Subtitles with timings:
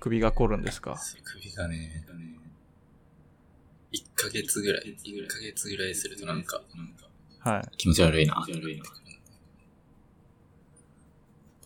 [0.00, 0.96] 首が凝るんですか？
[1.24, 2.04] 首がね、
[3.92, 6.62] 1ヶ月ぐらい、1ヶ月ぐらいするとなんか、
[7.40, 7.76] はい。
[7.76, 8.44] 気持ち悪いな。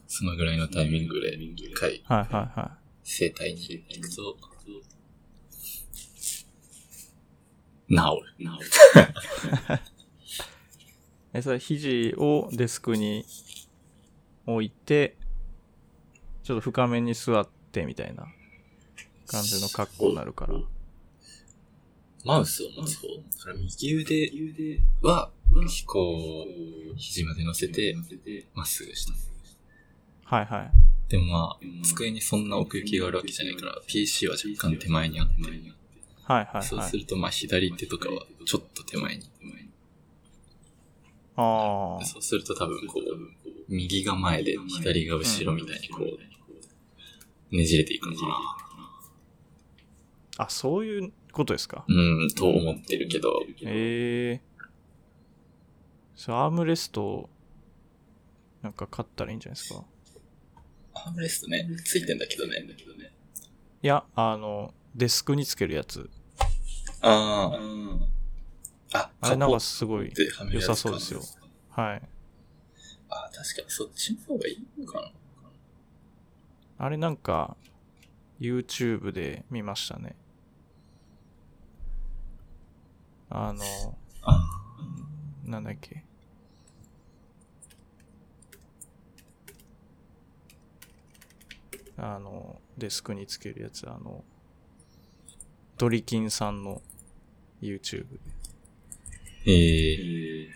[0.06, 4.36] そのぐらいのタイミングで、一回、はいはいは整体に行くと、
[7.88, 7.94] 治る。
[7.94, 8.48] 治る。
[9.76, 9.80] い。
[11.34, 13.26] え、それ肘をデスクに
[14.46, 15.16] 置いて、
[16.44, 18.26] ちょっと深めに座ってみたいな
[19.26, 20.54] 感じの格好になるから。
[22.24, 23.08] マウスを持つ方。
[23.08, 25.30] だから右腕は、
[25.86, 27.96] こう、肘まで乗せて、
[28.54, 29.12] まっすぐした。
[30.36, 30.70] はいはい。
[31.10, 35.50] でもまあ、机にそんな奥行きがあるわけじゃないから、PC は若干手前にあって、はい
[36.26, 36.62] はいはい。
[36.62, 39.30] そうするとまあ左手とかはちょっと手前に。
[41.36, 42.04] ああ。
[42.04, 43.02] そうすると多分こう、
[43.68, 46.18] 右が前で左が後ろみたいにこう、
[47.56, 48.34] ねじれていくのかな。
[50.44, 51.84] あ、そういうことですか？
[51.86, 54.54] うん、と思ってるけど、ええ
[56.16, 57.30] そう、アームレスト、
[58.62, 59.84] なんか買ったらいいんじゃないですか？
[60.94, 62.66] アームレストね、ついてんだけどね。
[63.82, 66.08] いや、あの、デスクにつけるやつ。
[67.02, 67.52] あ
[68.92, 68.98] あ。
[68.98, 70.12] あ、あれなんかすごい
[70.50, 71.20] 良さそうですよ。
[71.68, 72.02] はい。
[73.10, 75.12] あ確かにそっちの方がいいのかな。
[76.78, 77.56] あれなんか、
[78.40, 80.16] YouTube で見ましたね。
[83.30, 83.62] あの、
[84.22, 84.44] あ
[85.44, 86.04] なんだっけ。
[91.96, 94.24] あの、デスクにつけるやつ、あの、
[95.78, 96.82] ドリキンさんの
[97.60, 98.18] YouTube で。
[99.46, 100.48] ええ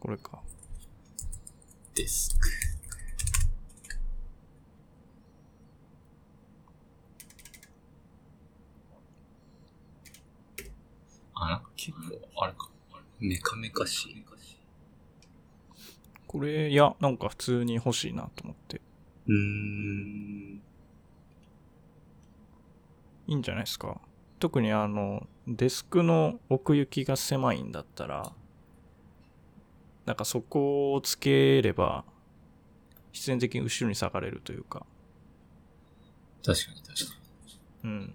[0.00, 0.42] これか。
[1.94, 2.48] デスク。
[11.34, 12.70] あ、なんか結構、あれか。
[13.18, 14.20] メカメカしい。
[16.30, 18.80] これ、いや、なんか普通に欲しいなと思って。
[19.26, 20.62] うーん。
[23.26, 24.00] いいんじゃないですか。
[24.38, 28.32] 特にあの、デスクの奥行きが狭いんだったら、
[30.10, 32.04] なんかそこをつければ、
[33.12, 34.84] 必然的に後ろに下がれるというか、
[36.44, 37.16] 確かに確か
[37.84, 37.90] に。
[37.90, 38.14] うん。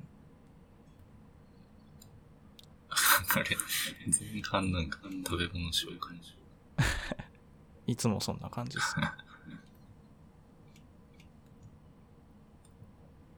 [2.92, 3.46] あれ、
[4.08, 6.20] 前半なんか食べ物紹介。
[7.88, 9.10] いつもそんな感じですね。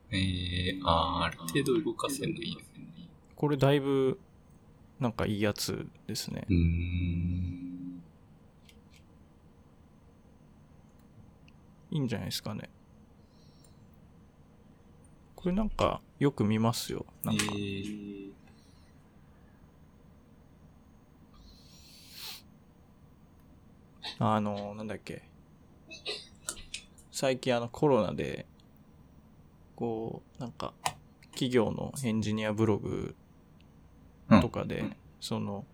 [0.10, 0.18] え
[0.74, 2.64] えー、あーある程度動かせるのいいね。
[3.36, 4.20] これだいぶ、
[5.00, 6.52] なんかいいやつですねう。
[6.52, 7.77] ーん。
[11.92, 12.70] いいんじゃないですかね。
[15.36, 17.06] これなんかよく見ますよ。
[17.24, 18.28] なんか、えー
[24.20, 25.22] あの、なんだっけ。
[27.12, 28.46] 最近あのコロナで、
[29.76, 30.74] こう、なんか、
[31.32, 33.16] 企業のエンジニアブログ
[34.42, 34.86] とかで、
[35.20, 35.66] その、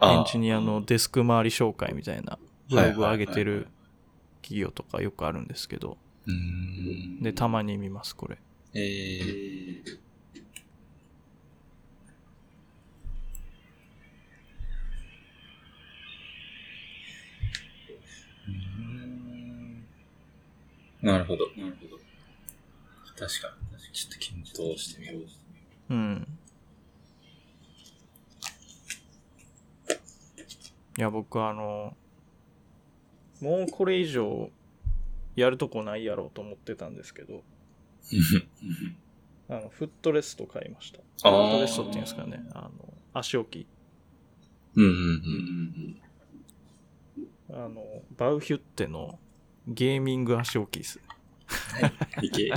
[0.00, 3.68] エンジニアのデスク周り紹介みたいなブログを上げてる
[4.48, 5.98] 企業とかよくあるんですけど。
[7.20, 8.38] で、たまに見ます、これ。
[8.72, 9.98] えー、
[21.02, 21.46] なるほど。
[21.58, 21.98] なるほど。
[23.18, 23.92] 確かに。
[23.92, 25.18] ちょっと検討してみよ
[25.90, 25.94] う。
[25.94, 26.26] うん。
[30.96, 31.94] いや、僕あの、
[33.40, 34.50] もうこれ以上
[35.36, 37.42] やるとこないやろうと思ってたんですけど、
[39.48, 40.98] あの、フットレスト買いました。
[40.98, 42.44] フあーットレストっていうんですかね。
[42.52, 42.70] あの、
[43.14, 43.66] 足置き。
[44.74, 46.02] うんうんうん
[47.50, 47.82] あの、
[48.18, 49.18] バウヒュッテの
[49.66, 51.00] ゲーミング足置きです。
[52.18, 52.24] うん。
[52.24, 52.52] いけ。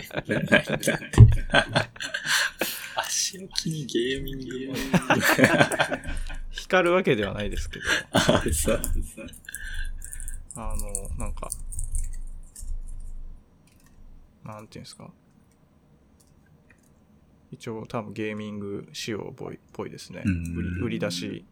[2.97, 4.75] 足置きにゲーミングも。
[6.51, 8.81] 光るわけではないですけど、あ、さ。
[10.56, 11.50] あの、なんか、
[14.44, 15.12] なんていうんですか？
[17.51, 20.24] 一応多分ゲーミング仕様っぽいっぽいですね。
[20.25, 21.45] うん売り売り出し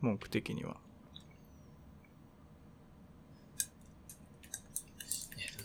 [0.00, 0.76] 文句的には。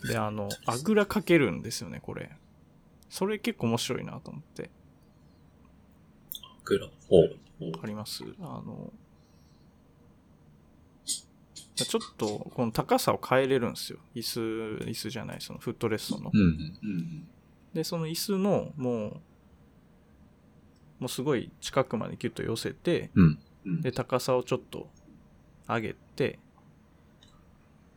[0.08, 2.30] で、あの、あぐらかけるんですよね、これ。
[3.08, 4.70] それ結構面白いなと思って。
[6.64, 6.88] グラ。
[7.08, 7.70] ほう。
[7.72, 8.22] わかります？
[8.40, 8.92] あの、
[11.84, 13.98] ちょっとこの高さを変えれるんですよ。
[14.14, 14.40] 椅子、
[14.84, 16.30] 椅子じゃない、そのフットレストの。
[16.32, 16.40] うん。
[16.40, 17.28] うん。
[17.74, 19.20] で、その椅子の、もう、
[20.98, 23.82] もうすごい近くまでギュッと寄せて、うん。
[23.82, 24.88] で、高さをちょっと
[25.68, 26.38] 上げて、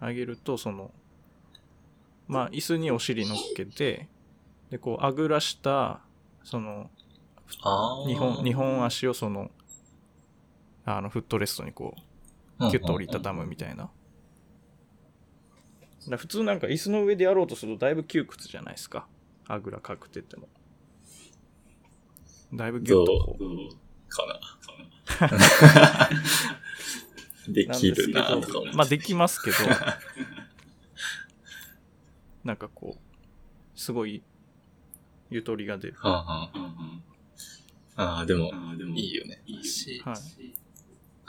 [0.02, 0.92] 上げると、その、
[2.28, 4.10] まあ、椅子にお尻乗っけて、
[4.70, 6.02] で、こう、あぐらした、
[6.44, 6.90] その。
[8.08, 9.50] 日本、日本足をその、
[10.86, 12.02] あの、フットレストにこう、
[12.60, 13.90] キュッと折りたたむみたいな。
[16.18, 19.08] 普通なんか椅子の上でやろうとするとだいぶ窮屈じゃないですか。
[19.48, 20.50] あぐらかくてっても。
[22.54, 23.46] だいぶギュッとこう。
[24.10, 24.40] かな。
[27.48, 28.74] できるなとか思。
[28.74, 29.58] まあできますけど、
[32.44, 33.02] なんかこう、
[33.80, 34.22] すごい、
[35.30, 35.96] ゆとりが出る。
[35.98, 36.52] はあ、は
[37.96, 38.52] あ、ああ、でも、
[38.96, 39.42] いいよね。
[39.62, 40.16] 足、はい。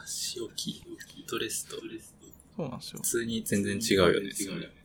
[0.05, 1.77] 足置き、フットレスト。
[2.57, 3.09] そうなんですよ普。
[3.09, 4.31] 通に全然違うよね。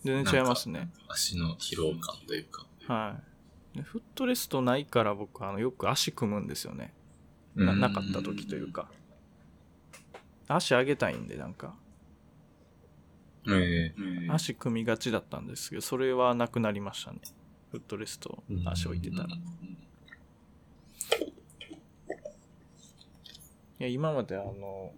[0.03, 0.89] 全然違いますね。
[1.07, 2.65] 足の疲労感というか。
[2.87, 3.17] は
[3.73, 3.77] い。
[3.77, 6.93] でフットレストないから僕、あの、よく足組むんですよね。
[7.55, 8.89] ななかった時というか。
[10.47, 11.75] 足上げたいんで、なんか、
[13.47, 17.19] ええ足組みがちだったんですけど、それはなくなりましたね。
[17.71, 19.27] フットレスト、足置いてたら。
[23.77, 24.93] いや、今まであの、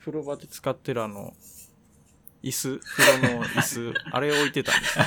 [0.00, 1.34] 風呂場で使ってるあの、
[2.42, 5.04] 椅子、風呂の椅子、 あれ置いてたんですよ。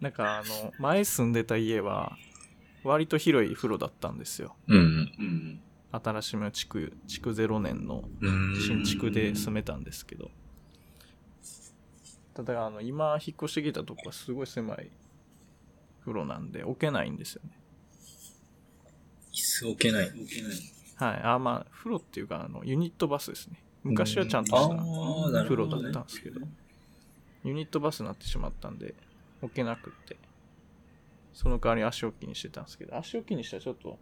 [0.00, 2.16] なんかあの、前住んでた家は、
[2.84, 4.56] 割と広い風呂だったんですよ。
[4.66, 5.60] うん。
[5.92, 8.60] 新しめの築、築0年のうん。
[8.60, 10.30] 新築で住めたんですけど。
[12.34, 14.90] ただ、あの、今引っ越してきたとこはすごい狭い
[16.00, 17.50] 風呂なんで置けないんですよね。
[19.32, 20.10] 椅子置けない。
[21.00, 21.20] はい。
[21.22, 23.62] あ、まあ、風呂っていうか、あの、ユニットバスですね。
[23.82, 24.76] 昔はちゃんとした
[25.44, 26.40] 風呂だったんですけど、
[27.44, 28.94] ユニットバスになってしまったんで、
[29.40, 30.18] 置けなくって、
[31.32, 33.98] その代わり足置きにしてたんですけど、足置きにしたらちょっと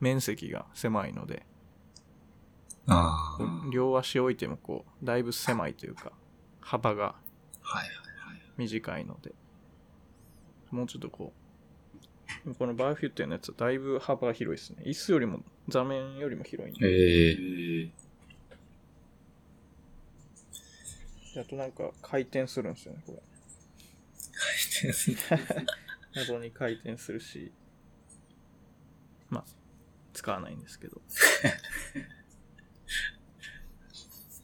[0.00, 1.44] 面積が狭いので、
[2.86, 3.36] あ
[3.70, 6.12] 両足置いてもこう、だいぶ狭いというか、
[6.60, 7.16] 幅が
[7.62, 8.40] はい。
[8.56, 9.34] 短いので、
[10.70, 11.32] もうちょっとこ
[12.46, 14.84] う、このバーフュットのやつはだいぶ幅が広いですね。
[14.88, 16.86] 椅子よりも、座面よりも広いんで。
[16.86, 17.90] ええ
[21.40, 23.22] あとなんか回転するんですよね、これ。
[26.14, 27.52] 謎に回転するし、
[29.28, 29.44] まあ、
[30.14, 31.00] 使わないんですけど。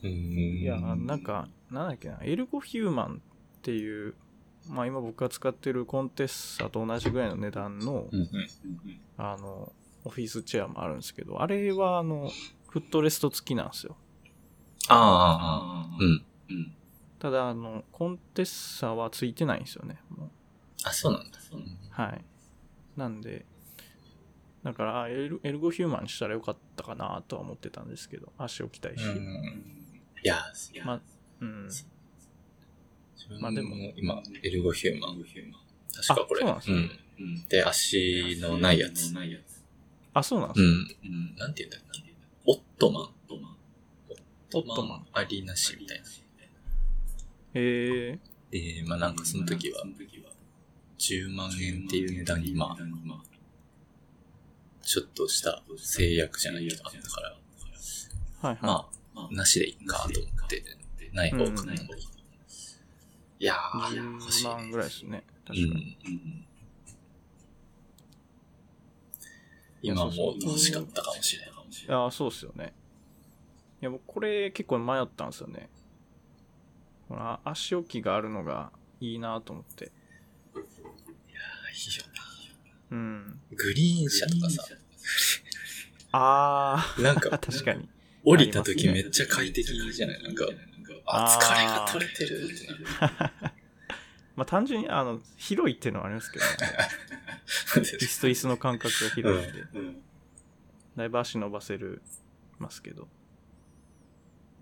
[0.02, 0.10] うん。
[0.10, 3.22] いや、なんか、なんだっけな、エルゴフューマン
[3.58, 4.14] っていう、
[4.68, 8.28] まあ今僕が使ってるコンテッサと同じぐらいの値段の、うん。
[9.16, 9.72] あの、
[10.04, 12.30] オフィスチェアもあるんですけど、あれはあの、
[12.68, 13.96] フットレスト付きなんですよ。
[14.88, 16.24] ああ、うん。
[17.18, 20.00] ただ、あの、コンテッサは付いてないんですよね。
[20.10, 20.30] もう
[20.84, 21.38] あ、そうなんだ。
[21.90, 22.24] はい。
[22.96, 23.44] なんで、
[24.64, 29.04] だから、あエルエルゴヒューマンにしたらよかったかなとは思ってたんですけど、足置きたいし。
[29.04, 29.16] うん。
[30.24, 30.36] いや、
[30.84, 31.00] まあ、
[31.40, 31.68] うん。
[33.40, 35.24] まあでも今、エルゴヒューマン。
[35.94, 36.44] 確かこれ。
[36.44, 37.44] あそうなんですねうん。
[37.48, 39.12] で、足のないやつ。
[40.14, 41.36] あ、そうなんですか、うん。
[41.36, 41.90] なんて言うんだ？
[41.98, 42.14] っけ
[42.46, 43.04] オットマン。
[43.30, 43.38] オッ
[44.54, 46.04] オットマンありなしみたいな。
[47.54, 48.18] へえ
[48.50, 49.84] で、まあなんかその時は、
[50.98, 52.84] 10万円っていう値段に、まあ、
[54.82, 58.56] ちょっとした制約じゃないけどあったから、はいはい。
[58.62, 60.62] まあ、なしでいいかと思って、
[61.12, 61.74] ない方かな。
[61.74, 61.78] い
[63.38, 65.24] やー、欲しい10万ぐらいですね。
[65.46, 65.84] 確うかに。
[66.14, 66.46] ん。
[69.82, 71.52] 今もう欲しかったかもしれない。
[71.52, 72.72] いや、そうっすよね。
[73.80, 75.68] いや、僕これ結構迷ったんですよね。
[77.08, 78.70] この足置きがあるのが
[79.00, 79.86] いいなと思って。
[79.86, 82.04] いいよ
[82.90, 83.26] うん。
[83.26, 83.56] な。
[83.56, 84.62] グリーン車とかさ、
[86.12, 87.88] あなんー、か 確かに。
[88.24, 90.22] 降りた時めっちゃ快適じゃない？
[90.22, 90.46] なんか、
[91.06, 92.66] あ、疲れが取れてるって
[93.00, 93.52] なる。
[94.36, 96.50] まあ単純に、あの、広いっていうのはありますけどね。
[98.00, 99.64] 椅子と椅子の間隔が広いんで、
[100.96, 102.02] だいぶ足伸ばせる
[102.58, 103.08] ますけど。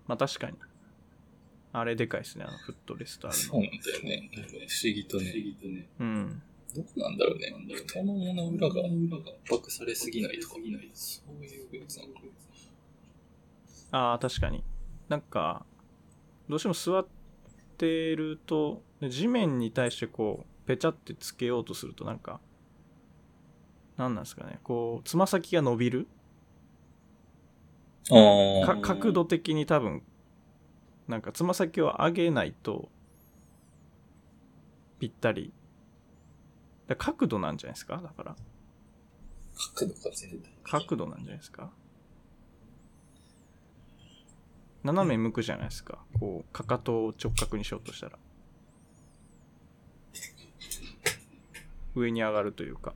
[0.07, 0.57] まあ確かに。
[1.73, 3.43] あれでかいですね、あのフットレストあるの。
[3.43, 4.29] そうなんだよね。
[4.67, 5.87] 不思議とね。
[5.99, 6.41] うん。
[6.75, 7.53] どこなんだろうね。
[7.75, 12.19] 太ももの裏が圧迫されすぎないとか、そういうやつなのか
[13.91, 14.63] ああ、確かに。
[15.07, 15.65] なんか、
[16.49, 17.09] どうしても座って
[17.87, 22.39] ると、地面に対してこう、ぺちゃってつけようとするとなんか、
[23.97, 26.07] なんなんですかね、こう、つま先が伸びる？
[28.81, 30.03] 角度的に多分、
[31.07, 32.89] なんかつま先を上げないと、
[34.99, 35.53] ぴったり。
[36.87, 37.97] だ角度なんじゃないですか？
[37.97, 38.35] だから。
[39.75, 40.51] 角度が全体。
[40.63, 41.71] 角度なんじゃないですか？
[44.83, 45.99] 斜め向くじゃないですか。
[46.19, 48.17] こう、かかとを直角にしようとしたら。
[51.93, 52.93] 上に上がるというか。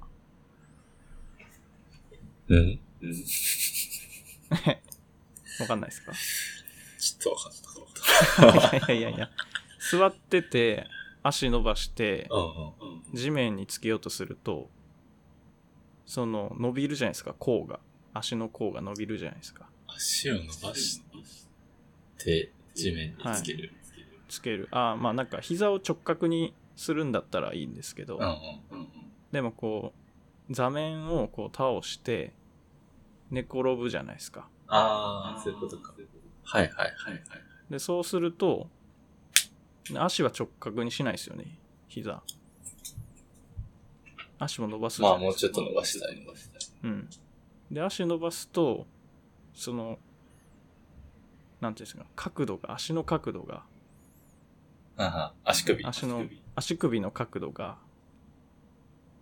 [2.48, 3.24] うんうん。
[5.60, 6.14] わかんないですか？
[6.14, 8.96] ちょっとわかった。
[8.96, 9.30] いやいやいや。
[9.92, 10.88] 座ってて、
[11.24, 12.48] 足伸ばして、うんうん
[13.10, 13.18] うん。
[13.18, 14.70] 地面につけようとすると、
[16.06, 17.80] その、伸びるじゃないですか、甲が。
[18.14, 19.70] 足の甲が伸びるじゃないですか。
[19.88, 21.02] 足を伸ばし
[22.18, 23.72] て、地面につける。
[24.28, 24.68] つける。
[24.72, 28.20] ああ、まあなんか膝を直角にするんだったらいいんですけど、う
[28.76, 28.88] んうん。
[29.32, 29.94] でもこ
[30.50, 32.34] う、座面をこう倒して、
[33.32, 34.48] 寝転ぶじゃないですか。
[34.68, 35.94] ああ、そういうことか。
[36.44, 37.22] はいはいはいはい。
[37.70, 38.70] で、そうすると、
[39.96, 41.46] 足は直角にしないですよね、
[41.88, 42.22] 膝。
[44.38, 46.20] 足も伸ばすじゃまあもうちょっと伸ばしたい。
[46.20, 46.62] 伸ばしたい。
[46.84, 47.10] うん。
[47.72, 48.86] で、足伸ばすと、
[49.54, 49.98] その、
[51.62, 53.64] なんていうんですか、角度が、足の角度が、
[54.98, 55.86] ああ、足首。
[55.86, 57.78] 足の、足首の角度が、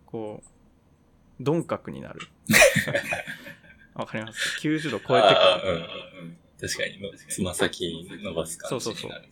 [0.06, 2.20] こう、鈍角になる。
[3.94, 5.28] わかります ?90 度超えて
[5.62, 5.76] くる。
[6.22, 6.38] うん。
[6.60, 8.84] 確かにの、つま先伸ばす感じ。
[8.84, 9.22] そうそうそう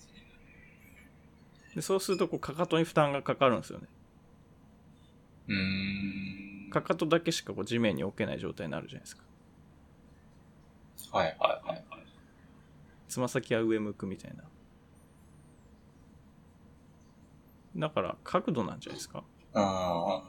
[1.75, 3.89] でそうすると、こう、かかとに負担がかかるんですよね。
[5.49, 6.71] うーん。
[6.73, 9.23] かかとだけしかこう地面に置けない状態になるじゃないですか。
[11.13, 11.92] はいはいはいはい。
[13.13, 14.45] つま先は上向くみたいな。
[17.77, 19.23] だから、角度なんじゃないですか？
[19.53, 20.23] あ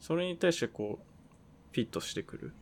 [0.00, 1.04] それに対してこう、
[1.74, 2.54] フィットしてくる。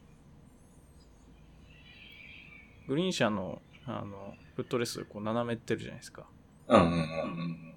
[2.89, 6.27] グリーン車の、あの、フットレスこう斜めってるじゃないですか。
[6.67, 6.83] あ。
[6.83, 7.75] うんうんうん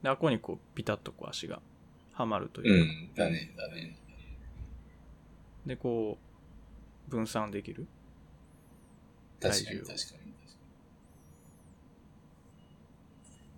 [0.00, 1.60] で、あここにこう、ピタッとこう足が
[2.12, 2.68] はまるとうん。
[2.68, 3.24] いううか。
[3.24, 3.26] ん。
[3.26, 3.98] だね、だね。
[5.66, 6.18] で、こ
[7.08, 7.88] う、分散できる。
[9.50, 9.94] 確かに体重確か
[10.26, 10.34] に。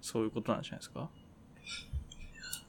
[0.01, 1.09] そういうことなんじゃないですか？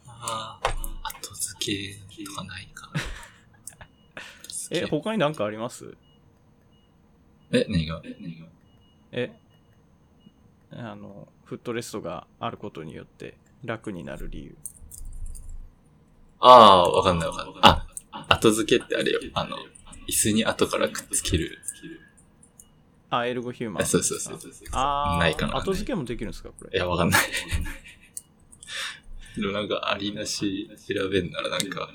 [0.08, 3.02] ああ、後付けとかないかな。
[4.72, 5.96] え、他になんかあります？
[7.52, 8.02] え、何が？
[8.04, 8.48] 何が
[9.12, 9.32] え、
[10.72, 14.58] あの、フットレストがあることによって楽になる理由。
[16.40, 17.56] ああ、わかんないわかんない。
[17.62, 17.88] あ、
[18.30, 19.20] 後付けってあれよ。
[19.34, 19.58] あの、
[20.08, 21.60] 椅子に後からくっつける。
[23.10, 23.84] あ、エルゴヒューマン。
[23.84, 24.52] あそうそうそうそう。
[24.74, 26.78] あーないかな後付けもできるんですかこれ？
[26.78, 27.22] いや、わかんない。
[29.40, 31.90] でもなんか、ありなし調べんならなんか、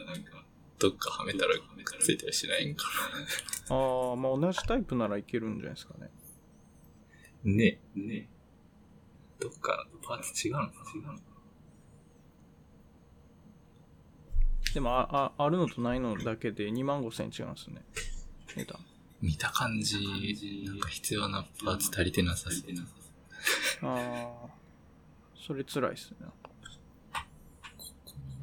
[0.79, 1.55] どっかはめたら
[2.01, 2.87] ついたりしないんか
[3.69, 6.11] ああ、まあ同じタイプならいけるんじゃないですかね。
[7.45, 7.53] な。
[7.53, 8.29] ねね
[9.41, 10.73] どっか、パーツ違うのか
[11.05, 11.19] な
[14.75, 17.85] でもあ、あ、あるのとないのだけで2万5千円違うんですね。
[18.57, 18.79] 値段。
[19.23, 22.61] 見た感じ、なんか必要なパーツ足りてなさそう。
[23.83, 24.49] ああ、
[25.37, 26.17] それ辛いっすね。
[26.21, 26.37] なんか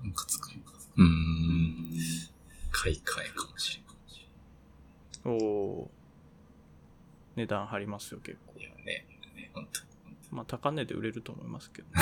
[0.04, 0.72] なんかつくのか。
[0.96, 1.76] うーん。
[2.72, 3.90] 買い替えかもしれな
[5.36, 5.38] い。
[5.42, 5.92] おお
[7.36, 8.64] 値段張りますよ、結構い。
[8.64, 9.06] やね、
[9.36, 9.82] ね、ほんと。
[10.32, 11.90] まあ、高値で売れると思いますけど。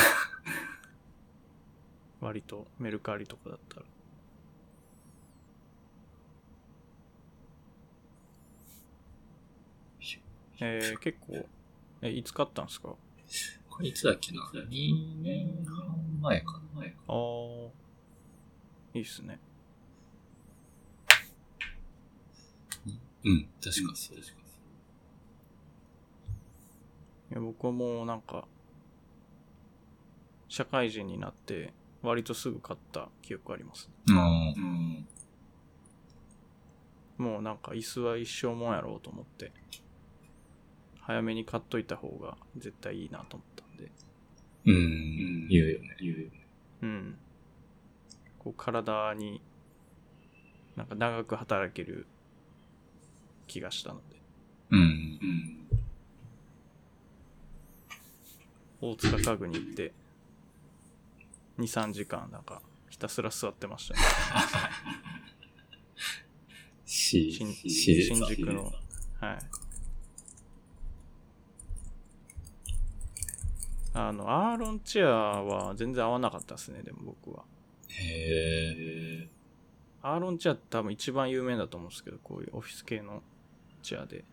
[2.21, 3.87] 割と、メルカリとかだったら。
[10.59, 11.45] えー、結構、
[12.01, 12.95] え、いつ買ったんですか？
[13.69, 17.15] これいつだっけな ?2 年半前かなああ、
[18.93, 19.39] いいっすね。
[23.23, 24.17] うん、確かそう。
[24.17, 24.21] い
[27.33, 28.47] や僕もなんか、
[30.47, 33.89] 社会人になって、割とすぐ買った記憶あります。
[34.07, 35.05] うん。
[37.17, 39.51] もうなんか椅子は一生もんやろうと思って、
[41.07, 43.89] 早めに買っといた方が絶対いいなと思ったんで、
[44.65, 45.47] うん。
[45.47, 45.95] 言うよね。
[46.01, 46.45] 言うよね。
[46.81, 47.17] うん。
[48.37, 49.41] こう体に、
[50.75, 52.07] なんか長く働ける
[53.47, 54.17] 気がしたので、
[54.71, 54.79] うん。
[54.81, 55.19] うん。
[58.81, 59.93] 大塚家具に行って、
[61.57, 64.01] 2、3時間なんかひたすら座ってましたね。
[66.83, 68.73] 新宿の、
[69.21, 69.37] はい。
[73.99, 77.43] あの、アーロンチェアは全然合わなかったですね、でも僕は。
[77.89, 79.27] へえ。
[80.03, 83.23] アーロンチェアって多分一番有名だと思うんですけど、こういうオフィス系の
[83.81, 84.23] チェアで。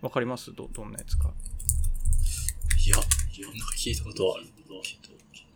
[0.00, 0.54] わかります？
[0.54, 1.32] ど、どんなやつか。
[2.86, 3.08] いや、なんか
[3.76, 4.80] 聞いたことはあるけど。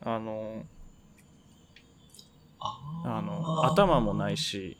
[0.00, 0.66] あの、
[2.58, 4.76] ああの、頭もないし、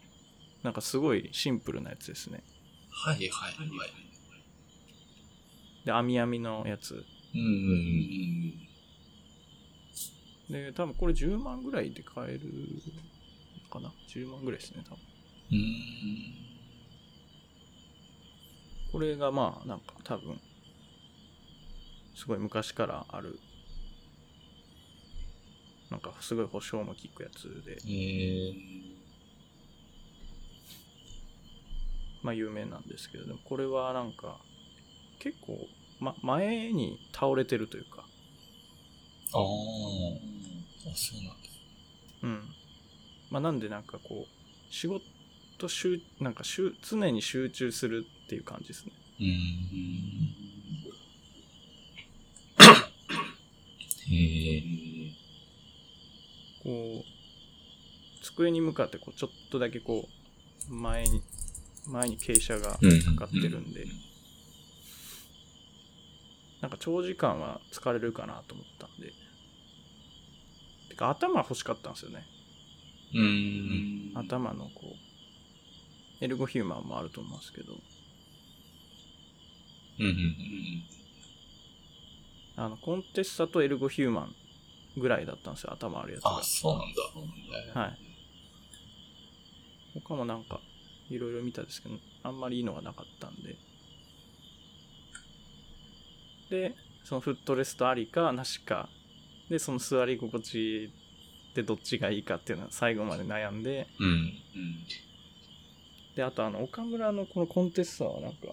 [0.64, 2.42] なんかすごいシンプルなやつですね。
[2.90, 3.90] はいはいはい。
[5.84, 7.04] で、網網のやつ。
[7.34, 7.48] うんうん
[10.48, 10.52] うん。
[10.52, 12.40] で、多分これ10万ぐらいで買える
[13.64, 14.98] のかな ?10 万ぐらいですね、多分。
[15.50, 16.48] うーん。
[18.90, 20.40] これがまあ、なんか多分、
[22.16, 23.38] すごい昔からある、
[25.90, 28.54] なんかすごい保証も効くやつで、えー、
[32.22, 34.38] まあ有名なんですけど、でもこれはなんか、
[35.18, 35.58] 結構、
[36.00, 38.04] ま、前に倒れてるというか、
[39.34, 39.40] ああ。
[39.40, 41.34] あ、そうなんだ。
[42.22, 42.42] うん。
[43.30, 48.92] まあなんでなんかこう、仕事集、なんか集常に集中するっていう感じですね。
[49.20, 50.38] うーん。
[54.10, 54.62] へえ。
[56.62, 60.08] こう、机に向かってこう、ちょっとだけこ
[60.70, 61.22] う、前に、
[61.86, 63.86] 前に傾斜がうんかかってるんで、
[66.60, 69.12] なんか長時間は疲れるかなと思ったんで。
[70.88, 72.24] てか頭欲しかったんですよね。
[73.14, 74.18] うーん。
[74.18, 74.96] 頭のこ
[76.20, 77.74] う、エルゴヒューマンもあると思うんですけど、
[80.00, 80.84] うんうんうん。
[82.56, 84.34] あの、コンテッサとエルゴヒューマン
[84.96, 86.42] ぐらいだったんですよ、頭あるやつがあ、。
[86.42, 87.80] そうなんだ。
[87.80, 87.98] はい。
[89.94, 90.60] 他もなんか、
[91.08, 93.56] いろいろ見たんですけど、あんまりいいのがなかったんで。
[96.50, 96.74] で、
[97.04, 98.88] そのフットレストありかなしか、
[99.48, 100.92] で、その座り心地
[101.54, 104.06] でどっちがいいかっていうのは最後まで悩んで、うん。
[104.06, 104.32] うん。
[106.14, 108.48] で、あとあの、岡村のこのコンテッサはなんか、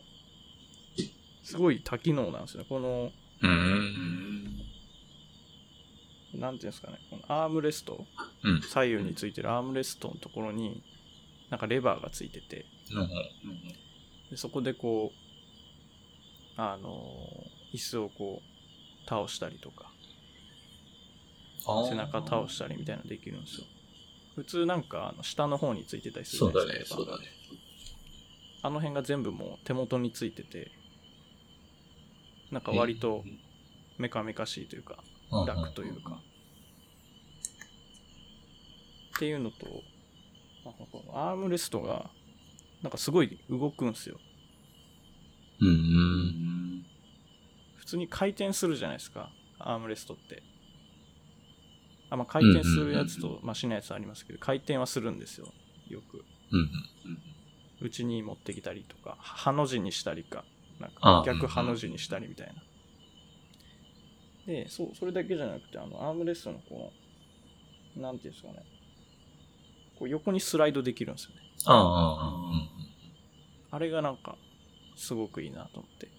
[1.44, 2.66] すごい多機能なんですよね。
[2.70, 3.12] この、
[3.42, 4.62] うーん。
[6.40, 8.06] なんていうんですかね、このアームレスト、
[8.44, 10.84] うん左右についてるアームレストのところに、
[11.50, 13.10] なんかレバーがついてて、うん。
[14.30, 19.92] でそこでこう、あのー椅子をこう、倒したりとか、
[21.90, 23.68] 背中倒したりみたいなのできるんですよ。
[24.36, 26.98] 普通なんか、あの下の方についてたりするじゃないですか。
[26.98, 27.26] そうだね。
[28.62, 30.72] あの辺が全部もう手元についてて、
[32.52, 33.24] なんか割と
[33.98, 35.04] メカメカしいというか、
[35.46, 36.22] 楽というか。
[39.16, 39.68] っていうのと、
[41.14, 42.10] アームレストが、
[42.82, 44.20] なんかすごい動くんですよ。
[45.62, 46.86] うん。
[47.96, 50.44] 通に回転するじゃないですか、アームレストって。
[52.10, 55.52] あまあ、回転するやつと、まあ、しないやつありますけど、回転はするんですよ、
[55.88, 56.24] よく。
[57.82, 60.44] うちに持ってきたりとか、ハの字にしたりか、
[60.80, 62.54] なんか逆ハの字にしたりみたいな。
[64.46, 66.92] で、そう、それだけじゃなくて、あの、アームレストのこ
[67.96, 68.64] の、なんていうんですかね、
[69.98, 71.42] こう横にスライドできるんですよね。
[71.66, 71.74] あ
[72.20, 72.30] あ。
[72.30, 72.70] うん。
[73.72, 74.38] あれがなんか、
[74.96, 76.15] すごくいいなと思って。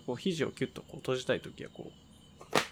[0.00, 1.92] こう肘をキュッとこう閉じたいときはこう、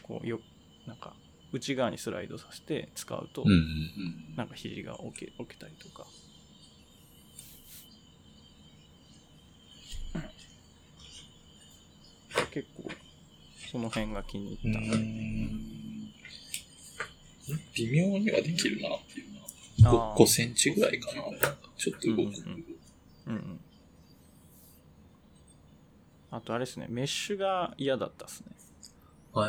[0.02, 0.40] こうよ、
[0.86, 1.14] なんか
[1.52, 3.50] 内側にスライドさせて使うと、うん。
[3.50, 4.36] うん。
[4.36, 6.06] なんか肘が置け置けたりとか。
[12.52, 12.90] 結構、
[13.70, 14.96] その辺が気に入ったんで。
[17.74, 18.88] 微妙にはできるな。
[19.88, 21.22] あー 5, センチぐらいかな。
[21.76, 22.20] ちょっと動く。
[22.20, 22.34] うんうん
[23.26, 23.60] うん。
[26.30, 28.52] あとあれですね、メッシュが嫌だったっすね。
[29.36, 29.40] へ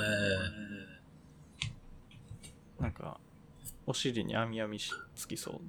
[2.82, 3.20] なんか、
[3.86, 5.62] お尻に網網しつきそう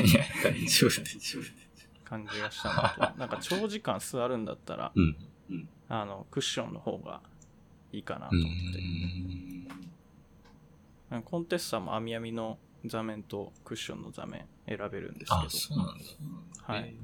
[0.00, 0.02] え。
[0.02, 1.42] いや、大丈夫、大丈夫。
[1.42, 1.48] な
[2.04, 5.16] 感じがしたのと、なんか長時間座るんだったら、うん。
[5.88, 7.20] あの、クッションの方が
[7.92, 8.48] いいかなうと思っ
[11.20, 11.24] て。
[11.24, 15.92] コンテッサも網網の座面とクッションの座面選べるんですあ、けど、そうなんだ。
[16.62, 16.96] はい。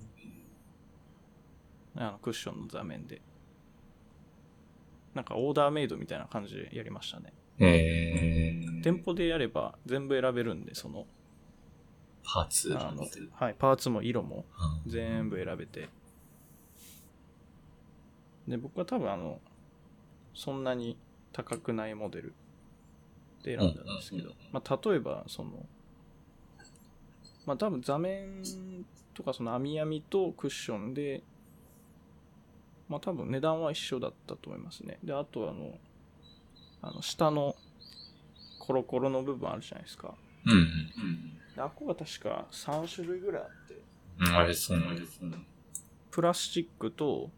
[1.97, 3.21] あのクッションの座面で。
[5.15, 7.33] なんかオーダーメイドみたいな感じでやりましたね。
[7.59, 8.83] へえ。
[8.83, 11.07] 店舗でやれば全部選べるんで、その、
[12.25, 12.77] パーツ。
[12.79, 14.47] あの、はい、パーツも色も
[14.85, 15.89] うん全部選べて。
[18.49, 19.41] で、僕は多分あの、
[20.35, 20.97] そんなに
[21.33, 22.35] 高くないモデル
[23.43, 25.51] で選んだんですけど、うんまあ、例えば、その、
[27.45, 28.43] まあ、多分座面
[29.15, 31.23] とかその網網とクッションで、
[32.89, 34.99] まあ、多分値段は一緒だったと思いますね。
[35.03, 35.79] で、あとあの、
[36.83, 37.55] あの、下の
[38.59, 40.15] コロコロの部分あるじゃないですか。
[40.47, 43.83] うんうんであっこが確か3種類ぐらいあって、
[44.21, 44.37] うん。
[44.37, 45.21] あれ、そうなんです。
[46.11, 47.31] プラスチックと、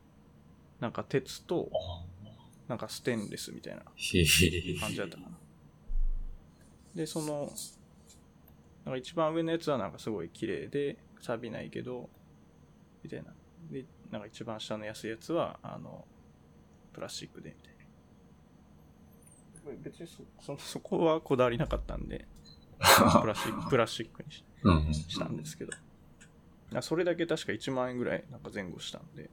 [0.80, 2.04] なんか鉄と、あ
[2.68, 3.82] なんかステンレスみたいな。
[4.80, 5.28] 感じだったかな。
[6.94, 7.52] で、その、
[8.84, 12.08] なんか一番上のやつはなんかすごい綺麗で、錆びないけど、
[13.02, 13.32] みたいな。
[13.70, 16.06] で、なんか一番下の安いやつは、あの、
[16.92, 17.74] プラスチックで、みたい
[19.74, 19.82] な。
[19.82, 22.28] 別にそそそこはこだわりなかったんで、
[22.78, 24.44] プラスチック、プラスチックにし。
[25.10, 25.72] したんですけど。
[26.76, 29.28] あそれだけ確か1万円ぐらいなんか前後したんで、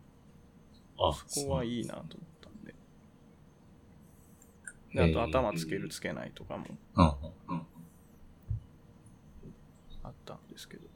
[0.98, 2.08] あ、そこはいいなと思っ
[2.42, 2.74] たんで。
[4.96, 6.66] で、あと頭つけるつけないとかも。
[6.96, 7.16] あ
[10.10, 10.91] ったんですけど。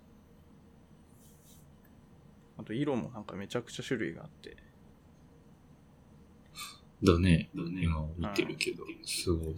[2.57, 4.55] あと色もなんかめちゃくちゃ種類があって、
[7.03, 7.49] だね。
[7.53, 9.55] 今見てるけど、すごい。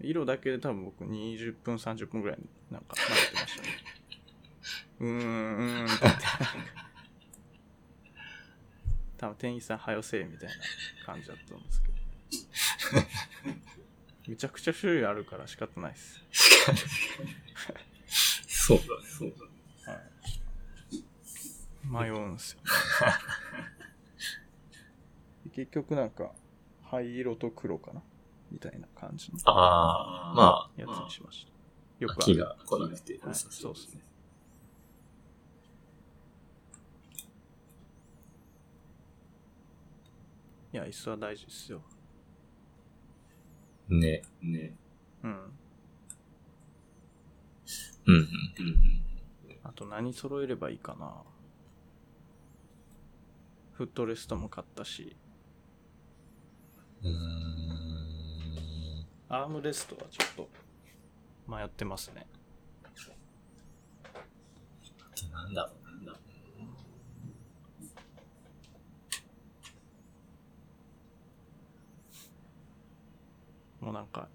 [0.00, 2.38] 色だけで多分僕20分30分ぐらい
[2.70, 3.68] なんか慣れてましたね。
[5.00, 6.20] うーん、うーんって言って。
[9.18, 10.54] 多分店員さんはよせえみたいな
[11.06, 11.94] 感じだったんですけど。
[14.26, 16.20] めちゃくちゃ種類あるから仕方ないです。
[18.48, 19.51] そうだ、そうだ。
[21.84, 22.60] 迷うんすよ、
[25.52, 26.32] 結局なんか
[26.82, 28.02] 灰色と黒かな
[28.50, 31.52] みたいな感じのああ、まやつにしました。
[32.04, 32.34] よあ、くある。
[32.34, 34.02] 気が来なくてはい、そうですね。
[40.72, 41.82] いや、椅子は大事ですよ。
[43.88, 44.22] ね。
[44.40, 44.74] ね。
[45.22, 45.30] うん。
[48.06, 48.26] うん、うん。
[49.64, 51.22] あと何揃えればいいかな。
[53.82, 55.16] フットレストも買ったし、
[57.02, 57.12] うーん。
[59.28, 60.48] アームレストはちょっと
[61.50, 62.24] 迷ってますね。
[65.32, 66.18] なんだろう、なんだろ
[73.80, 74.28] もうなんか、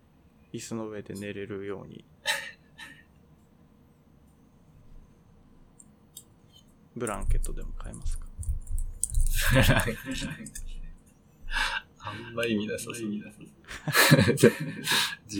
[0.51, 2.03] 椅子の上で寝れるように。
[6.97, 8.25] ブランケットでも買えますか？
[8.25, 8.26] う。
[11.99, 12.95] あんま意味なさそう。
[13.05, 13.21] 自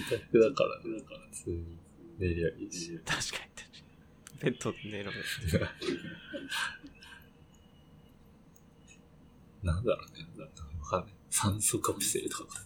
[0.09, 1.77] 宅だから、普通に
[2.19, 2.99] 寝りゃいいし。
[3.05, 3.77] 確かに確か
[4.45, 4.51] に。
[4.51, 5.17] ベッドで寝ろよ。
[9.63, 10.25] なんだろうね。
[10.79, 11.13] わかんない。
[11.29, 12.61] 酸素カプセルとか。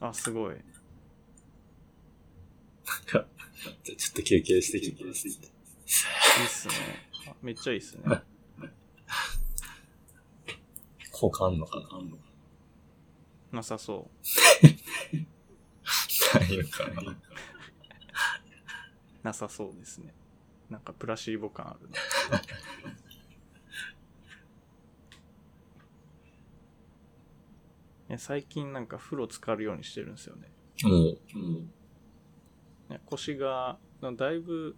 [0.00, 0.56] あ、すごい。
[3.10, 3.26] じゃあ
[3.82, 5.28] ちょっと休憩してきます。
[5.28, 5.38] いいっ
[6.48, 6.74] すね。
[7.28, 8.02] あめっちゃいいっすね。
[11.18, 11.86] 効果あんのかな？
[13.50, 14.08] なさそ
[16.38, 17.10] ないのかな？
[17.10, 17.16] う。
[19.24, 20.14] なさそうですね。
[20.70, 21.96] なんかプラシーボ感あるな。
[28.10, 30.52] いや最近なんか風呂浸かるようにしてるんですよね。
[30.84, 31.18] もう、
[32.92, 34.76] ね腰がだいぶ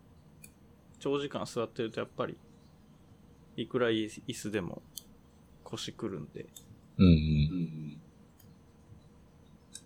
[1.01, 2.39] 長時間座ってるとやっぱり
[3.57, 4.83] いくらいい椅子でも
[5.71, 6.47] 腰くるんで
[6.99, 8.01] うんうん。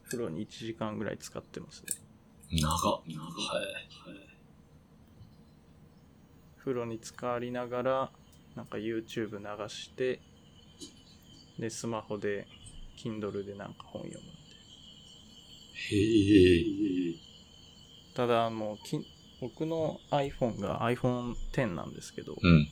[0.05, 1.89] 風呂に1時間ぐらい使ってますね
[2.61, 2.71] 長っ。
[2.81, 3.05] 長はい。
[6.59, 8.11] 風呂に浸かりながら
[8.55, 10.21] なんか YouTube 流して
[11.59, 12.47] でスマホで
[12.97, 14.27] Kindle でなんか本読む
[15.75, 17.15] へえ。
[18.15, 19.05] ただもうき
[19.41, 22.51] 僕の iPhone が iPhone10 なんですけど、うん。
[22.51, 22.69] うん。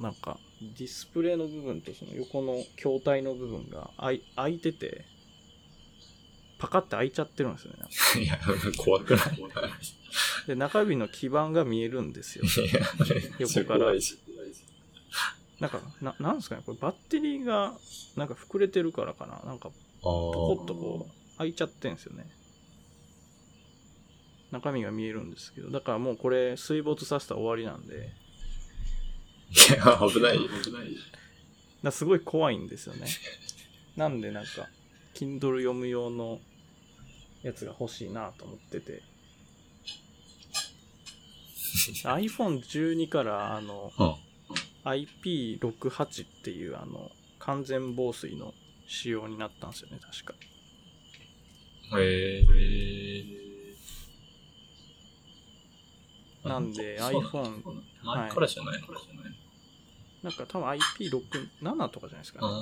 [0.00, 5.04] なんかディスプレイの部分とその横の筐体の部分が開い開いてて
[6.58, 7.78] パカって開いちゃってるんですよね。
[8.24, 8.38] いや、
[8.78, 9.36] 怖くない？
[10.46, 12.44] で中指の基板が見えるんですよ。
[12.44, 12.80] いや、
[13.38, 13.92] 横から。
[15.60, 16.62] なんかななんですかね？
[16.66, 17.74] これバッテリーが
[18.16, 19.42] なんか膨れてるからかな？
[19.44, 22.26] なんかあポコッとこう開いちゃってんですよね。
[24.50, 25.70] 中身が見えるんですけど。
[25.70, 28.12] だからもうこれ水没させたら終わりなんで
[29.50, 30.38] いや、危ない。
[30.62, 30.96] 危ない。
[31.82, 33.06] だすごい怖いんですよね。
[33.96, 34.68] なんでなんか、
[35.14, 36.40] Kindle 読む用の
[37.42, 39.02] やつが欲しいなと思ってて。
[42.04, 44.14] iPhone12 からあのうん。
[44.86, 48.54] IP68 っていうあの完全防水の
[48.86, 50.34] 仕様になったんですよね、確か。
[51.98, 53.45] へえ。
[56.48, 57.62] なんで iPhone
[58.02, 58.88] 前からじゃないの
[60.22, 62.54] なんか多分 IP67 とかじゃないですかあね。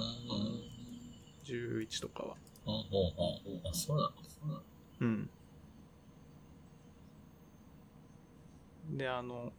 [1.47, 2.37] ー11とかは。
[2.67, 4.63] あ、あ、そうなのそうなの
[5.01, 5.31] うん。
[8.97, 9.53] で、あの、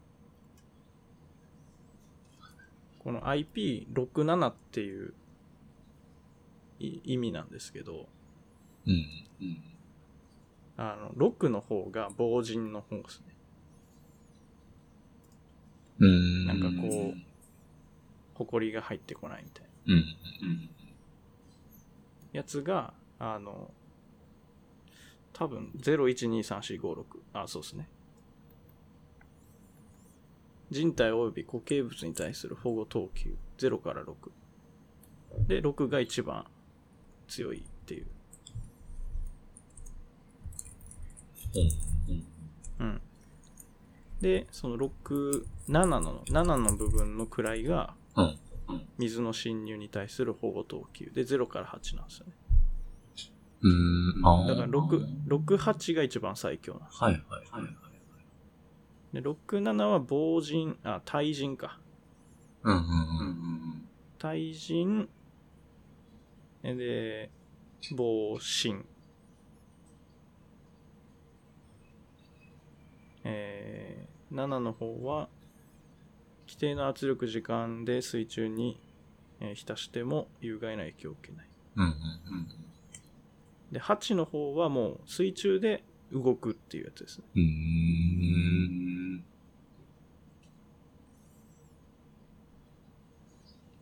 [3.00, 5.14] この IP67 っていう
[6.80, 8.08] い意味なんですけど、
[8.88, 8.94] うん。
[9.42, 9.64] うん。
[10.78, 13.35] あの、6の方が防塵の方ですね。
[16.00, 16.46] うん。
[16.46, 17.20] なんかこう、
[18.36, 19.70] 埃が入ってこないみたいな。
[19.94, 20.00] うん。
[20.00, 20.70] うん。
[22.34, 23.72] やつが、あの、
[25.34, 27.90] 多分、012345あ、そうですね。
[30.72, 34.32] 人体及び固形物に対する保護等級、0から6。
[35.48, 36.46] で、6が一番
[37.28, 38.08] 強いっていう。
[41.56, 42.35] うん。
[44.26, 44.42] うん。
[44.42, 48.40] で、その6、7の、7の部分の位が、うん。
[48.98, 52.34] 水の侵入に対する保護等級で0から8なんですよね。
[53.62, 54.26] うん。
[54.26, 54.48] ああ。
[54.48, 57.04] だから6、6、8が一番最強なんです。
[57.04, 57.76] はいはいはいはい。
[59.14, 61.80] で、6、7は防塵、あ、対人か。
[62.64, 65.08] うんうんうん対人、
[66.64, 67.30] えで、
[67.96, 68.84] 防振。
[73.24, 75.30] えー、7の方は、
[76.48, 78.80] 規定の圧力時間で水中に、
[79.39, 81.48] えー浸しても有害な影響を受けない。
[81.78, 81.86] うん。
[81.86, 82.48] うんうん
[83.71, 87.24] で、8の方はもう水中で動くっていうやつですね。
[87.36, 87.41] うん。
[87.41, 87.45] う
[89.17, 89.24] ん。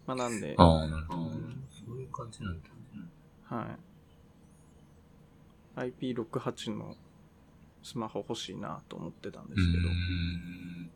[0.08, 1.20] まあなんで、ああ、なるほど。
[1.30, 2.70] そういう感じなんだ。
[3.56, 3.78] は
[5.78, 5.92] い。
[5.92, 6.96] IP68 の
[7.84, 10.90] スマホ欲しいなと思ってたんでうすけど、いん。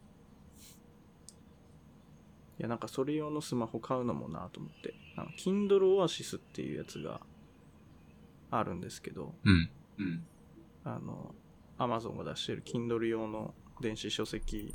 [2.57, 7.21] やなんかそれ用のスマホ買うのもなと思って、あの Kindle Oasis っていうやつが
[8.49, 9.69] あるんですけど、うん。
[9.99, 10.25] うん。
[10.83, 11.35] あの、
[11.77, 14.73] Amazon が出してる Kindle 用の電子書籍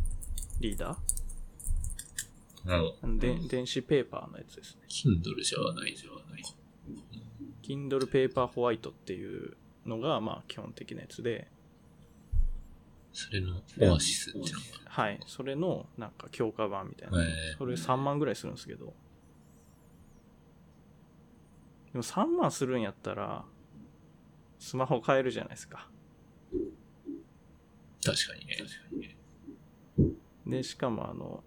[0.60, 2.96] リーダーなるほど。
[3.02, 4.82] あので電子ペーパーのやつですね。
[4.88, 6.42] Kindle じゃないじゃない。
[7.62, 11.48] Kindle Paper White っていうのがまあ基本的なやつで、
[13.12, 14.56] それのオアシスっていうのが。
[14.86, 17.22] はい、それのなんか強化版みたいな。
[17.22, 17.26] へ
[17.58, 18.94] それ3万ぐらいするんですけど。
[21.92, 23.44] でも3万するんやったら、
[24.58, 25.88] スマホ買えるじゃないですか。
[28.04, 28.56] 確かにね。
[28.56, 29.16] 確かにね。
[30.46, 31.44] で、しかもあの、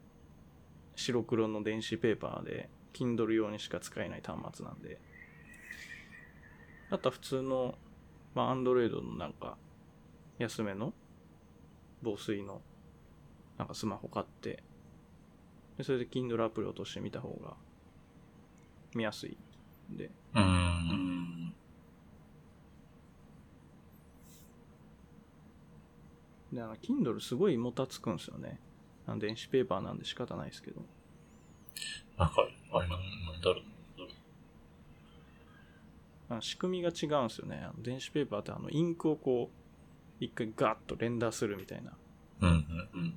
[0.95, 4.99] 白黒の電子ペーパーで、Kindle 用にしか使えない端末なんで。
[6.89, 7.77] あとは普通の、
[8.33, 9.57] まあ、Android のなんか、
[10.37, 10.93] 安めの、
[12.05, 12.61] 防水の、
[13.57, 14.63] なんかスマホ買って、
[15.77, 17.55] で、それで Kindle アプリ落としてみた方が、
[18.93, 19.37] 見やすい
[19.91, 20.05] んで。
[20.05, 21.53] うーん。
[26.53, 28.59] で、あの、Kindle すごいもたつくんですよね。
[29.07, 30.81] あの電子ペーパーなんで仕方ないですけど。
[32.17, 32.35] なんか、
[32.71, 32.99] あれなん
[33.41, 33.63] だろう？
[36.29, 37.67] あの仕組みが違うんですよね。
[37.77, 39.55] 電子ペーパーってあのインクをこう、
[40.19, 41.91] 一回ガッと連打するみたいな
[42.41, 43.13] うんうんうん。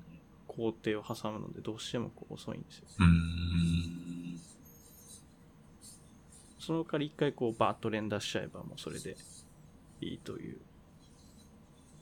[0.47, 2.85] 工程を挟むので、どうしてもこう遅いんですよ。
[2.99, 4.39] うーん。
[6.57, 9.15] その代わり一回こうバーッと連打しちゃえばもうそれで
[10.01, 10.57] いいという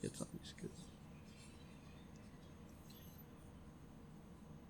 [0.01, 0.69] やつなんですけど。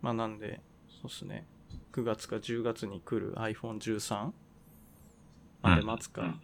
[0.02, 1.46] まあなんで、そうっすね。
[1.94, 4.32] 9月か10月に来る iPhone13
[5.62, 6.40] まで待つか、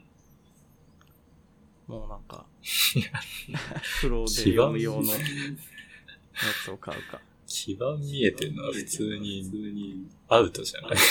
[1.87, 2.45] もうなんか、
[4.01, 5.17] プロで読む用のや
[6.65, 7.21] つを買うか。
[7.45, 10.93] 基盤見えてるのは普通に、普通にアウトじゃない？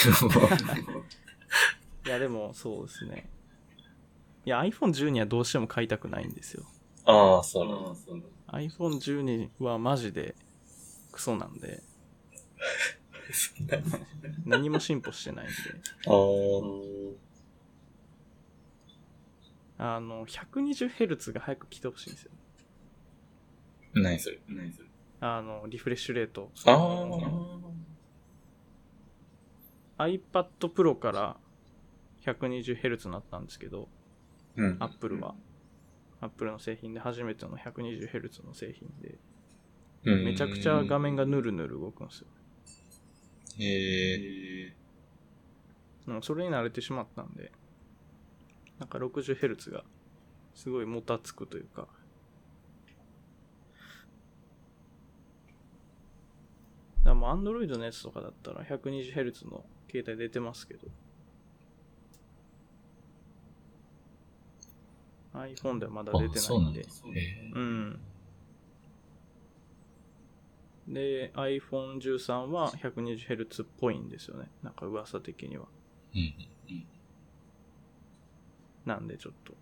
[2.05, 3.29] いやでもそうですね。
[4.45, 6.65] いや iPhone12 はどうしても買いたくないんですよ。
[7.05, 7.67] ああ、そう
[8.09, 8.27] なんだ。
[8.59, 10.35] iPhone12 はマジで
[11.11, 11.81] クソなんで、
[14.45, 15.53] 何も進歩してないんで。
[16.07, 16.13] ああ
[19.99, 22.31] の、120Hz が早く来てほしいんですよ。
[23.95, 23.99] あ。
[23.99, 24.39] 何それ？
[24.47, 24.87] 何それ？
[25.19, 26.51] あの、リフレッシュレート。
[26.65, 27.09] あ
[30.05, 31.37] iPad Pro から
[32.25, 33.89] 120Hz になったんですけど、
[34.55, 34.77] うん。
[34.79, 35.35] Apple は。
[36.21, 39.17] Apple の製品で初めての 120Hz の製品で、
[40.05, 42.27] うんめちゃくちゃ画面がヌルヌル動くんですよ。
[43.59, 44.73] へえ。
[46.07, 47.51] うん、それに慣れてしまったんで、
[48.79, 49.83] なんか 60Hz が
[50.53, 51.87] すごいもたつくというか、
[57.03, 60.87] だからもう Android のやつとかだったら 120Hz の携帯出てますけど、
[65.33, 66.83] iPhone ではまだ出てないんでうなんだ。、へ
[67.21, 67.51] え。
[67.53, 67.99] うん。
[70.87, 74.49] で、iPhone13 は 120Hz っぽいんですよね。
[74.61, 75.65] なんか噂的には。
[76.15, 76.33] うん。
[78.85, 79.53] なんでちょっと、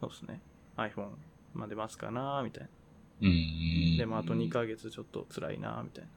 [0.00, 0.40] そうですね。
[0.76, 1.10] iPhone
[1.54, 2.70] まで待つかなみたいな。
[3.22, 3.96] うん。
[3.96, 6.10] でもあと2ヶ月ちょっと辛いなみたいな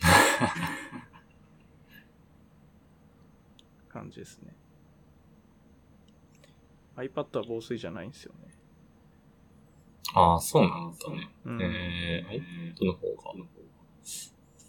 [3.88, 4.54] 感じですね。
[6.96, 8.54] iPad は防水じゃないんですよね。
[10.14, 11.30] ああ、そうなんだね。
[11.44, 11.62] うん。
[11.62, 13.34] えー、iPad の方が。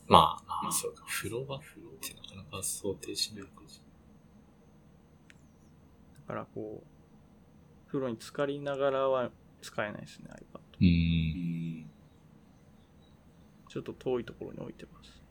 [0.07, 1.03] まあ、まあ、そうか。
[1.07, 1.59] 風呂場っ
[2.01, 3.85] てなかなか想定しないかもしだ
[6.29, 9.31] からこう、風呂に浸かりながらは
[9.63, 10.59] 使えないですね、iPad。
[10.79, 11.89] うん。
[13.67, 15.23] ちょっと遠いところに置いてます。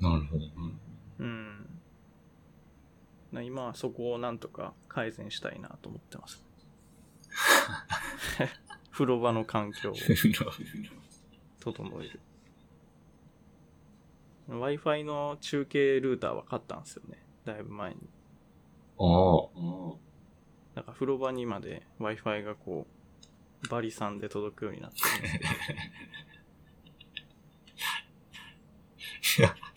[0.00, 0.44] なるほど。
[1.20, 1.80] うん。
[3.30, 6.44] な今はそこをなんとか改善したいなと思ってます。
[8.90, 9.94] 風呂場の環境を
[11.60, 12.20] 整える。
[14.50, 17.24] Wi-Fi の中継ルーターは買ったんですよね。
[17.44, 17.96] だいぶ前に。
[18.98, 19.94] ああ。
[20.74, 22.86] だから風呂場にまで Wi-Fi がこ
[23.64, 24.98] う、バリさんで届くようになって。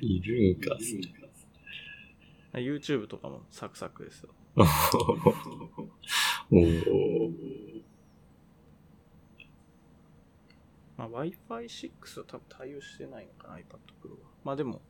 [0.00, 0.76] いるんか、
[2.54, 4.30] YouTube とかもサクサクですよ。
[6.50, 7.67] おー。
[10.98, 13.60] まあ、Wi-Fi6 は多分対応してないのかな、iPad
[14.02, 14.16] Pro は。
[14.44, 14.82] まあでも、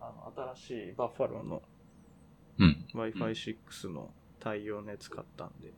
[0.00, 1.62] あの、新しいバッファローの
[2.58, 2.84] うん。
[2.92, 5.72] Wi-Fi6 の対応のやつ買ったんで、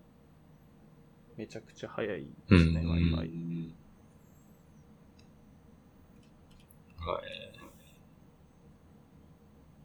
[1.37, 2.59] めちゃくちゃ早いでうん。
[2.61, 3.75] すね、Wi-Fi。
[7.07, 7.61] はい。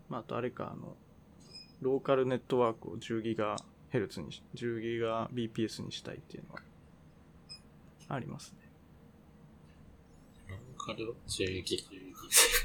[0.07, 0.95] まあ、あとあれか、あの、
[1.81, 6.61] ローカルネットワークを 10GHz にし、10GBps にしたいっていうのは、
[8.07, 8.58] ありますね。
[10.93, 11.77] ローカル10ギ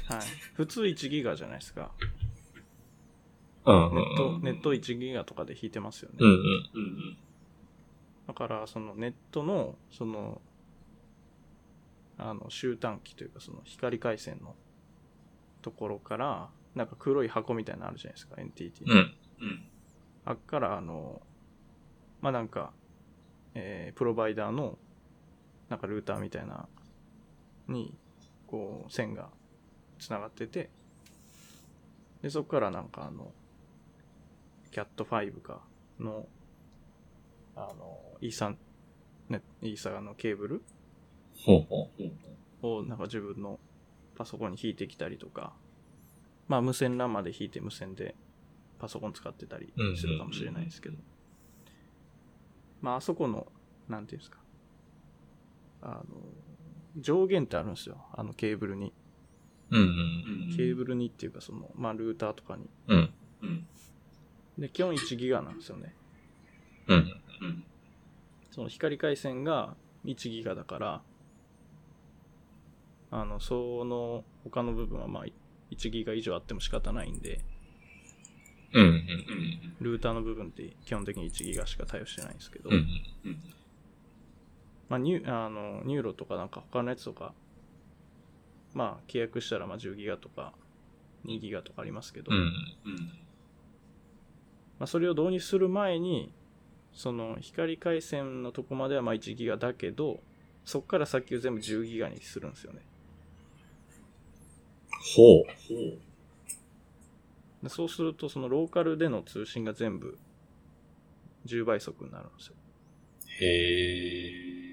[0.07, 0.21] はい。
[0.53, 1.91] 普通1ギガじゃないですか。
[3.65, 3.87] ガ。
[3.87, 6.17] うんネット、ネット1ギガとかで引いてますよね。
[6.19, 7.17] うんうんうん
[8.27, 10.41] だから、そのネットの、その、
[12.17, 14.55] あの、集端器というか、その光回線の
[15.61, 18.93] ところから、なんか黒い箱みたいなのあるじゃないですか、NTT の。
[18.93, 18.99] うん。
[18.99, 19.01] う
[19.45, 19.63] ん。
[20.25, 21.21] あっから、あの、
[22.21, 22.73] まあ、なんか、
[23.53, 24.79] えープロバイダーの、
[25.69, 26.67] なんかルーターみたいな、
[27.67, 27.95] に、
[28.55, 29.27] こう、線が
[29.99, 30.69] 繋がってて、
[32.21, 33.33] で、そこからなんかあの、
[34.71, 35.61] CAT5 か
[35.99, 36.25] の、
[37.57, 38.57] あの、イーサン、
[39.27, 40.63] ね、イーサのケーブル。
[42.61, 43.59] をなんか自分の
[44.15, 45.53] パソコンに引いてきたりとか、
[46.47, 48.15] まあ無線 LAN まで引いて無線で
[48.79, 50.97] パソコン使ってたりするかもしれないですけど、
[52.81, 53.51] まああそこの、
[53.89, 54.39] なんていうんですか、
[55.81, 56.03] あの、
[56.97, 58.93] 上限ってあるんですよ、あのケーブルに。
[59.71, 62.69] うんうんケーブルにっていうかその、まあルーターとかに。
[62.87, 63.13] うん。
[63.41, 63.67] うん。
[64.57, 65.93] で、基本1ギガなんですよね。
[66.87, 67.21] うん。
[68.51, 71.01] その光回線が1ギガだから、
[73.11, 75.25] あの、その他の部分はまあ
[75.71, 77.41] 1ギガ以上あっても仕方ないんで、
[78.73, 78.83] うん。
[78.83, 79.75] うん。
[79.81, 82.87] ルーターの部分って基本的に1ギガしか対応してないんですけど、うん。
[84.89, 87.33] まあニュあのニューロとかなんか他のやつとか、
[88.73, 90.53] まあ契約したらまあ10ギガとか
[91.25, 92.51] 2ギガとかありますけど、うん。
[94.77, 96.33] まあ、それを導入する前に、
[96.93, 100.19] その光回線のとこまではまあ1ギガだけど、
[100.63, 102.81] そこから先を全部10ギガにするんですよね。
[105.15, 105.45] ほう。
[107.63, 110.17] でそうすると、そのローカルでの通信が全部
[111.45, 112.55] 10倍速になるんですよ。
[113.39, 114.64] へえ。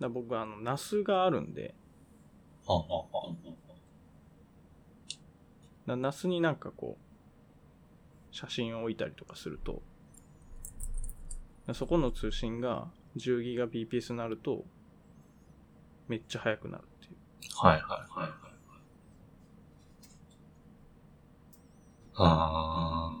[0.00, 1.74] だ僕はあの NAS があるんで、
[2.66, 3.34] ははは。
[5.86, 9.82] だ NAS になんかこう、写真を置いたりとかすると、
[11.66, 14.64] だそこの通信が 10GBps になると、
[16.08, 17.16] めっちゃ速くなるっていう。
[17.56, 18.30] はいはいはい。
[22.22, 23.16] あ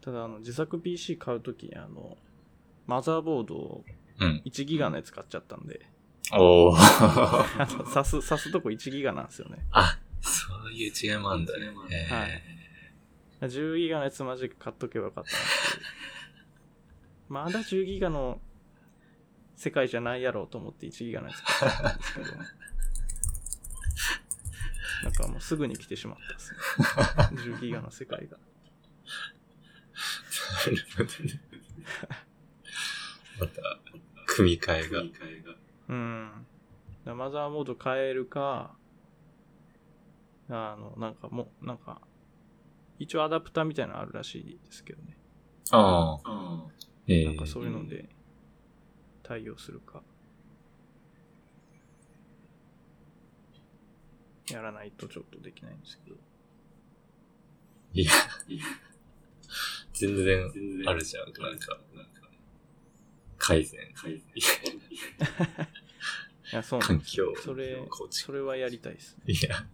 [0.00, 2.16] ただあの自作 PC 買うときにあの、
[2.86, 3.99] マザーボードをー。
[4.20, 4.42] うん。
[4.44, 5.80] 1ギガのやつ買っちゃったんで、
[6.32, 6.76] おー。
[6.76, 9.66] あの挿す、挿すとこ1ギガなんですよね。
[9.72, 11.66] あ、そういう違いもあるんだね。
[12.10, 12.42] はい
[13.48, 15.30] 10ギガのやつマジで買っとけばよかった。
[17.28, 18.38] まだ10ギガの
[19.56, 22.26] 世界じゃないやろうと思って1ギガのやつ買ったんですけど。
[25.04, 26.58] なんかもうすぐに来てしまったですね。
[27.54, 28.36] 10ギガの世界が。
[30.66, 31.40] なるほどね。
[33.40, 33.79] また、
[34.40, 35.02] 組み替えが。
[35.88, 36.46] うん。
[37.04, 38.74] だマザーボード変えるか、
[40.48, 42.00] あの、なんかもう、なんか、
[42.98, 45.16] 一応アダプターみたいなのあるらしいですけどね。
[45.70, 46.66] ああ。
[47.06, 48.08] ええなんかそういうので
[49.22, 50.02] 対応するか。
[54.50, 56.16] やらないとちょっとできないんですけど。
[57.92, 58.12] いや、
[59.92, 60.50] 全然
[60.86, 61.80] あるじゃん、なんか、
[63.50, 63.80] 改善。
[66.52, 67.76] いや、そう環境それ
[68.10, 69.24] それはやりたいですね。
[69.26, 69.66] いや、や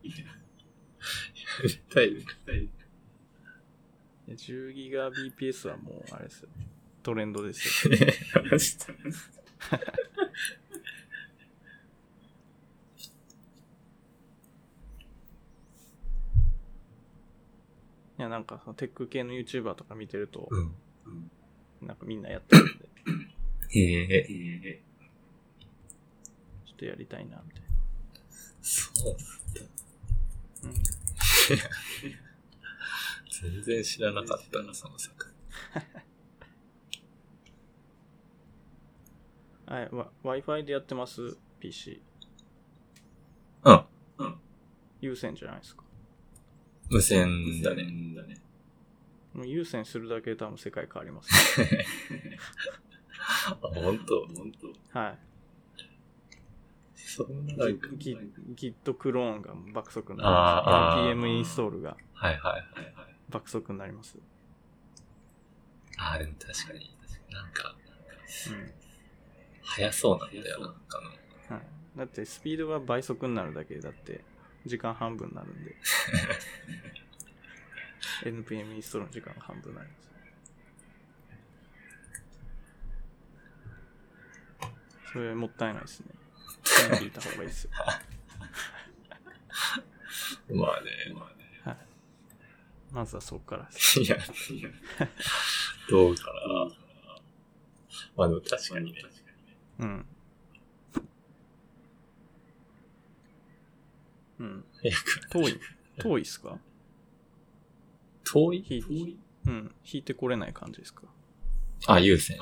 [1.62, 2.10] りたい。
[2.12, 2.70] い
[4.28, 6.48] や10ギガ BPS はもう、あれですよ。
[7.02, 7.94] トレンドですよ。
[18.18, 20.74] いや、なんかテック系の YouTuber とか見てると、うん。
[21.82, 22.85] なんかみんなやってるんで、
[23.70, 24.82] へえ。
[26.66, 27.62] ちょっとやりたいな、みたい
[28.62, 29.16] そう。
[30.64, 30.70] な。
[30.70, 30.74] うん。
[33.42, 35.32] 全然知らなかったな、その世界。
[39.66, 42.00] はい、わ Wi-Fi でやってます ?PC。
[43.64, 43.84] うん。
[45.00, 45.84] 有線じゃないですか。
[46.88, 48.40] 無線だね。
[49.34, 51.84] もう有線するだけで多分世界変わります、ね。
[53.26, 54.26] あ、ほんと
[54.90, 55.18] はい。
[56.94, 58.18] そんななんか、Git,
[58.54, 60.98] Git クローンが爆速になります。
[60.98, 62.60] NPM インストールがはいはいはい
[62.94, 63.14] はい。
[63.28, 64.16] 爆速になります。
[65.98, 66.96] あー、でも確かに。
[67.30, 67.74] なんか、
[68.48, 68.72] うん。
[69.62, 71.56] 早そうなんだよ、なんかの。
[71.56, 71.66] はい。
[71.98, 74.22] だってスピードが倍速になるだけでだって
[74.66, 75.74] 時間半分になるんで。
[78.24, 80.05] NPM インストールの時間が半分になります。
[85.16, 86.08] それもったいないですね。
[86.98, 87.70] 聞いた方がいいですよ。
[90.54, 90.90] まあね。
[91.64, 91.76] はい。
[92.92, 93.98] まずはそこからです。
[94.02, 94.18] いや、
[95.88, 96.30] どうかな。
[98.14, 99.02] まあでも確かにね。
[99.78, 100.06] うん。
[104.38, 104.64] うん。
[105.30, 105.58] 遠い。
[105.98, 106.58] 遠いっすか？
[108.30, 108.62] 遠い？
[108.68, 109.74] 引いうん。
[109.90, 111.04] 引いてこれない感じですか？
[111.86, 112.36] あ、優先。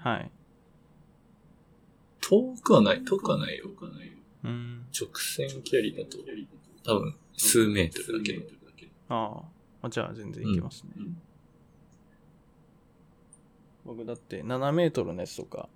[0.00, 0.32] はい。
[2.22, 3.66] 遠くはない、遠くはないよ。
[4.44, 4.86] うん。
[4.98, 6.18] 直線距離だと、
[6.84, 8.42] 多分、数メートルだけど。
[9.08, 9.42] あ
[9.82, 9.90] あ。
[9.90, 10.92] じゃあ全然いけますね。
[13.84, 15.68] 僕だって7メートルのやつとか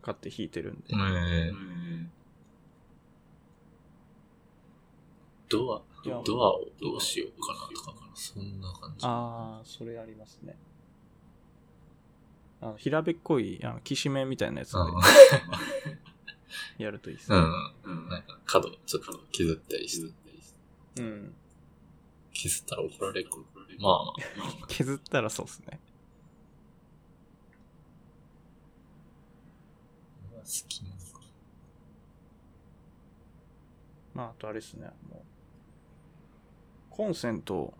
[0.00, 0.84] 買って引いてるんで。
[0.90, 2.06] えー、
[5.50, 5.82] ドア
[6.24, 9.06] ドアをどうしようかなとか、そんな感じ。
[9.06, 10.56] ああ、それありますね。
[12.62, 14.78] あの平べっこい、あの、きしめんみたいなやつで
[16.84, 17.36] やるといいですね。
[17.36, 17.44] うん。
[17.82, 18.08] うん。
[18.08, 20.12] なんか、角、ちょっと削ったりして、
[21.00, 21.34] うん。
[22.32, 23.30] 削ったら怒られる。
[23.80, 24.12] まあま
[24.62, 24.66] あ。
[24.68, 25.80] 削ったらそうですね。
[30.36, 31.02] 好きなのか。
[34.14, 34.86] まあ、あとあれですね。
[35.10, 35.26] もう
[36.90, 37.74] コンセント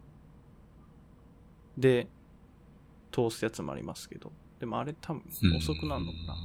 [1.79, 2.09] で
[3.13, 5.25] 通すやつもありますけど、でもあれ多分
[5.57, 6.37] 遅くなるのかな。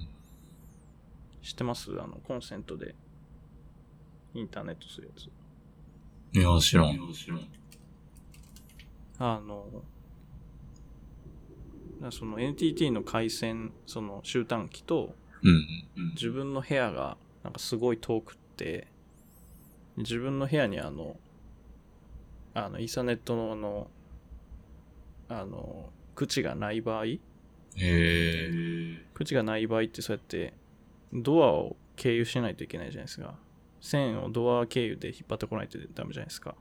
[1.44, 1.92] 知ってます？
[2.02, 2.96] あの、コンセントで
[4.34, 5.30] インターネットするやつ。
[6.36, 7.00] いや、知らん。
[9.20, 9.84] あの、
[12.02, 15.14] なその NTT の回線、その集端機と
[15.44, 15.68] うん。
[16.16, 18.88] 自分の部屋がなんかすごい遠くって、
[19.98, 21.18] 自分の部屋にあの、
[22.56, 23.92] あの、イーサネットのあの、
[25.30, 27.04] あの、口がない場合、
[27.78, 29.06] へえ。
[29.14, 30.54] 口がない場合ってそうやって
[31.14, 33.36] ドアを経由しないといけないじゃないですか。
[33.82, 36.56] 線をドア経由で引っ張ってこないとダメじゃないですか。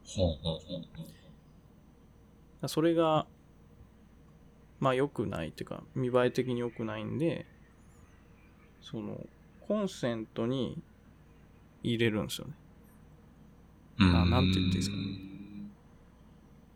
[2.67, 3.27] それが、
[4.81, 7.47] まあ良くないっていうか、見栄え的に良くないんで、
[8.81, 9.27] その、
[9.67, 10.81] コンセントに
[11.83, 12.55] 入れるんですよね。
[13.99, 15.03] うんあなんて言っていいですかね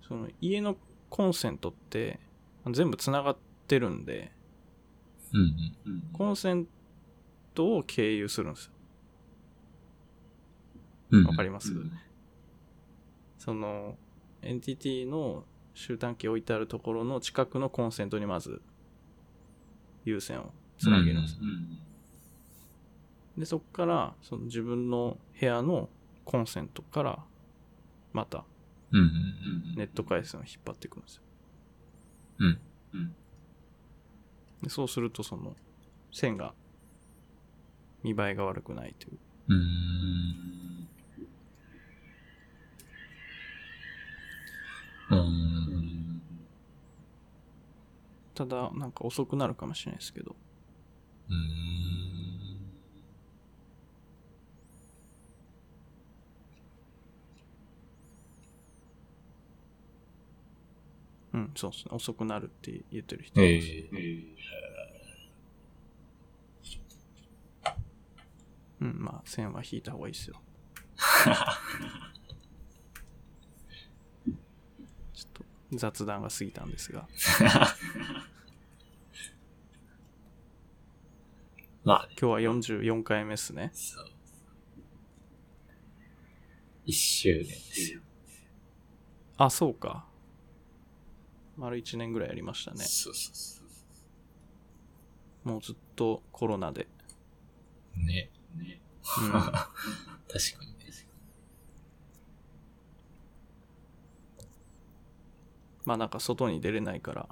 [0.08, 0.76] その家の
[1.10, 2.18] コンセントって
[2.70, 3.40] 全部つながって
[3.78, 4.32] るんで、
[5.32, 5.40] うん
[5.86, 6.02] うん。
[6.12, 6.66] コンセン
[7.54, 8.72] トを経由するんですよ。
[11.10, 11.24] うん。
[11.26, 11.72] わかります、
[13.38, 13.96] その、
[14.42, 15.44] NTT の
[15.74, 18.62] 集端機置いてあるところの近くのコンセントにまず
[20.04, 21.40] 有線をつなげるんですよ。
[23.38, 25.88] で、そこからその自分の部屋の
[26.24, 27.24] コンセントから
[28.12, 28.44] また。
[29.76, 31.22] ネット回線を引っ張っていくんですよ。
[32.40, 32.58] うん。
[32.94, 33.14] うん。
[34.62, 35.54] でそうするとその
[36.12, 36.54] 線が
[38.02, 39.18] 見栄えが悪くないという。
[39.48, 39.60] うーん。
[45.10, 46.22] うーん。
[48.34, 50.34] ただなんか遅くなるかもしれないですけど。
[51.28, 51.36] うー
[51.86, 51.89] ん。
[61.32, 61.90] うん、そうですね。
[61.92, 63.68] 遅くなるって言ってる人います。
[63.68, 64.24] え
[68.80, 70.40] うん、まあ線は引いた方がいいですよ。
[75.12, 77.06] ちょっと雑談が過ぎたんですが。
[81.82, 83.70] まあ、今日は44回目ですね。
[83.72, 84.06] そう。
[86.84, 88.00] 一周年ですよ。
[89.38, 90.09] あ、そうか。
[91.60, 92.78] 丸1年ぐらいやりましたね。
[92.78, 93.62] そうそうそ
[95.44, 95.48] う。
[95.48, 96.88] もうずっとコロナで。
[97.94, 98.30] ね。
[98.56, 98.80] ね。
[99.22, 100.80] うん、 確かにね。
[105.84, 107.28] まあなんか外に出れないから、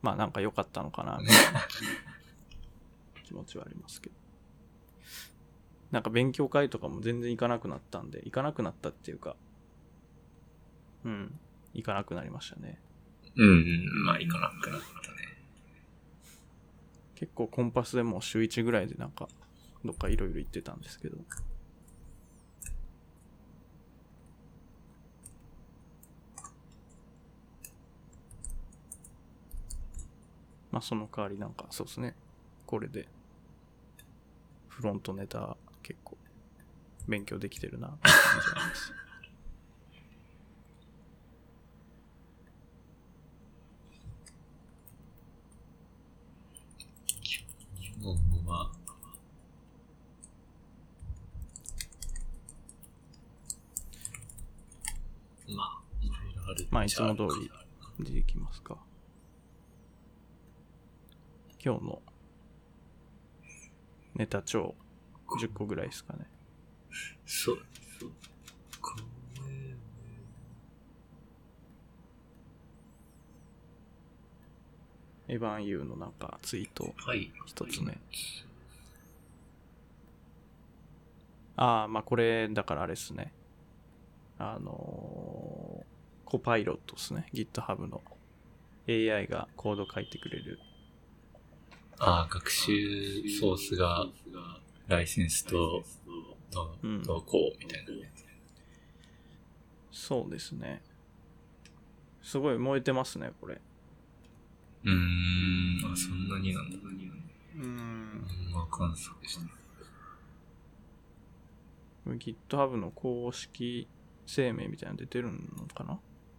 [0.00, 1.60] まあなんか良かったのかな、みたいな
[3.24, 4.16] 気持ちはありますけど。
[5.90, 9.36] なんか勉強会とかも全然行かなくなったんで、行かなくなったっていうか、
[11.04, 11.38] うん、
[11.74, 12.80] 行かなくなりましたね。
[13.36, 15.16] うん、うん、まあ、いかなくなったね。
[17.16, 19.28] 結構コンパスでもう週1ぐらいでなんか、
[19.84, 21.18] どっかいろいろ行ってたんですけど。
[30.70, 32.16] まあその代わりなんかそうですね。
[32.66, 33.08] これで、
[34.68, 36.16] フロントネタ結構
[37.06, 39.03] 勉強できてるなって感じがあります。
[48.00, 48.16] もう、
[48.46, 48.72] まあ、
[55.48, 57.22] まあ、いろいろあるまあいつも通
[57.98, 58.76] りでいきますか。
[61.64, 62.02] 今日の
[64.14, 64.74] ネタ帳
[65.40, 66.26] 10個ぐらいですかね。
[67.26, 67.58] そう。
[67.98, 68.10] そう
[68.80, 68.96] こ
[75.28, 77.32] エヴァンユーのなんかツイートれはい。
[77.46, 77.96] 一つ目。
[81.56, 83.32] ああ、まあこれ、だからあれですね。
[84.38, 85.94] あのー
[86.24, 87.28] コパイロットですね。
[87.32, 88.02] GitHub の
[88.88, 90.58] AI がコード書いてくれる。
[91.98, 92.72] ああ、学習
[93.40, 94.08] ソースが、
[94.88, 95.84] ライセンスと、
[96.50, 98.08] どうんう、どうこうみたいなや
[99.92, 99.96] つ。
[99.96, 100.82] そうですね。
[102.20, 103.60] すごい燃えてますね、これ。
[104.84, 106.78] うーん、あ、そんなになんだ。
[107.56, 108.24] うん。
[108.52, 108.98] わかんない。
[109.22, 109.40] でした。
[112.06, 113.88] GitHub の公式
[114.26, 115.98] 声明みたいなの出てるのかな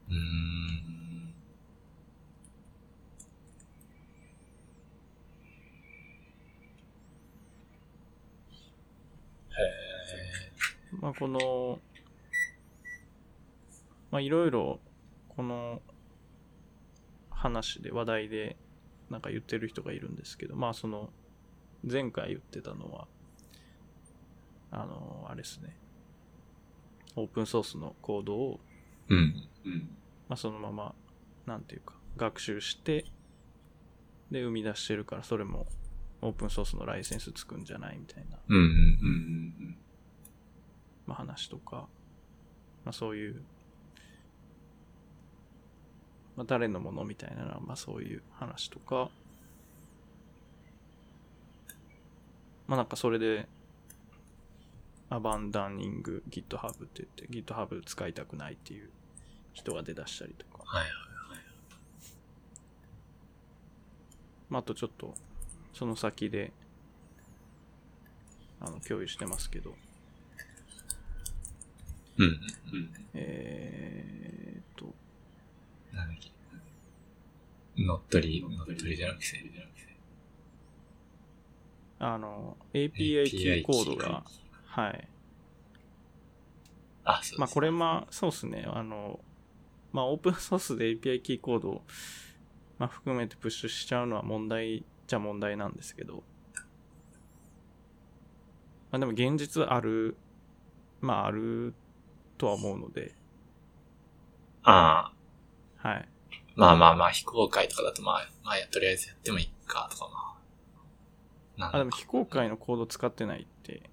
[0.10, 1.34] うーん。
[9.50, 11.80] へまあ、この、
[14.12, 14.80] まあ、いろいろ、
[15.30, 15.82] この
[17.46, 18.58] 話で、話題で、
[19.10, 21.14] なんか言ってる人がいるんですけど、まあ、その、
[21.84, 23.08] 前回言ってたのは、
[24.72, 25.78] あの、あれですね、
[27.16, 28.60] オープンソースのコードを、
[29.10, 29.14] え。
[29.14, 29.20] うん。
[29.66, 29.98] うん。
[30.28, 30.96] まあ、そのまま、
[31.46, 33.06] なんていうか、学習して、
[34.32, 35.68] で、生み出してるから、それも、
[36.22, 38.58] オープンソースのライセンスつくんじゃないみたいな、うん。
[38.58, 38.64] うん。
[38.64, 38.70] う
[39.08, 39.78] ん。
[41.06, 41.88] まあ、話とか、
[42.84, 43.44] まあ、そういう、
[46.36, 49.10] まあ、誰のものみたいなのは、まあ、そういう話とか、
[52.68, 53.48] まあ、なんかそれで、
[55.10, 58.90] アバンダンニング GitHub って言って、GitHub 使いたくないっていう
[59.54, 60.92] 人が出だしたりとか、はいはい。
[64.50, 65.14] まあ、あとちょっと、
[65.74, 66.52] その先で、
[68.60, 69.76] あの、共有してますけど、
[72.18, 72.26] うん。
[72.26, 72.40] うん。
[73.14, 74.94] えーっと、
[75.96, 76.32] なんだっけ。
[77.78, 79.46] 乗ったり、乗ったりじゃなくて。
[82.00, 84.24] あの、API キーコードが、
[84.66, 85.08] はい。
[87.04, 88.66] あ、そうまあこれまあ、そうですね。
[88.68, 89.20] あの、
[89.94, 91.82] まあオープンソースで API キーコードを、
[92.78, 96.24] まあ含めてプッシュしちゃうのは問題じゃ問題なんですけど、
[98.92, 100.18] まあでも現実ある、
[101.02, 101.74] まあある
[102.38, 103.16] とは思うので、
[104.64, 105.15] ああ、
[105.86, 106.10] はい。
[106.56, 110.10] まあまあまあ、非公開とかだとまあ、まあ、とりあえずやってもいいか、とか
[111.58, 111.76] まあ。
[111.76, 113.84] あ、でも非公開のコード使ってないって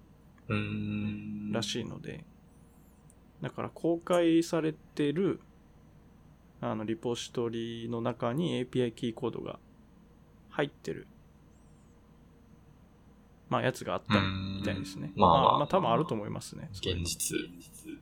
[0.47, 1.51] うーん。
[1.51, 2.23] らしいので、
[3.41, 5.39] だから公開されてる
[6.61, 9.59] あのリポジトリの中に API キーコードが
[10.49, 11.05] 入ってる、
[13.49, 15.11] まあやつがあったみたいですね。
[15.15, 16.69] まあまあまあ、まあ多分あると思いますね。
[16.71, 17.37] 現実。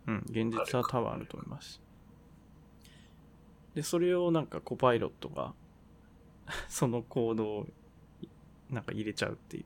[0.07, 1.81] うん、現実は多分あると思います。
[3.75, 5.53] で、それをなんかコパイロットが
[6.67, 7.67] そのコードを
[8.69, 9.65] なんか入れちゃうっていう。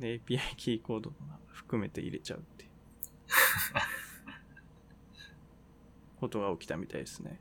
[0.00, 1.16] で、API キーコードも
[1.48, 2.70] 含めて入れちゃうっていう。
[6.20, 7.38] ことが起きたみたいですね。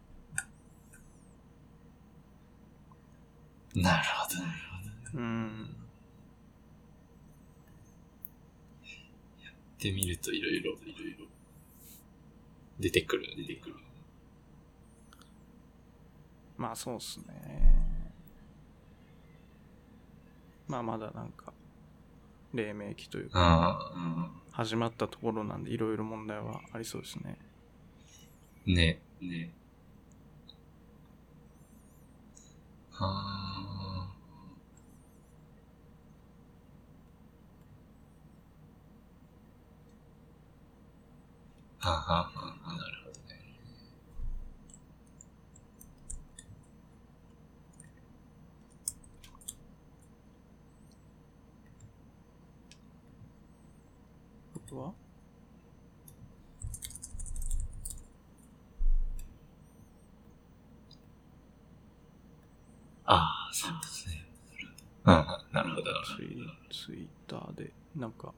[3.76, 4.51] なるほど、なる
[5.12, 5.20] ほど。
[5.20, 5.76] うん。
[8.84, 8.86] っ
[9.84, 11.26] てみるといろいろ、いろいろ、
[12.80, 13.76] 出てくる、出てくる。
[16.58, 17.84] まあそうっすね。
[20.68, 21.54] まあまだなんか、
[22.54, 27.38] 黎明期というか、あ始まったところなんでいろいろ問題はありそうですね。
[28.68, 29.51] あ、ね、ね。
[32.93, 33.49] あ
[33.80, 33.84] あ。
[41.86, 43.03] はあ、はあ、はあ、なるほど
[54.74, 54.93] とは？
[63.05, 64.26] ああ、そうですね。
[65.05, 65.13] うん、
[65.51, 65.84] なるほど、
[66.15, 66.38] ツイ
[66.71, 68.34] ツイッターで、なんか、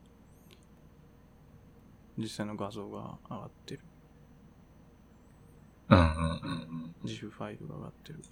[2.17, 3.81] 実際の画像が上がってる。
[5.89, 5.95] ど。
[5.95, 6.13] うん、うん、う
[6.87, 6.95] ん。
[7.03, 8.23] 自負ファイルが上がってる。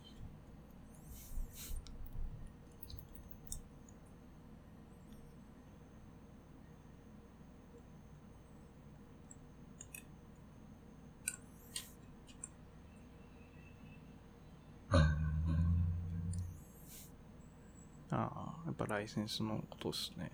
[18.16, 18.30] あ
[18.63, 20.32] あ、やっぱライセンスのことっすね。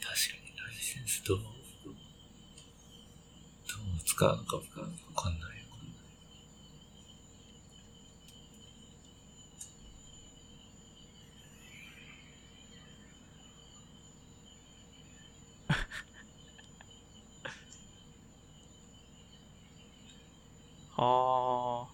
[0.00, 1.42] 確かにライセンスどう、ど
[1.92, 1.96] う
[4.04, 4.96] 使うのかわかんないよ。
[5.14, 5.54] わかんない
[20.96, 21.93] ああ。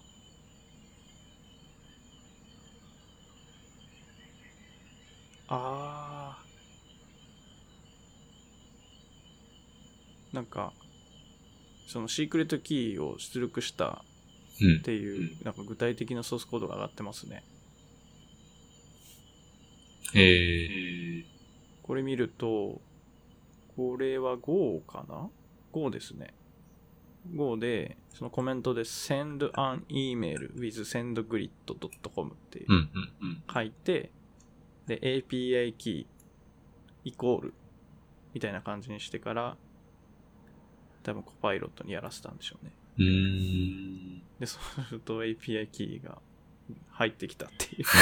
[5.53, 6.43] ああ。
[10.33, 10.71] なんか、
[11.87, 14.03] そのシークレットキーを出力した
[14.61, 14.81] うんっ。
[14.81, 17.43] ていう、なんか具体的なソースコードが上がってますね。
[20.13, 21.25] へえ。
[21.83, 22.79] これ見ると、
[23.75, 25.29] これは Go かな
[25.73, 26.33] ?Go ですね。
[27.35, 33.43] Go で、そのコメントで send an email with sendgrid.com ってうん、うん、うん。
[33.53, 34.11] 書いて、
[34.91, 37.53] で、API キーイコール
[38.33, 39.55] みたいな感じにしてから、
[41.03, 42.73] 多分コパイロットにやらせたんでしょうね。
[42.97, 43.05] うー
[44.17, 44.21] ん。
[44.37, 46.21] で、そうすると API キーが
[46.89, 47.85] 入ってきたっていう。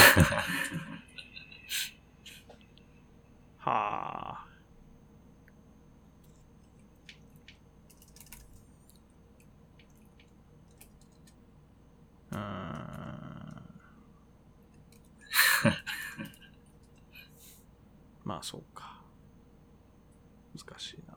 [3.58, 4.46] はあ。
[12.32, 12.60] うーん。
[18.30, 19.02] まあそうか。
[20.56, 21.16] 難しいな。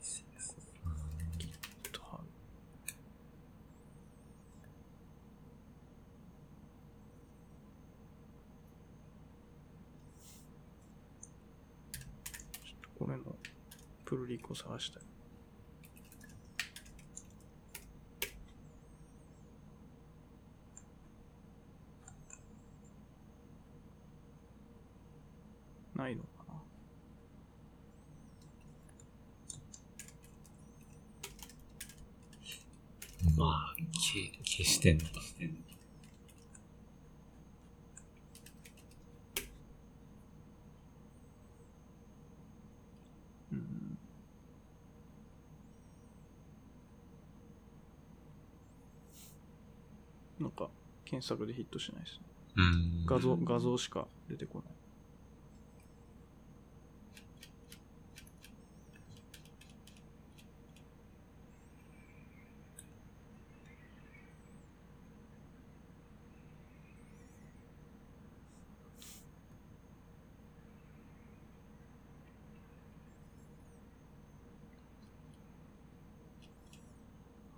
[0.00, 2.00] ちょっと
[12.96, 13.24] これの
[14.04, 15.00] プルリコ探した。
[26.10, 26.54] いのかな
[33.36, 33.74] まあ、
[34.58, 35.10] 消消してんのか。
[43.52, 43.98] うん
[50.40, 50.68] なんか、
[51.04, 52.20] 検索でヒットしないですね。
[52.56, 52.62] う
[53.02, 53.06] ん。
[53.06, 54.78] 画像、画像しか出てこない。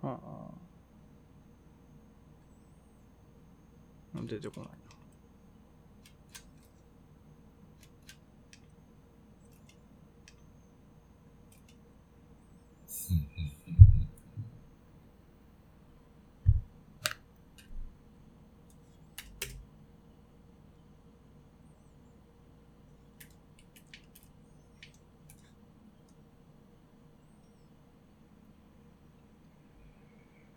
[0.03, 0.41] ああ。
[4.30, 4.91] 出てこないな。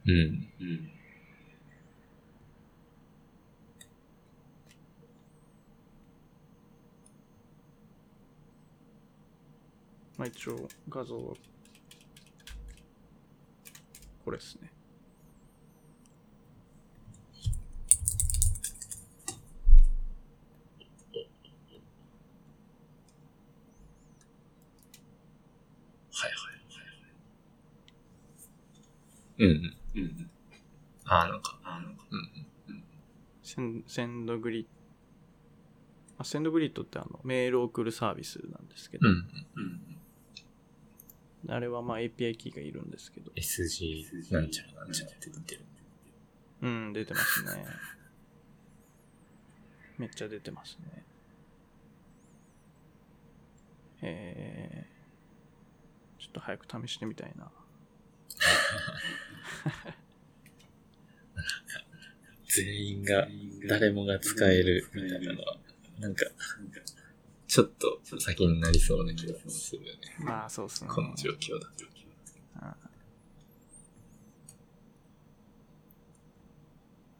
[0.07, 0.49] うん。
[0.61, 0.91] うん。
[10.25, 11.35] まあ一応画像は
[14.25, 14.72] これですね。
[26.11, 26.64] はいはい
[29.43, 29.45] はい。
[29.45, 29.77] うん。
[29.95, 30.31] うん。
[31.05, 32.16] ああ、なんか、あなんか、う
[32.72, 32.85] ん。
[33.43, 34.66] センセンドグリッ
[36.16, 39.14] あセンドグリッドってあのメールを送るサービスなんですけど、うん。
[39.57, 39.64] うん。
[41.49, 45.61] あれはまあ API キーがいるんですけど、SG なんちゃらなんちゃらって言ってる。
[46.62, 47.66] うん、出てますね。
[49.99, 51.05] めっちゃ出てますね。
[54.03, 57.51] えー、ちょっと早く試してみたいな。
[62.47, 63.26] 全員が、
[63.68, 65.59] 誰もが使えるみたいなのは、
[65.99, 66.26] なんか、
[67.55, 70.00] ちょっと先になりそうな気がするよね。
[70.18, 70.90] まあそうっすね。
[70.90, 71.84] この状況だと。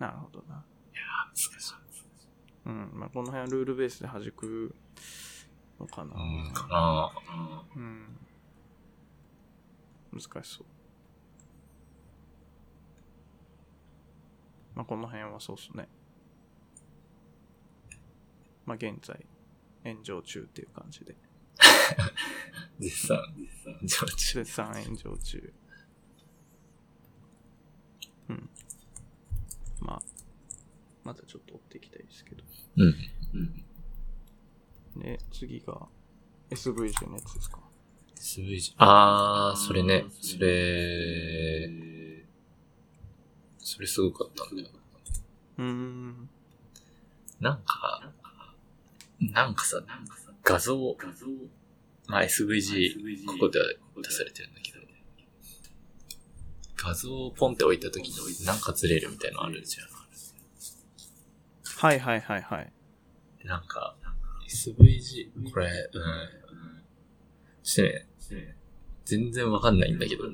[0.01, 0.65] なるほどな。
[1.29, 1.75] 難しい。
[2.67, 2.91] うん。
[2.95, 4.75] まあこの辺はルールベースで弾く
[5.79, 6.21] のかな。
[6.21, 7.13] うん、かな
[7.77, 8.19] うん。
[10.13, 10.67] 難しそう。
[14.75, 15.87] まあこの辺はそうっすね。
[18.67, 19.25] まあ現在、
[19.85, 21.15] 炎上中っていう感じで。
[22.81, 23.19] 絶賛、
[23.83, 24.39] 上中。
[24.39, 25.53] 絶賛炎上中。
[28.31, 28.51] うん。
[29.81, 30.03] まあ、
[31.05, 32.43] まだちょっと追っていきたいですけど。
[32.77, 32.95] うん。
[33.35, 35.03] うん。
[35.03, 35.89] で、次が
[36.51, 37.59] SVG のやつですか
[38.17, 38.75] ？SVG。
[38.79, 40.07] あー、それね。
[40.21, 41.69] それ、
[43.59, 44.69] それすごかったんだよ。
[45.59, 46.29] うーん。
[47.41, 48.13] なんか、
[49.21, 49.83] なんかさ、
[50.43, 50.97] 画像、
[52.07, 53.67] まあ SVG、ここでは
[54.03, 54.79] 出されてるんだけど、
[56.77, 59.89] 画像をポンって置いた時になんかずれるみたいなのあるじゃん。
[61.77, 62.73] はいはいはいはい。
[63.43, 63.97] でなんか、
[64.49, 66.03] SVG、これ、うん。
[67.63, 68.57] してね、
[69.05, 70.25] 全然わかんないんだけど、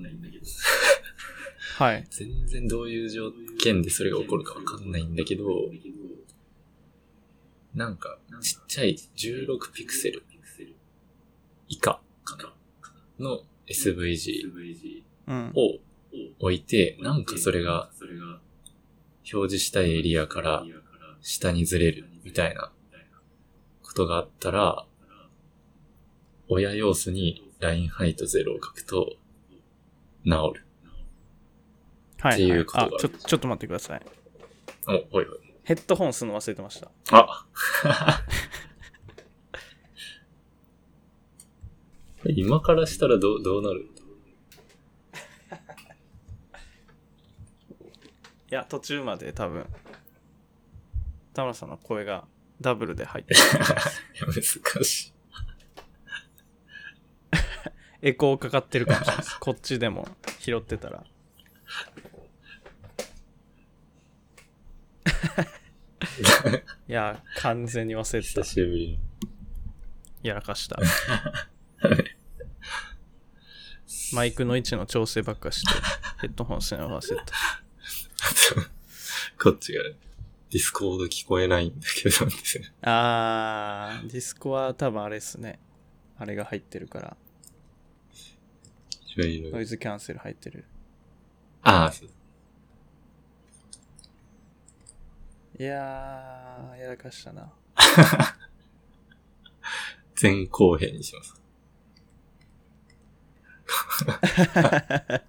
[1.78, 2.06] はい。
[2.10, 5.44] 全然どういう条件でそれが起こるかわかんないんだけど、
[7.74, 10.22] なんか、ちっちゃい16ピクセル。
[11.68, 12.00] 以下。
[12.24, 12.52] かな。
[13.18, 15.52] の SVG うん。
[15.54, 15.78] を
[16.40, 17.90] 置いて、なんかそれが
[19.32, 20.64] 表示したいエリアから。
[21.22, 22.72] 下にずれるみたいな
[23.82, 24.84] ことがあったら、
[26.48, 29.16] 親要素にラインハイト0を書くと
[30.24, 30.66] 治る。
[32.20, 34.02] はい、っていうことがある、あちょ、ちょっと待ってください。
[34.88, 35.49] お、ほいほい。
[35.70, 36.90] ヘッドホンするの忘れてました。
[37.12, 37.46] あ
[42.26, 43.86] 今からしたらどう、どうなる？
[48.50, 49.64] いや、途中まで多分、
[51.34, 52.26] 田村さんの声が
[52.60, 53.40] ダブルで入ってる。
[54.26, 54.42] 難
[54.84, 55.12] しい。
[58.02, 59.38] エコーかかってるかもしれないです。
[59.38, 60.08] こっちでも
[60.40, 61.04] 拾ってたら。
[66.88, 68.44] いや、完全に忘れてた久。
[68.44, 68.98] しぶり
[70.22, 70.78] やらかした。
[74.12, 75.72] マイクの位置の調整ばっかして、
[76.20, 77.24] ヘッドホンするの忘れた。
[78.56, 78.62] の。
[79.42, 82.72] こっちが、ディスコード聞こえないんだけど、ですね。
[82.82, 85.58] あー、ディスコは多分あれっすね。
[86.18, 87.16] あれが入ってるから、
[89.16, 90.64] ノイズキャンセル入ってる。
[91.62, 92.08] ああ、そう。
[95.60, 97.52] いやー、やらかしたな。
[100.16, 101.38] 全公平にします。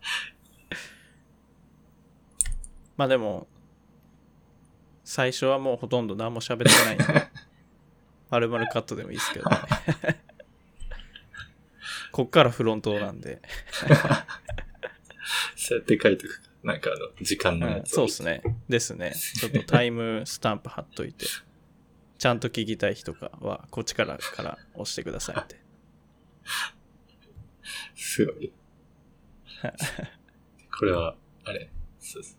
[2.95, 3.49] まあでも、
[5.03, 7.27] 最初はもうほとんど何も喋ってないんで、
[8.31, 9.57] 丸々カットでもいいですけどね。
[12.13, 13.41] こっからフロントなんで、
[15.57, 16.50] そうやって書いとくか。
[16.63, 18.41] なんかあの、時間のうん、やつそうっすね。
[18.69, 19.13] ですね。
[19.39, 21.25] ちょっとタイムスタンプ貼っといて、
[22.17, 25.59] ちゃんと聞きたい人かは、こっちからから押してくださいって。
[27.95, 28.51] すごい。
[30.79, 32.37] これは、あれ、そうです。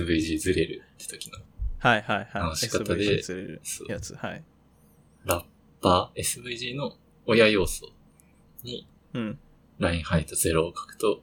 [0.00, 1.38] SVG ずれるって時の
[1.78, 2.26] はいはいはい。
[2.26, 4.14] 話し方で SVG ずれるやつ。
[4.14, 4.44] はい。
[5.24, 5.44] ラッ
[5.80, 7.92] パー、SVG の親要素
[8.62, 9.38] にうん。
[9.78, 11.22] ラインハイト0を書くと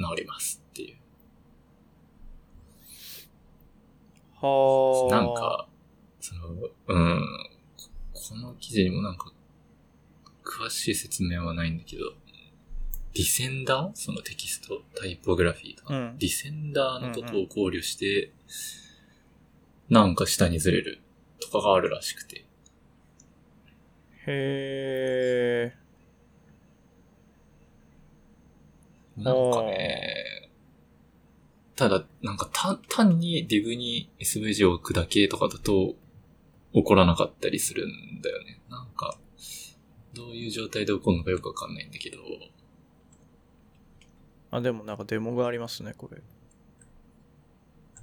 [0.00, 0.96] 治りますっていう。
[4.40, 5.14] はあ。
[5.14, 5.68] なん、か、
[6.20, 6.48] その、
[6.88, 7.48] うん、
[8.12, 9.32] この記事にもなんか、
[10.42, 12.12] 詳しい説明はないんだけど、
[13.12, 13.90] ディセンダー？
[13.94, 18.32] そのテキスト、タイポグラフィーとか、うんディセンダーのことを考慮して、
[19.88, 21.00] なんか下にずれる
[21.40, 22.44] とかがあるらしくて。
[24.26, 25.79] へえ。
[29.20, 30.50] なんかね、
[31.76, 35.94] ただ、なんか単単に div に SVG を置くだけとかだと
[36.72, 38.60] 起こらなかったりするんだよね。
[38.68, 39.18] なんか、
[40.12, 42.18] どういう状態で起こるのかよくわかんないんだけど、
[44.50, 46.20] あ、でもなんかデモがありますね、これ。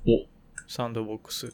[0.08, 0.26] お、
[0.68, 1.54] サンドボックス。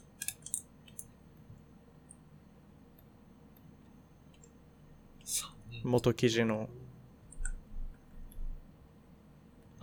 [5.24, 5.52] さ
[5.82, 6.68] 元記事の。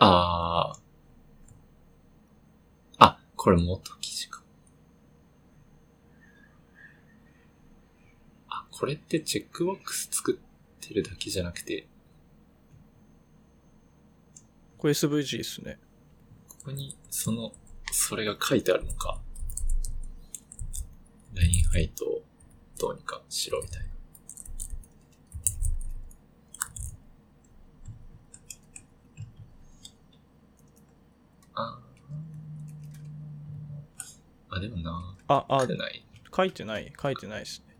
[0.03, 0.79] あー。
[2.97, 4.41] あ、これ元記事か。
[8.49, 11.85] あ、これってチェックボックス作ってるだけじゃなくて、
[14.79, 15.77] これ SVG ですね。
[16.49, 17.51] ここに、その、
[17.91, 19.21] それが書いてあるのか。
[21.35, 22.23] ラインハイトを
[22.79, 23.90] どうにかしろみたいな。
[34.51, 36.05] あ、でもな、あ、あ書いて、ない。
[36.35, 36.93] 書いてない。
[37.01, 37.75] 書いてないですね。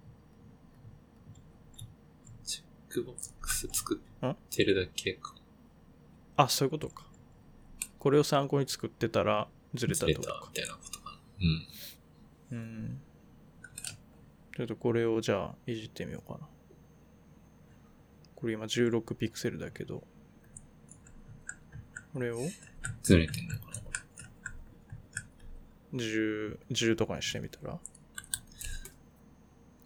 [2.46, 5.36] チェックボックス作ってるだけか。
[6.38, 7.06] あ、そういうことか。
[8.00, 10.26] これを参考に作ってたらずれたずれたみ。
[10.26, 10.32] た
[10.64, 11.20] いなことかな。
[12.52, 12.58] うん。
[12.58, 13.02] うん。
[14.56, 16.48] ちょっとこれをじゃあいじってみようかな。
[18.36, 20.04] これ今16ピクセルだけど。
[22.14, 22.40] これを？
[23.04, 23.81] ずれてんのかな
[25.94, 27.80] 10、10とかにしてみたら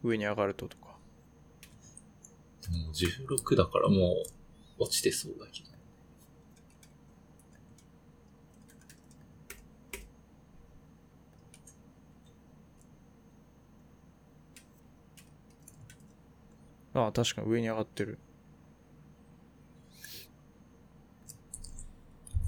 [0.03, 0.85] 上に上がるととか。
[2.71, 4.23] もう16だからも
[4.79, 5.75] う落ちてそうだけど。
[16.95, 18.17] ああ、確かに上に上がってる。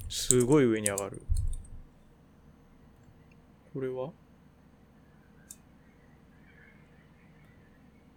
[0.09, 1.21] すごい上に上がる。
[3.77, 4.11] これは？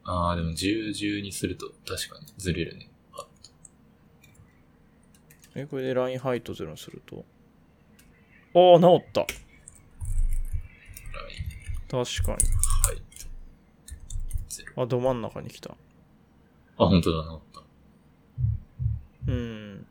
[0.04, 2.88] ああ、でも10、10にすると確かにずれるね。
[5.54, 7.26] え、これでラインハイトゼロにすると？
[8.54, 9.26] ああ、治った。
[11.90, 11.98] 確かに。
[11.98, 13.02] ハイト。
[14.48, 14.72] ゼロ。
[14.84, 15.72] あ、ど真ん中に来た。
[15.72, 15.76] あ、
[16.86, 17.38] 本当だな。
[19.28, 19.86] うん。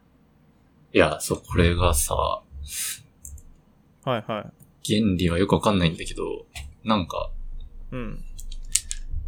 [0.94, 2.42] いや、そう、これがさ、は
[4.18, 4.52] いはい。
[4.90, 6.46] 原理はよくわかんないんだけど、
[6.84, 7.32] なんか、
[7.92, 8.24] うん。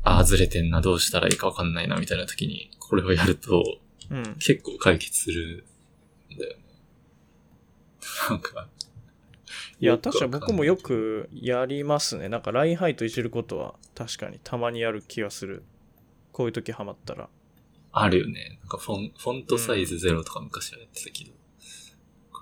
[0.03, 3.63] ああ、ずれてんな、どうしたらいいかわかんないな、みたいな時に、これをやると、
[4.09, 4.23] うん。
[4.35, 5.65] 結構解決する
[6.33, 6.63] んだよね。
[8.29, 8.67] なんか、
[9.79, 12.29] いや、確かに僕もよくやりますね。
[12.29, 15.63] なんかラインハイトいじることは確かにたまにやる気がする。
[16.31, 17.29] こういう時ハマったら。
[17.91, 18.59] あるよね。
[18.61, 21.31] なんかフォン、フォントサイズゼロとか昔はやってたけど。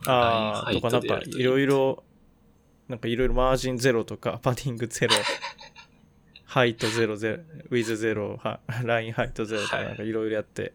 [0.05, 2.03] ああ、とかなんかいろいろ。
[2.89, 5.15] ろ、なんかいろいろマージンゼロとか、パディングゼロ、
[6.45, 10.73] ハイトゼロゼロ、ウィズゼロ、はラインハイトゼロとかはいなんかいろいろやって、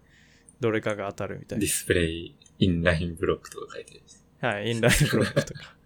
[0.60, 4.02] どれかが当たるみたいディスプレイ、インラインブロックとか書いてる。
[4.40, 4.48] な。
[4.48, 5.76] はい、インラインブロックとか。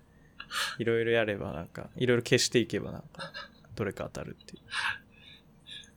[0.79, 3.33] いろいろやればなんか、いろいろ消していけばなんか、
[3.75, 4.63] どれか当たるっていう。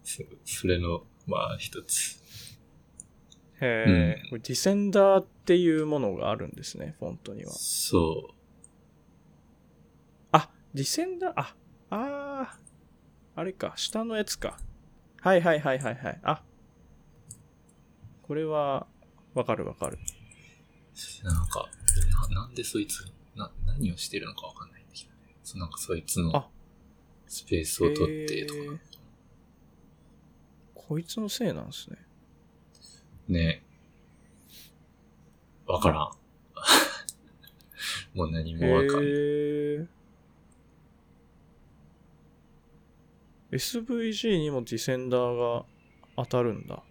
[0.03, 2.21] そそれの、まあ、一つ。
[3.61, 7.51] へえ、これディセンダーっていうものがあるんですね、フォントには。
[7.51, 8.33] そあ、
[10.73, 11.55] ディセンダー、あ、
[11.89, 14.57] あー、あれか、下のやつか。
[15.19, 16.19] はいはいはいはいはい。
[16.23, 16.43] あ、
[18.21, 18.87] これは、
[19.33, 19.99] わかるわかる。
[21.23, 21.69] なんか、
[22.29, 23.05] な、なんでそいつ、
[23.35, 25.59] な、何をしてるのかわかんないんだけどね。
[25.59, 26.47] なんかそいつのあ
[27.27, 28.83] スペースを取ってとかなのか
[30.73, 31.97] こいつのせいなんですね。
[33.27, 33.39] な。
[33.39, 33.63] ね。
[35.65, 36.11] わからん。
[38.17, 39.05] もう何もわかんない。
[39.05, 40.00] へー
[43.51, 45.65] SVG にもディセンダーが
[46.15, 46.81] 当たるんだ。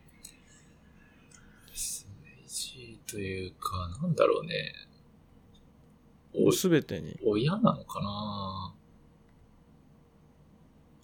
[1.75, 4.75] SVG というか、なんだろうね。
[6.35, 7.19] お、すべてに。
[7.25, 8.75] 親なのかな？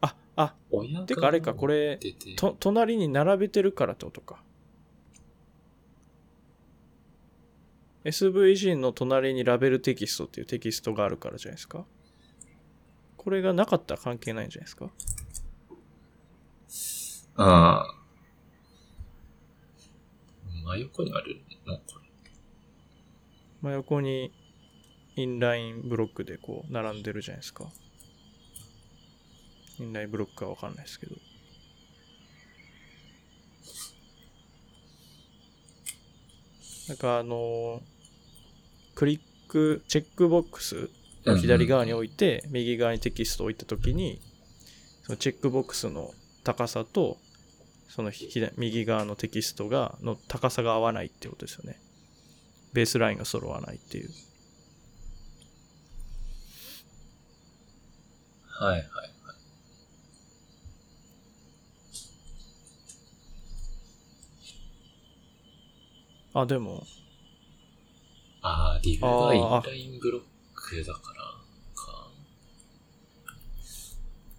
[0.02, 1.98] あ、あ、親がてかあれか、これ、
[2.36, 4.42] と、隣に並べてるからってことか。
[8.04, 11.84] SVG の隣にラベルテキストっていうテキストがあるからじゃないですか。
[13.16, 14.90] これがなかったら関係ないんじゃないですか？
[17.36, 17.94] ああ。
[20.64, 22.06] 真横にあるのこれ。
[23.62, 24.32] 真横に
[25.16, 27.64] インラインブロックでこう並んでるじゃないですか。
[29.78, 31.16] インラインブロックかわかんないですけど。
[36.88, 37.82] なんかあの
[38.94, 40.88] クリック、チェックボックス
[41.26, 44.20] を左側に置いて、右側にテキストを置いたときに、
[45.02, 46.14] そのチェックボックスの
[46.44, 47.18] 高さと、
[47.88, 51.80] そのひ右側のテキストが、の高さが合わないってことですよね。
[52.72, 54.10] ベースラインが揃わないっていう。
[58.48, 59.10] はいはいはい。
[66.34, 66.86] あ、でも、
[68.42, 70.22] ああ、リブがインラインブロッ
[70.54, 71.22] クだから
[71.74, 72.10] か。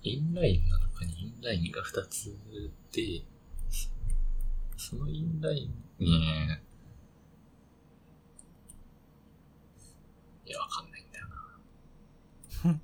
[0.03, 2.35] インラインの中にインラインが2つ
[2.91, 3.21] で、
[4.87, 6.07] そそのインラインに、
[10.45, 11.27] いや、わかんないんだよ
[12.63, 12.79] な。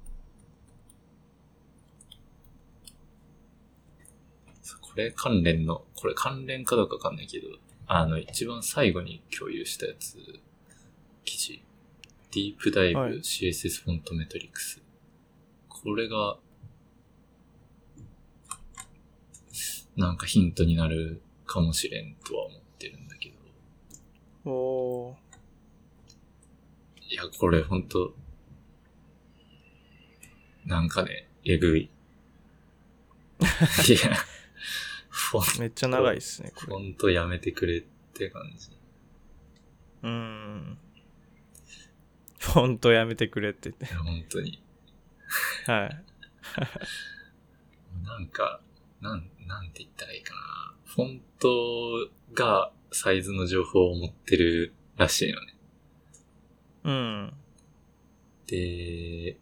[4.81, 7.47] これ関連の、これ関連かどうかわかんないけど、
[7.87, 10.17] あの、一番最後に共有したやつ、
[11.23, 11.63] 記事。
[12.31, 14.83] ディープダイブはい CSS フォントメトリクス。
[15.69, 16.37] これが、
[19.95, 21.21] なんかヒントになる
[21.53, 23.31] かもしれんとは思ってるんだけ
[24.43, 24.51] ど。
[24.51, 25.15] お
[27.07, 28.15] いや、これほんと、
[30.65, 31.83] なんかね、えぐい。
[31.83, 31.89] い
[33.45, 34.15] や、
[35.09, 36.67] フォンーめっちゃ長いっすね、これ。
[36.67, 37.81] フォントやめてくれっ
[38.13, 38.71] て感じ。
[40.01, 40.79] うーん。
[42.39, 43.89] フォントやめてくれって言ってい。
[43.89, 44.63] や、本当に。
[45.67, 46.03] はい。
[48.03, 48.59] なんか、
[49.03, 50.75] なん、なんて言ったらいいかな。
[50.85, 55.55] フォントがサイズの情報を持ってるらしいのね。
[56.85, 57.33] うん。
[58.47, 59.37] で、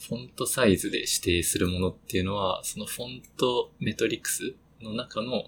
[0.00, 5.44] フォントサイズで指定するものっていうのは、そのフォントメトリクスの中の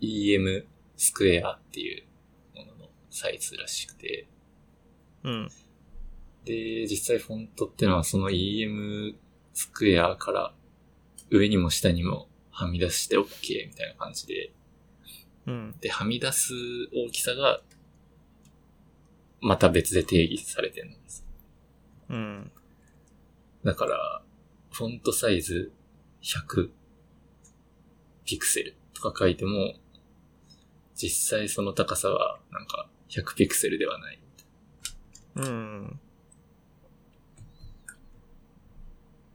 [0.00, 0.64] EM
[0.96, 2.04] スクエアっていう
[2.56, 4.26] もののサイズらしくて、
[5.22, 5.48] うん。
[6.46, 9.14] で、実際フォントっていうのはその EM
[9.52, 10.54] スクエアから
[11.30, 14.52] 上にも下にもはみ出して OK みたいな感じで、
[15.46, 15.74] うん。
[15.80, 16.52] で、はみ出す
[16.94, 17.60] 大きさが
[19.40, 21.24] また別で定義されてるんです。
[22.10, 22.50] うん。
[23.64, 24.22] だから、
[24.70, 25.72] フォントサイズ
[26.22, 26.70] 100
[28.24, 29.74] ピクセルとか書いても、
[30.94, 34.18] 実際その高さはなんか100ピクセルではない。
[35.36, 36.00] うん。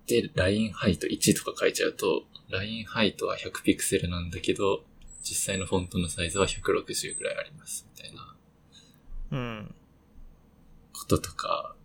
[0.07, 4.83] で、ラインハイト1とか書いちゃうと、ラインハイトは100ピクセルなんだけど、
[5.23, 8.35] 実際のフォントのサイズは160ぐらいあります、みたいな
[9.31, 9.75] うん。
[10.91, 11.75] こととか、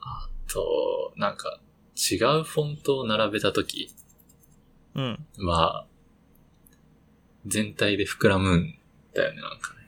[0.00, 1.60] あと、なんか、
[1.96, 3.94] 違うフォントを並べたとき
[4.94, 5.26] うん。
[5.38, 5.86] は、
[7.46, 8.78] 全体で膨らむん
[9.14, 9.80] だよね、なんかね。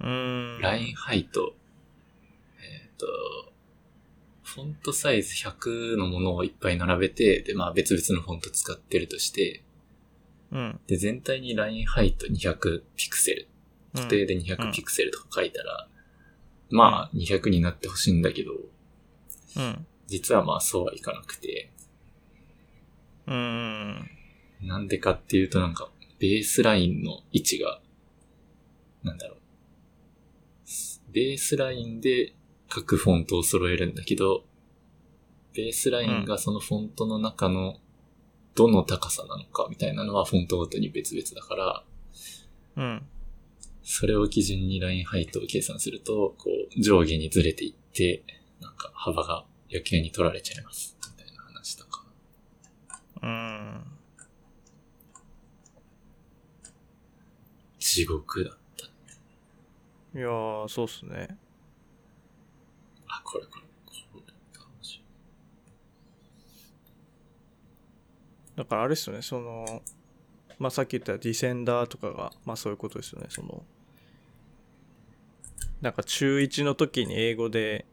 [0.00, 0.08] う
[0.58, 0.60] ん。
[0.60, 1.54] ラインハイト、
[3.00, 3.52] と、
[4.42, 9.62] フォントサイズ100のものをいっぱい並べて、で、まあ別々のフォント使ってるとして、
[10.50, 10.80] うん。
[10.86, 13.48] で、全体にラインハイト200ピクセル、
[13.94, 15.88] 固定で200ピクセルとか書いたら、
[16.70, 18.52] まあ200になってほしいんだけど、
[19.56, 19.86] うん。
[20.06, 21.70] 実はまあそうはいかなくて、
[23.26, 24.10] うん。
[24.62, 27.80] なんでかっていうとなんか、ベースラインの位置が、
[29.04, 29.38] なんだろう。
[31.12, 32.34] ベースラインで
[32.70, 34.44] 各フォントを揃えるんだけど、
[35.52, 37.78] ベースラインがそのフォントの中の
[38.54, 41.84] どの高さなのかみたいなのはフォントごとに別々だから、
[42.76, 43.02] うん。
[43.82, 48.22] それを基準にラインハイトを計算すると、こう、上下にずれていって、
[48.60, 50.96] なんか幅が余計に取られちゃいます。
[51.10, 52.04] みたいな話とか。
[53.22, 53.82] うん。
[57.80, 58.86] 地獄だった。
[60.18, 61.36] いやー、そうっすね。
[63.30, 65.04] あ、これかもしれ
[68.56, 69.82] だからあれっすよね、その、
[70.58, 73.64] まあ、さっき言ったディセンダーとかが、まあそういうことですよね、その、
[75.80, 77.86] なんか中1の時に英語で、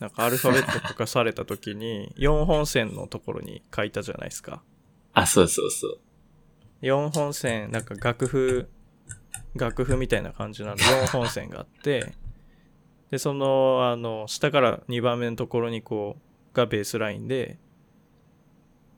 [0.00, 4.62] なんかアルファベット書かされた時に、4本線のところに書いたじゃないですか。
[5.14, 5.98] あ、そうそうそう。
[6.82, 8.68] 4本線、なんか楽譜、
[9.54, 12.12] 楽譜みたいな感じなの4本線があって、
[13.10, 17.58] で、その、あの、下から2番目のところにこう、がベースラインで、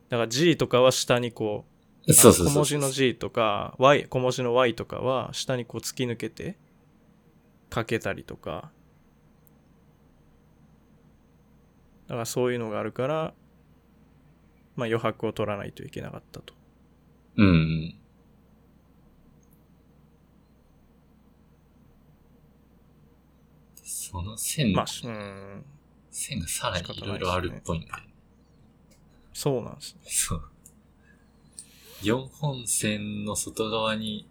[0.09, 1.65] だから G とかは下にこ
[2.07, 2.47] う、そうそうそう。
[2.47, 6.57] あの小文字の G とか、Y、小文字の Y とかは下にこう突き抜けて
[7.75, 8.71] 書けたりとか、
[12.07, 13.35] だからそういうのがあるから、
[14.77, 16.55] まあ余白を取らないといけなかったと。
[17.37, 17.95] うんうん。
[24.17, 25.63] その線、まあ、しうん、
[26.11, 28.09] 線がさらにいろいろあるっぽいんだよね。
[29.35, 30.01] そうなんですね。
[30.07, 30.43] そう。
[32.03, 34.27] 4本線の外側に、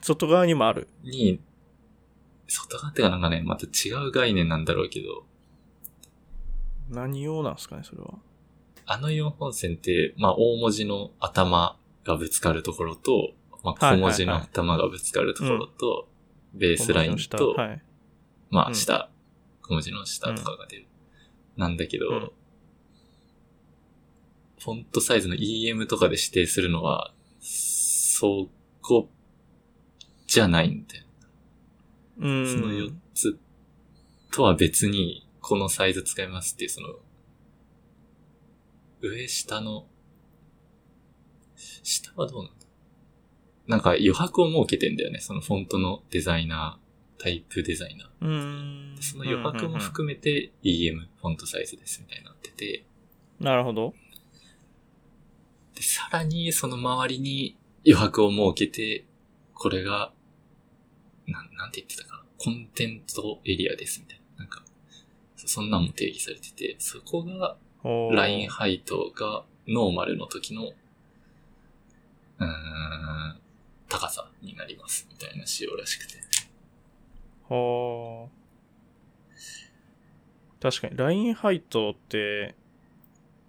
[0.00, 0.88] 外側にもある。
[1.04, 1.40] に、
[2.48, 5.24] 外側ってかなんかね、また違う概念なんだろうけど、
[6.88, 8.14] 何用なんですかね、それは。
[8.86, 13.30] あの4本線って、まあ大文字の頭がぶつかるところと、
[13.62, 16.08] まあ小文字の頭がぶつかるところと、
[16.54, 17.82] ベースライン小と、はい。
[18.50, 19.10] まあ、うん下、
[19.62, 20.86] 小文字の下とかが出る。
[21.56, 22.30] なんだけど、うん
[24.62, 28.50] フォントサイズの EM とかで指定するのは、そ
[28.82, 29.08] こ
[30.26, 31.04] じゃないんだよ。
[32.18, 32.60] うーん。
[32.60, 33.38] その4つ
[34.30, 36.88] とは別に、このサイズ使いますっていう、その、
[39.00, 39.86] 上下の、
[41.56, 42.66] 下はどうなんだ？
[43.66, 45.20] なんか余白を設けてんだよね。
[45.20, 46.79] そのフォントのデザイナー、
[47.20, 49.02] タイプデザイナー。
[49.02, 52.84] その余白も含めて EM フォントサイズですみたいになってて、
[53.38, 53.94] なるほど。
[55.74, 57.56] で、さらにその周りに
[57.86, 59.04] 余白を設けて、
[59.54, 60.12] これが、
[61.26, 62.22] なん、なんて言ってたかな。
[62.38, 64.44] コンテンツエリアですみたいな。
[64.44, 64.62] なんか、
[65.36, 67.56] そそんなんも定義されてて、そこが
[68.14, 73.40] ラインハイトがノーマルの時の、うーん、
[73.88, 76.29] 高さになりますみたいな仕様らしくて。
[77.54, 78.40] はあ。
[80.60, 82.54] 確かに、ラインハイトって、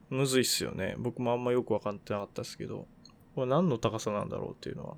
[0.10, 0.96] むずいっすよね。
[0.98, 2.88] 僕もあんまよくわかってなかったですけど、
[3.36, 4.98] これ何の高さなんだろうっていうのは、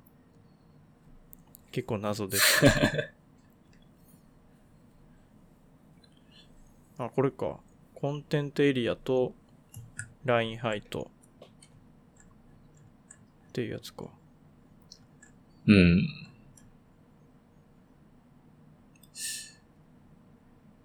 [1.70, 2.64] 結構謎です。
[6.98, 7.60] あ、これか。
[7.94, 9.34] コンテントエリアと、
[10.24, 11.10] ラインハイト。
[13.48, 14.06] っていうやつか。
[15.66, 16.08] うん。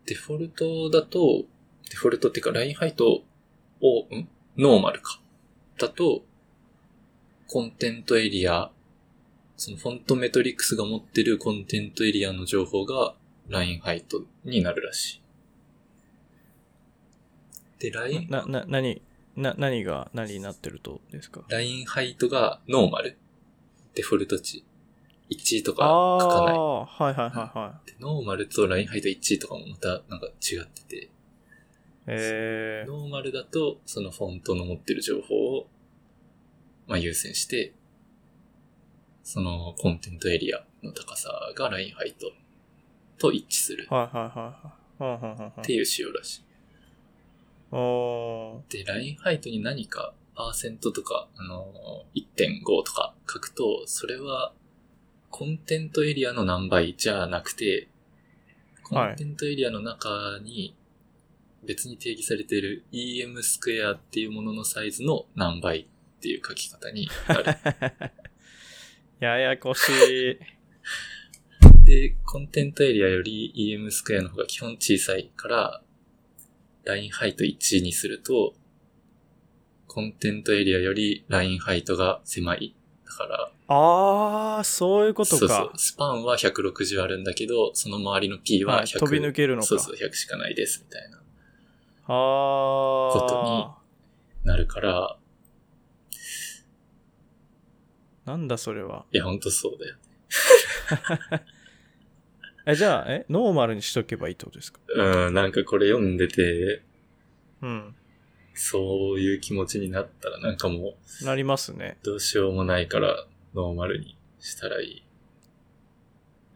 [0.10, 1.44] デフォルトだと、
[1.92, 3.22] デフォルトっていうか、 line height
[3.80, 4.28] を、ん？
[4.58, 5.22] normal か。
[5.78, 6.24] だと、
[7.48, 8.72] content area、
[9.56, 13.14] その font metrics が持ってる content area の情報が
[13.50, 15.22] line height になるらしい。
[17.80, 19.04] で、ライン、な、な、何、
[19.36, 21.44] な、何が何になってるとですか？
[21.50, 23.16] ラ line height が normal。
[23.94, 24.64] デフォルト値。
[25.30, 26.58] 1とかあ書かない。
[26.58, 27.90] はいはいはいはい。
[27.90, 31.10] でノーマルと line height 1とかもまたなんか違ってて、
[32.08, 35.68] えー、 normal だとそのフォントの持ってる情報を、
[36.88, 37.74] まあ、優先して、
[39.24, 42.32] その content area の高さが line height
[43.20, 44.76] と一致するはいはいは
[45.58, 45.62] い。
[45.62, 46.44] っていう仕様らしい。
[48.70, 54.54] で、 line height に何かパーセントとか、あのー、1.5とか書くと、それは
[55.30, 57.88] コンテントエリアの何倍じゃなくて、
[58.84, 60.76] コンテントエリアの中に
[61.64, 65.86] 別に定義されている EM スクエアっていうもののサイズの何倍っ
[66.22, 67.46] ていう書き方になる。
[69.20, 70.40] ややこしい。
[71.84, 75.84] で、コンテントエリアより EM スクエアの方が基本小さいから、
[76.86, 78.56] ラインハイト1にすると、
[79.88, 82.76] コンテントエリアよりラインハイトが狭い
[83.06, 85.38] だから、あー、そういうことか。
[85.40, 85.72] そうそう。
[85.78, 89.00] スパンは160あるんだけど、その周りの P ははい100。
[89.00, 91.18] 飛び抜けるのかそうそう、100しかないです、みたいな。
[92.08, 93.14] あー。
[93.14, 93.80] こ
[94.44, 95.18] となるから、
[98.26, 99.06] なんだそれは。
[99.12, 99.96] いや、ほんとそうだよ。
[102.66, 104.80] え、じゃあ、え、ノーマルにしとけばいいってことですか？
[104.88, 106.82] うん、なんかこれ読んでて、
[107.62, 107.96] うん。
[108.54, 111.98] そういう気持ちになったら、なんかもう、なりますね。
[112.04, 115.04] どうしようもないから、ノーマルにしたらいい。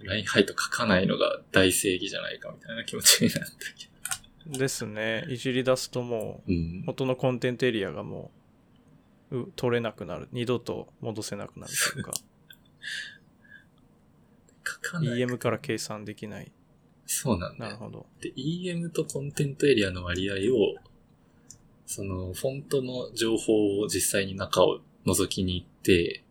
[0.03, 3.89] ラインハイト書かないのが大正義じゃないかみたいな気持ちになったけ
[4.45, 5.25] ですね。
[5.29, 6.53] いじり出すともう、ど。
[6.53, 6.83] うん。
[6.85, 8.31] 元のコンテンツエリアがも
[9.31, 10.27] う、う取れなくなる。
[10.31, 12.11] 二度と戻せなくなるというか、
[14.65, 15.19] 書かない。
[15.19, 16.51] EM から計算できない。
[17.05, 17.71] そうなんだよ。
[17.71, 18.05] なるほど。
[18.19, 20.75] で、EM とコンテントエリアの割合を、
[21.85, 26.23] その、フォントの情報を実際に中を覗きに行って、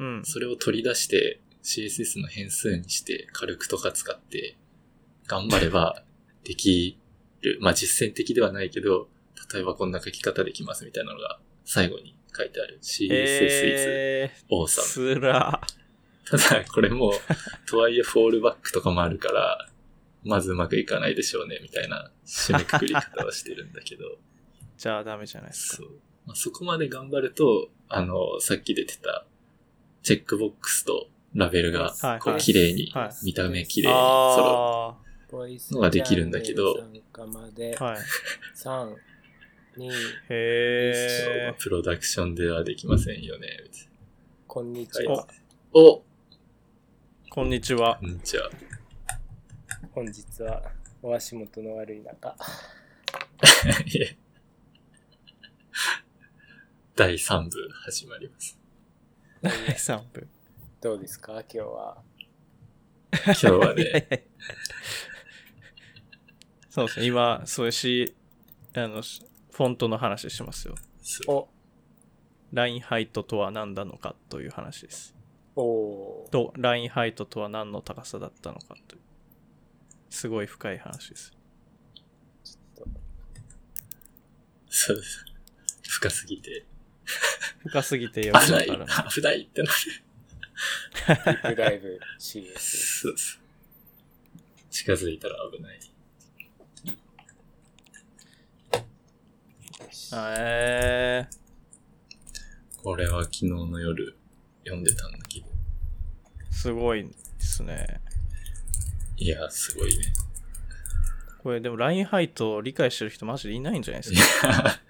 [0.00, 0.24] うん。
[0.24, 4.56] それを取り出して CSS の変数にして軽くとか使って
[5.28, 6.02] 頑張れば
[6.42, 6.98] でき
[7.42, 7.58] る。
[7.60, 9.08] まあ実践的ではないけど、
[9.52, 12.78] 例えばこんな書き方できますみたいなのが最後に書いてある。
[12.82, 14.82] CSS is えー、awesome.
[14.82, 15.60] つら。
[16.30, 17.12] ただこれも、
[17.68, 19.68] とはいえフォールバックとかもあるから、
[20.22, 24.18] まずうまくいかないでしょうね、みたいな締めくくり方はしてるんだけど、
[24.78, 25.76] じゃあダメじゃないですか。
[25.78, 25.90] そう。
[26.26, 29.26] まあ、そこまで頑張ると、あの、さっき出てた、
[30.02, 36.74] チェックボックスとラベルがはい、こうはい綺麗にはい、見た目綺麗に揃あボイスのができるんだけど。
[36.74, 37.98] はい。
[38.56, 38.94] 3、
[39.76, 39.90] 2、
[40.28, 41.62] へう。
[41.62, 43.48] プロダクションではできませんよね、
[44.48, 45.26] こんにちなは。
[45.72, 46.00] おー。
[47.30, 47.98] こんにちは。
[48.00, 48.50] こんにちは。
[49.92, 50.62] 本日は
[51.00, 52.34] お足元の悪い中。
[53.86, 54.16] いえ
[56.96, 58.59] 第3部始まります。
[59.42, 60.28] 第3部。
[60.80, 61.32] どうですか？
[61.32, 62.02] 今日は。
[63.24, 64.24] 今日はね、
[66.68, 67.06] そうですね。
[67.06, 68.14] 今、そういうし、
[68.74, 70.74] あの、しフォントの話してますよ。
[71.26, 71.48] お、
[72.52, 75.14] ラインハイトとは何なのかという話です。
[75.56, 79.00] おーと、ラインハイトとは何の高さだったのかという。
[80.08, 81.32] すごい深い話です。
[84.68, 85.24] そうです。
[85.88, 86.64] 深すぎて、
[87.68, 89.12] 深すぎて読み危ないわからない。
[89.12, 89.74] 危ないってなる。
[91.08, 92.52] ビッグライブ CS。
[92.58, 93.40] そうそう。
[94.70, 95.80] 近づいたら危ない。
[100.12, 101.26] え
[102.82, 104.16] これは昨日の夜
[104.64, 105.46] 読んでたんだけど。
[105.46, 105.50] ー、
[106.52, 108.00] すごいですね。
[109.16, 110.12] いや、すごいね。
[111.42, 114.80] これでもラインハイト理解してる人マジでいないんじゃないですか？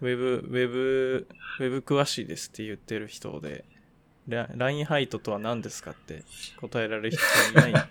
[0.00, 1.28] ウェブ、ウェブ、
[1.60, 3.64] ウェブ詳しいですって言ってる人で、
[4.28, 6.24] ララインハイトとは何ですかって
[6.58, 7.88] 答えられる人いない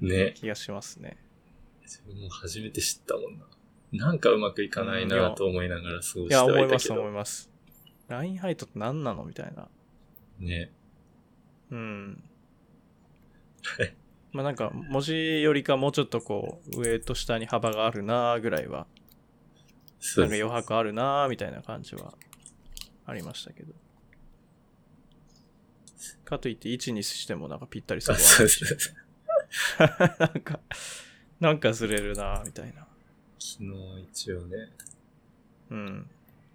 [0.00, 0.32] ね。
[0.34, 1.16] 気がしますね。
[1.82, 3.46] 自分も初めて知ったもんな。
[3.92, 7.00] なんかうまくいかないなと思いながら過ごしていや、はい思いますたけど。
[7.02, 7.50] 思います。
[8.08, 9.68] ラインハイトって何なのみたいな。
[10.38, 10.72] ね。
[11.70, 12.24] うん。
[14.32, 18.86] まあなんか、文字よりかもうちょっとこう、上と下に幅があるなぐらいは、
[20.16, 22.14] なんか余白あるなみたいな感じは
[23.06, 23.72] ありましたけど。
[26.24, 28.96] かといって1にしてもなんかぴったりそあこそうそうそう。
[29.78, 30.60] は なんか、
[31.40, 32.86] なんかずれるなみたいな。
[33.38, 33.70] 昨日
[34.10, 34.56] 一応ね。
[35.70, 36.10] うん。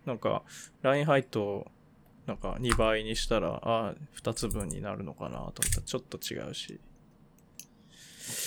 [0.06, 0.44] なんか、
[0.82, 1.72] ラインハイトを
[2.26, 6.80] なんか2倍にしたら、ああ、2つ分になるのかなと思ったらちょっと違うし。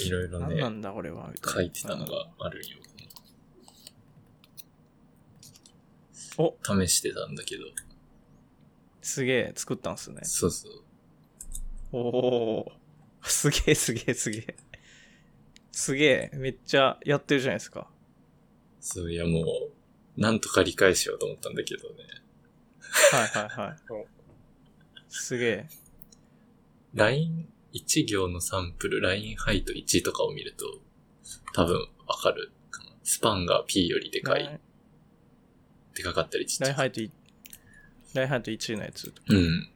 [0.05, 1.61] いろいろね、何なんだこれはみたいな。
[1.61, 2.77] 書いてたのがあるんよ。
[6.41, 7.65] お試してたんだけど。
[9.03, 10.21] すげえ作ったんすね。
[10.25, 10.73] そうそう。
[11.93, 14.57] おおーすげえすげえすげえ。
[15.73, 17.89] すげえ、めっちゃやってるじゃないですか。
[18.81, 21.97] そういやもう、なんとか理解しようと思ったんだけどね。
[23.13, 24.07] はいはいはいお。
[25.09, 25.69] すげえ。
[26.95, 30.65] LINE、1行のサンプル、LINE ハイト1とかを見ると、
[31.55, 31.77] 多分
[32.07, 32.91] わかるかな。
[33.05, 34.61] span が P よりでかい、
[36.01, 36.69] でかかったりちっちゃい。
[36.69, 39.13] line height line height 1のやつ。
[39.29, 39.69] うん。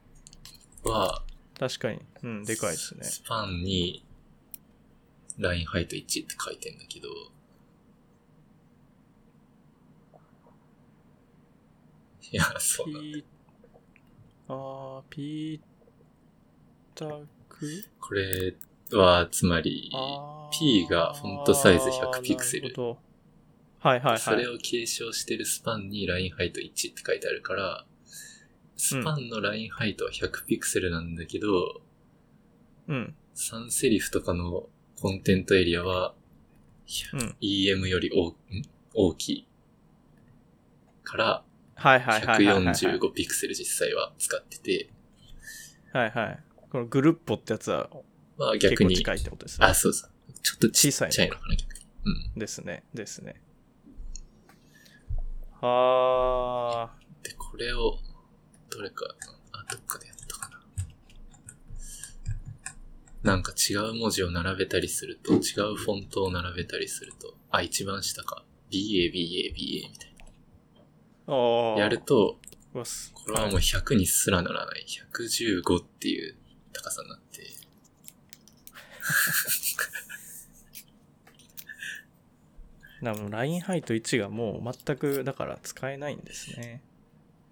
[0.83, 1.23] は、
[1.59, 1.99] 確かに。
[2.23, 3.03] うん、でかいですね。
[3.03, 4.03] span に、
[5.37, 7.07] line height 1って書いてんだけど、
[12.31, 12.99] いや、そうだ。
[14.47, 15.59] あー、ピー
[16.93, 17.05] タ
[17.47, 17.83] ク？
[17.99, 18.55] これ
[18.91, 19.91] は、つまり、
[20.51, 22.73] P がフォントサイズ100ピクセル
[23.85, 24.19] はいはいはい。
[24.19, 27.85] それを継承してるスパンにラインハイト1って書いてあるから、
[28.77, 31.81] スパンのラインハイトは100ピクセルなんだけど、
[32.87, 33.15] うん。
[33.35, 36.15] 3セリフとかのコンテントエリアは、
[37.13, 37.35] うん。
[37.41, 38.33] EM より大ん？
[38.95, 39.47] 大きい。
[41.03, 41.43] から、
[41.75, 42.73] はいはいはいはいはい。
[42.73, 44.89] 145ピクセル実際は使ってて、
[45.93, 46.39] はいはい。
[46.71, 47.89] このグルッポってやつは
[48.37, 49.67] まあ結逆に、構近いってことですね。
[49.67, 50.11] あ、そうそう。
[50.41, 51.85] ちょっと小さいのちゃいのかな、逆に。
[52.05, 52.39] うん。
[52.39, 52.83] ですね。
[52.95, 53.41] ですね。
[55.61, 56.99] はあ。
[57.23, 57.97] で、これを、
[58.69, 59.05] どれか、
[59.51, 60.55] あ、どっかでやったかな。
[63.23, 65.37] なんか違う文字を並べたりすると、違
[65.71, 68.43] うフォントを並べたりすると、あ、一番下か。
[68.71, 70.15] BA、BA、BA みたい
[71.27, 71.75] ああ。
[71.75, 71.81] な。
[71.81, 72.37] やると。
[72.73, 72.83] こ
[73.31, 74.85] れはもう100にすらならない。
[75.13, 76.35] 115っていう
[76.73, 77.41] 高さになって、
[83.01, 86.81] なもう line height 1がもう全くだから使えないんですね。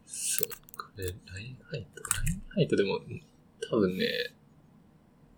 [0.06, 0.50] そう。
[0.78, 3.00] これ、 line height、line height でも、
[3.70, 4.34] 多分ね、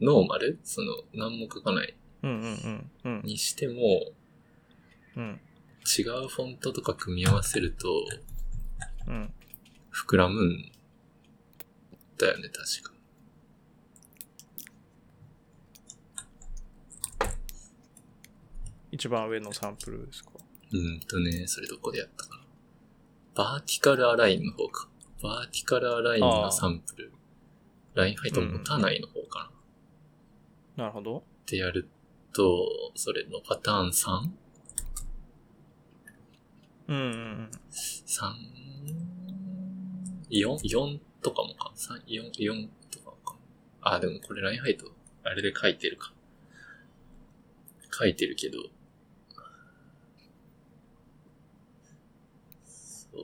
[0.02, 0.60] ノーマル？
[0.64, 4.11] その、何も書かないうんうんうんうんにしても、
[5.15, 5.40] うん
[5.98, 7.88] 違うフォントとか組み合わせると、
[9.07, 9.32] うん。
[9.94, 10.72] 膨らむん
[12.18, 12.94] だよね、確か。
[18.95, 20.31] 一番上のサンプルですか？
[20.72, 22.43] うんとね、それどこでやったかな。
[23.35, 24.88] バーティカルアラインの方か。
[25.22, 27.11] バーティカルアラインのサンプル。
[27.93, 29.51] ラインハイト持たないの方か
[30.77, 30.85] な。
[30.85, 31.17] なるほど。
[31.17, 31.89] ってやる
[32.31, 34.30] と、それのパターン 3?
[36.88, 37.49] うんうんうん。
[37.72, 38.34] 3、
[40.30, 40.57] 4?
[40.63, 41.73] 4とかもか。
[41.76, 43.35] 3、4、4とかもか。
[43.81, 44.85] あ、でもこれラインハイト、
[45.23, 46.13] あれで書いてるか。
[47.97, 48.57] 書いてるけど。
[52.65, 53.23] そう。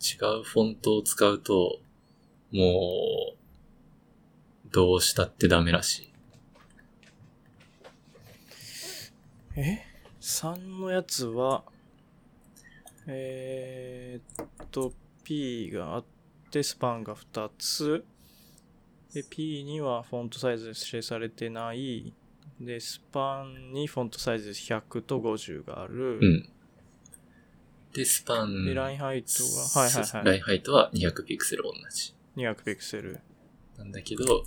[0.00, 1.80] 違うフォントを使うと、
[2.52, 3.38] もう、
[4.70, 6.12] どうしたってダメらしい。
[9.56, 9.82] え
[10.20, 11.64] ?3 のやつは、
[13.06, 14.92] えー、っと、
[15.24, 16.04] P があっ
[16.50, 18.04] て、スパンが2つ。
[19.12, 22.12] で、P にはフォントサイズ指定されてない。
[22.60, 26.18] で、スパンにフォントサイズ100と50がある。
[26.20, 26.48] うん。
[27.94, 28.64] で、スパン。
[28.66, 29.30] で、ラインハイト
[29.74, 30.24] が、はいはいはい。
[30.24, 32.14] ラインハイトは200ピクセル同じ。
[32.36, 33.20] 200ピクセル。
[33.76, 34.44] なんだけど、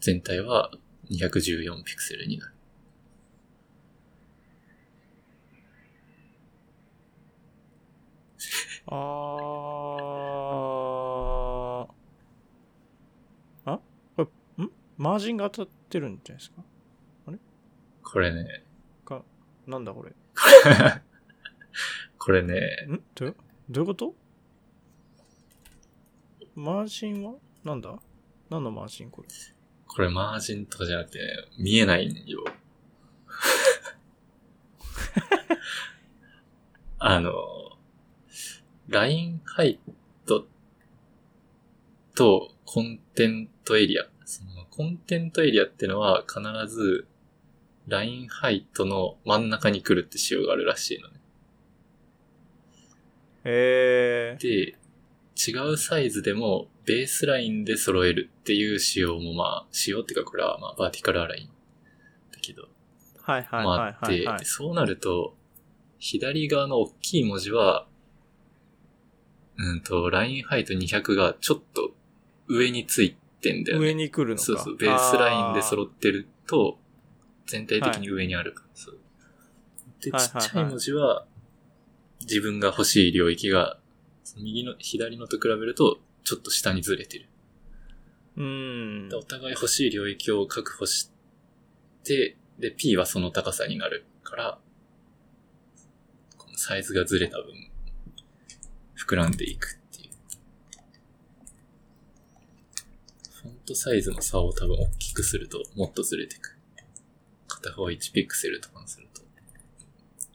[0.00, 0.70] 全体は
[1.10, 2.54] 214ピクセルになる。
[8.86, 13.70] あー。
[13.72, 13.80] あ？
[14.16, 14.28] こ
[14.58, 14.70] れ、ん？
[14.98, 16.62] マージンが当たってるんじゃないですか？
[18.02, 18.62] これね、
[19.04, 19.22] か、
[19.66, 20.12] なんだこれ？
[22.24, 22.54] これね、
[22.88, 23.02] ん？
[23.14, 23.36] どう？
[23.68, 24.14] どういうこと？
[26.54, 27.34] マージンは？
[27.64, 27.98] なんだ？
[28.48, 29.28] 何のマージンこれ？
[29.86, 31.24] これマージンとかじゃなくて、ね、
[31.58, 32.42] 見えないんよ。
[36.98, 37.32] あの、
[38.88, 39.78] ラインハイ
[40.24, 40.46] ト
[42.14, 44.04] とコンテントエリア。
[44.24, 46.40] そのコンテントエリアってのは必
[46.74, 47.06] ず
[47.86, 51.13] ラインハイトの真ん中に来るって仕様があるらしいのね。
[53.44, 54.76] えで、
[55.36, 61.46] 違うサイズでもベースラインで揃えるっていう仕様もまあ、仕様っていうかこれはまあバーティカルアライン
[62.32, 62.66] だけど、ー。
[63.32, 64.44] はいはいまあはいあって、はい、はいで。
[64.44, 65.34] そうなると、
[65.98, 67.86] 左側の大きい文字は、
[69.56, 71.94] うんと、ラインハイト200がちょっと
[72.48, 73.86] 上についてんだよね。
[73.86, 74.44] 上に来るのか。
[74.44, 76.78] そうそう、ベースラインでっ揃ってると、
[77.46, 78.98] 全体的に上にあるから、そう。
[80.02, 81.26] で、はいはいはいちっちゃい文字は、
[82.24, 83.78] 自分が欲しい領域が、
[84.36, 87.28] 右の、左のと比べると、ちょっと下にずれてる。
[88.36, 89.16] うーんで。
[89.16, 91.10] お互い欲しい領域を確保し
[92.02, 94.58] て、で、P はその高さになるから、
[96.38, 97.70] このサイズがずれた分、
[98.96, 100.12] 膨らんでいくっていう。
[103.42, 106.56] フォントサイズの差を多分大きくするともっとずれていく。
[107.48, 109.22] 片方1ピクセルとかにすると、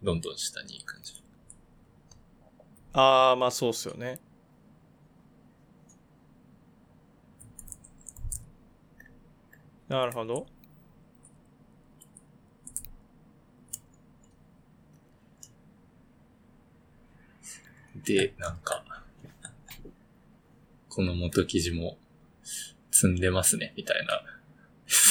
[0.03, 1.18] どんどん下に行くんじゃ
[2.93, 2.99] ん。
[2.99, 4.19] あ、まあそうっすよね。
[9.87, 10.45] なるほど。
[17.95, 18.83] で、なんか、
[20.87, 21.97] この元記事も
[22.91, 24.21] 積んでますね、みたいな。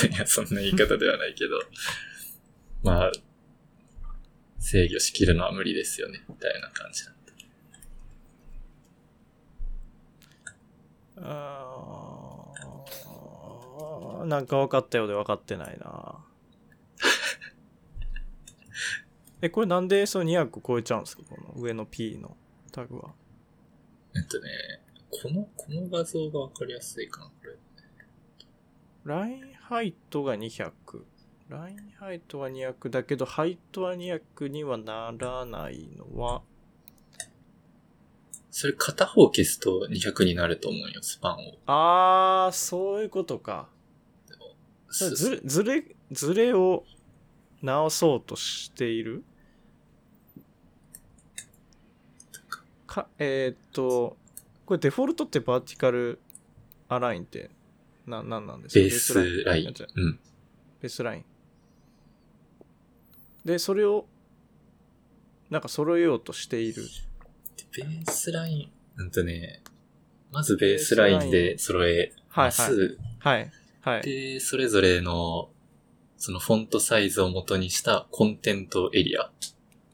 [0.08, 1.58] いや、そんな言い方ではないけど、
[2.82, 3.12] まあ、
[4.58, 7.12] 制御しきるのは無理ですよね、みたいな感じな
[11.22, 12.44] あ
[14.26, 16.24] なんか分かったようで分かってないな。
[19.40, 21.22] えこれなんでその200超えちゃうんですか？
[21.28, 22.36] この上の P の
[22.72, 23.14] タグは。
[24.16, 24.48] えっとね
[25.10, 27.56] このこの画像が分かりやすいかなこれ。
[29.04, 30.72] ラインハイトが200
[31.48, 36.42] ラインハイトは200だけどハイトは200にはならないのは
[38.60, 41.54] それ片方消すと200になると思うよ、スパンを。
[41.66, 43.68] あー、そういうことか。
[44.90, 46.84] すずれ、ずれ、ずれを
[47.62, 49.22] 直そうとしている？
[52.88, 54.16] か、えーっと、
[54.66, 56.18] これデフォルトってバーティカル
[56.88, 57.50] アラインって、
[58.08, 58.80] な、なんなんですか？
[58.80, 59.86] ベースラインじゃ。
[59.94, 60.18] うん。
[60.82, 61.24] ベースライン。
[63.44, 64.08] で、それを、
[65.48, 66.82] なんか揃えようとしている。
[67.76, 69.62] ベースライン、うんとね、
[70.32, 72.12] まずベースラインで揃えはいはい。
[72.46, 72.98] ます。
[73.20, 73.50] はい。
[73.80, 74.02] はい。
[74.02, 75.50] で、それぞれの、
[76.16, 79.30] そのフォントサイズを元にしたコンテントエリア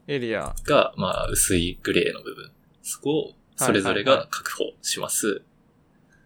[0.07, 0.53] エリア。
[0.65, 2.51] が、まあ、薄いグレーの部分。
[2.81, 5.43] そこを、それぞれが確保します。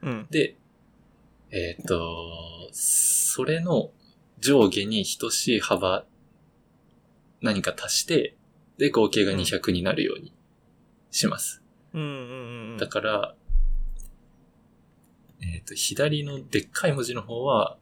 [0.02, 0.28] うん。
[0.30, 0.56] で、
[1.52, 3.92] えっ、と、それの
[4.40, 6.06] 上下に等しい幅、
[7.42, 8.36] 何か足して、
[8.78, 10.34] で、合計が200になるように
[11.12, 11.62] します。
[11.94, 12.78] うんうんうんうん。
[12.78, 13.36] だから、
[15.42, 17.78] えっ、と、左のでっかい文字の方は、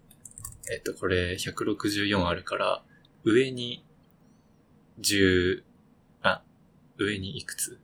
[0.72, 2.84] えっ、と、これ164あるから、
[3.24, 3.84] 上に
[5.00, 5.64] 10、
[6.22, 6.42] あ、
[6.98, 7.80] 上にいくつ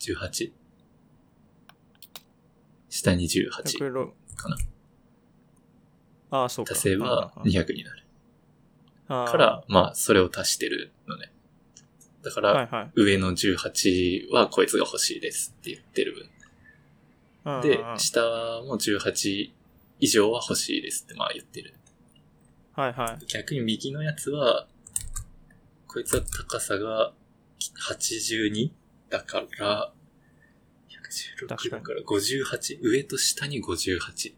[0.00, 0.52] ?18?
[2.88, 4.56] 下に18 106かな。
[6.30, 6.74] ああ、そうか。
[6.74, 8.02] 足せばうんうん200になる。
[9.08, 11.31] から、まあ、それを足してるのね。
[12.22, 16.14] だから、上の18はこいつが欲しいですって言ってる
[17.44, 17.62] 分。
[17.62, 18.20] で、下
[18.62, 19.50] も18
[20.00, 21.74] 以上は欲しいですってまあ言ってる。
[22.74, 23.26] はいはい。
[23.26, 24.66] 逆に右のやつは、
[25.86, 27.12] こいつは高さが
[27.90, 28.70] 82
[29.10, 29.92] だから、
[30.88, 34.32] 116確かにだから58、上と下に58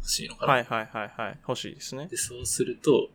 [0.00, 0.52] 欲しいのかな。
[0.52, 1.38] はいはいはいはい。
[1.48, 2.06] 欲しいですね。
[2.06, 3.10] で、そうすると、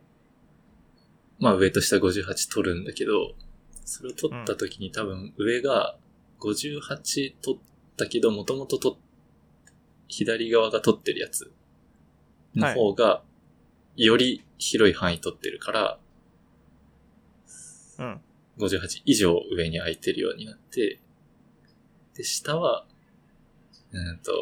[1.38, 3.34] まあ上と下58取るんだけど、
[3.84, 5.96] それを取った時に多分上が
[6.40, 7.60] 58取っ
[7.96, 8.98] たけど、もともと取っ、
[10.08, 11.52] 左側が取ってるやつ
[12.54, 13.22] の方が、
[13.96, 15.98] より広い範囲取ってるから、
[17.98, 18.20] うん。
[18.58, 21.00] 58以上上に空いてるようになって、
[22.14, 22.86] で、下は、
[23.92, 24.32] うんと、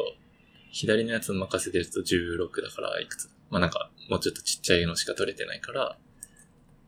[0.71, 5.95] 左のやつを任せてると16だからいくつまあなんか、もうちょっとちっちゃいのしか取れてないから、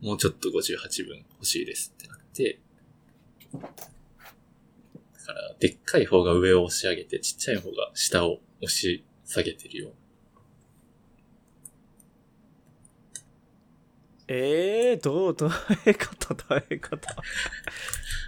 [0.02, 2.60] もうちょっと58分欲しいですってなって、
[3.53, 9.91] だから、でっかい方が上を押し上げて、ちっちゃい方が下を押し下げてるよ。
[14.28, 16.34] ええー、どう、 どういうこと？
[16.34, 17.07] どういうこと？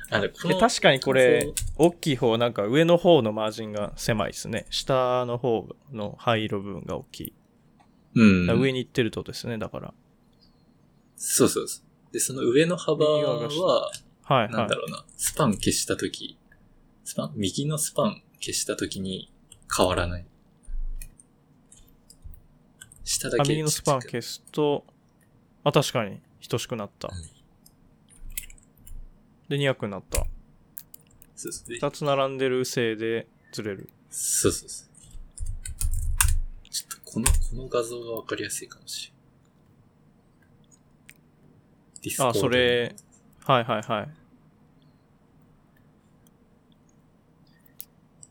[0.10, 4.68] あの、こ確かにこれ大きい方、なんか上の方のマージンが狭いですね。
[4.70, 7.34] 下の方の灰色部分が大きい。
[8.16, 8.24] う
[8.56, 8.62] ん。
[8.62, 9.94] 上に行ってるとですね、だから。
[11.16, 11.87] そうそうそう。
[12.12, 13.92] で、その上の幅は、
[14.24, 14.52] はいはい。
[14.52, 16.38] なんだろうな、スパン消したとき、
[17.04, 17.34] スパン？
[17.36, 19.32] 右のスパン消したときに
[19.76, 20.26] 変わらない。
[23.04, 24.86] 下だあ、け右のスパン消すと、
[25.64, 26.20] あ、確かに、
[26.50, 27.10] 等しくなった。
[29.48, 30.26] で、200になった。
[31.36, 33.90] そうそうで2つ並んでるせいでずれる。
[34.10, 34.88] そうそうそう。
[36.70, 39.17] ちょっとこの、この画像がわかりやすいかもしれん。
[42.08, 42.96] ディスコーあ、ドそれ、
[43.46, 44.10] はいはいはい。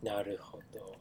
[0.07, 0.97] なるほど。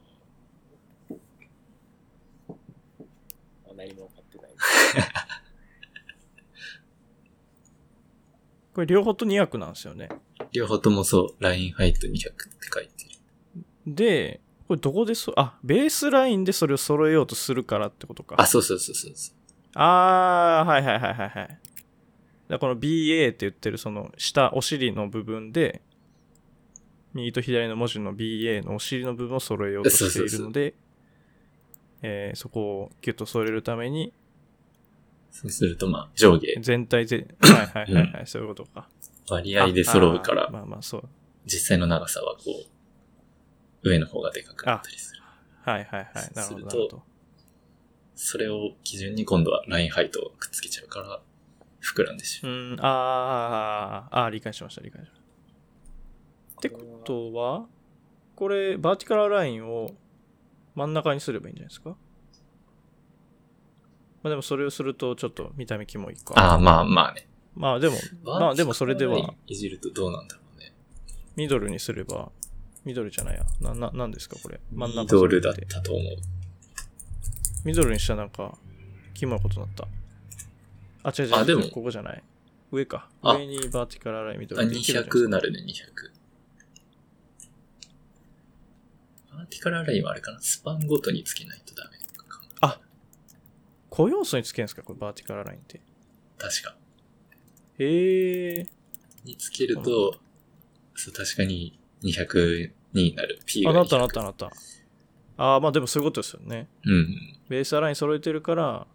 [3.70, 4.52] あ何も分かってない。
[8.74, 10.10] これ両方と200なんですよね。
[10.52, 12.34] 両方ともそう、 line height 200って
[12.74, 13.12] 書いてる。
[13.88, 18.36] で、これどこでそ、あ、ベースラインでそれを揃えようとするからってことか。
[18.38, 19.36] あ、そうそうそうそうそう。
[19.76, 21.60] あー、はいはいはいはいはい。
[22.48, 25.82] だこの BA って言ってるその下、お尻の部分で、
[27.14, 30.76] 右と左の文字の BA のお尻の部分を揃えようとしているので、
[32.02, 34.14] えーそこをギュッと揃えるために、
[35.32, 38.88] そうするとまあ、上下、全体で、 はいはいはいはい、そういうことか。
[39.30, 41.10] 割合で揃うからあ、まあまあそう。
[41.46, 42.42] 実際の長さはこ
[43.84, 45.22] う、上の方がでかくなったりする。
[45.64, 46.14] はいはいはい。
[46.14, 47.04] なるほどするとなるほど。
[48.16, 51.22] それを基準に今度はラインハイトをくっつけちゃうから、
[51.86, 52.56] 膨らんでしうまう。
[52.56, 55.22] ん、あーあー、あー理解しました、理解しまし
[56.56, 56.60] た。
[56.60, 57.66] ってことは、
[58.36, 59.92] これ、バーティカルラインを
[60.74, 61.90] 真ん中にすればいいんじゃないですか？
[61.92, 61.96] ま
[64.26, 66.34] あでもそれをするとちょっと見た目キモいか。
[66.36, 67.28] ああ、まあまあね。
[67.54, 70.74] まあでも、まあでもそれでは、いじるとどうなんだろうね。
[71.36, 72.32] ミドルにすれば、
[72.84, 73.46] ミドルじゃないや。
[73.62, 74.60] な、な、なんですかこれ？
[74.74, 76.16] 真ん中ミドルだったと思う。
[77.64, 78.58] ミドルにしたらなんか、
[79.14, 79.88] キモいことになった。
[81.08, 81.36] あ、違う違う。
[81.36, 82.24] あでもここじゃない。
[82.72, 83.10] 上か。
[83.22, 85.60] あ上にバーティカルアラインミドあ、ルできるじゃないです200かなるね、
[89.32, 89.36] 200。
[89.38, 92.80] バーティカルアラインはあれかなスパンごとにつけないとダメかな。
[93.90, 94.82] 高要素につけるんですか？
[94.84, 95.80] これバーティカルアラインって。
[96.38, 96.76] 確か。
[97.78, 98.66] へえ
[99.24, 100.16] につけると、
[100.96, 103.40] そう、確かに200になる。
[103.46, 103.64] P ー。
[103.66, 104.52] があ、なったなっ200たなった。
[105.38, 106.68] あーまあでもそういうことですよね。
[106.86, 107.38] うん。
[107.50, 108.88] ベースアライン揃えてるから、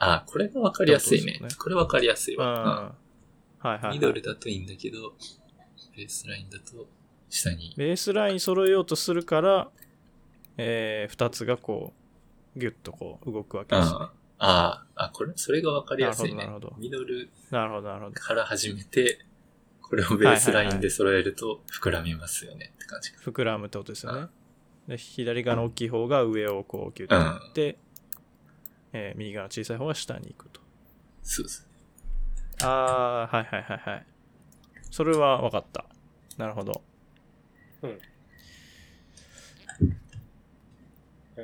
[0.00, 1.48] あ、これがわかりやすいねね。
[1.58, 2.42] これわかりやすいうん。
[2.42, 2.94] わ。
[3.58, 3.92] はいはい。
[3.92, 5.12] ミドルだといいんだけど、
[5.96, 6.88] ベースラインだと
[7.28, 7.74] 下に。
[7.76, 9.68] ベースライン揃えようとするから、
[10.56, 11.92] えー、二つがこ
[12.56, 13.96] う、ギュッとこう動くわけですね。
[13.98, 18.14] ああ、あ、これ、それがわかりやすいねなるほどミドルなるほど、なるほど。
[18.14, 19.18] から始めて、
[19.82, 23.20] これをベースラインで揃えると膨らみますよねって感じか。
[23.22, 24.28] 膨らむってことですよね。
[24.88, 27.76] で左側の大きい方が上をこうギュッとやって、
[28.92, 30.60] えー右側の小さい方が下に行くと。
[31.22, 31.66] そうです。
[32.62, 34.06] あー、はいはいはいはい。
[34.90, 35.84] それは分かった。
[36.36, 36.82] なるほど。
[37.82, 37.88] ラ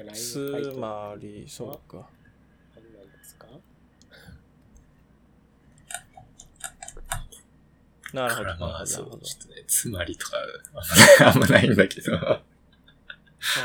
[0.00, 2.08] インのつまり、そうか。
[2.74, 3.46] 何なんですか？
[8.12, 8.56] なるほど。
[8.66, 10.36] まあ、そう、ちょっとね、つまりとか、
[11.24, 12.42] あんまないんだけど、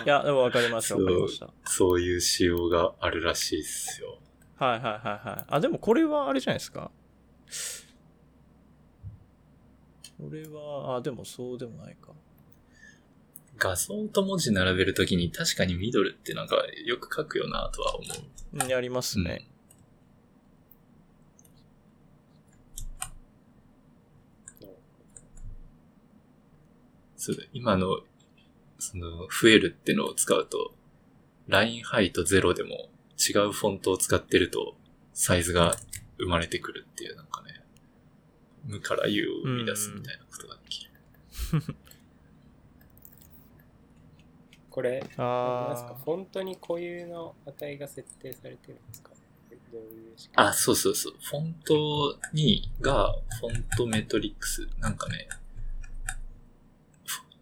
[0.06, 1.50] いや、でも分かりました、そう分かりました。
[1.66, 4.20] そういう仕様があるらしいっすよ。
[4.56, 4.90] はいはいは
[5.24, 5.46] いはい。
[5.48, 6.92] あ、でもこれはあれじゃないですか？
[10.20, 12.14] これは、あ、でもそうでもないか。
[13.58, 18.64] 画像と文字並べるときに確かにミドルってなんかよく書くよなとは思う。
[18.64, 19.48] うんやりますね。
[27.18, 28.00] そうだ今の、
[28.82, 30.74] その、増えるってのを使うと、
[31.48, 34.76] ラインハイト0でも違うフォントを使ってると、
[35.14, 35.76] サイズが
[36.18, 37.64] 生まれてくるっていう、なんかね、
[38.66, 40.92] 無から有を生み出すみたいなことができる。
[44.72, 49.12] これ、なんですかあフォントに固有の値が設定されてるんですか？
[49.72, 51.14] どういうあ、そうそうそう。
[51.22, 54.68] フォントに、が、フォントメトリックス。
[54.80, 55.30] なんかね、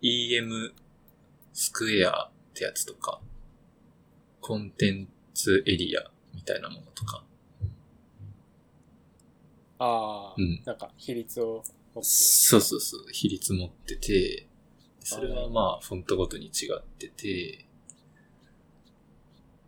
[0.01, 0.71] EM
[1.59, 3.19] スクエアってやつとか、
[4.39, 7.25] コンテンツエリアみたいなものとか。
[9.77, 11.61] ああ、うんなんか比率を持っ
[11.95, 13.01] てそうそうそう。
[13.11, 14.47] 比率持ってて、
[15.01, 17.65] それはまあ、フォントごとに違ってて、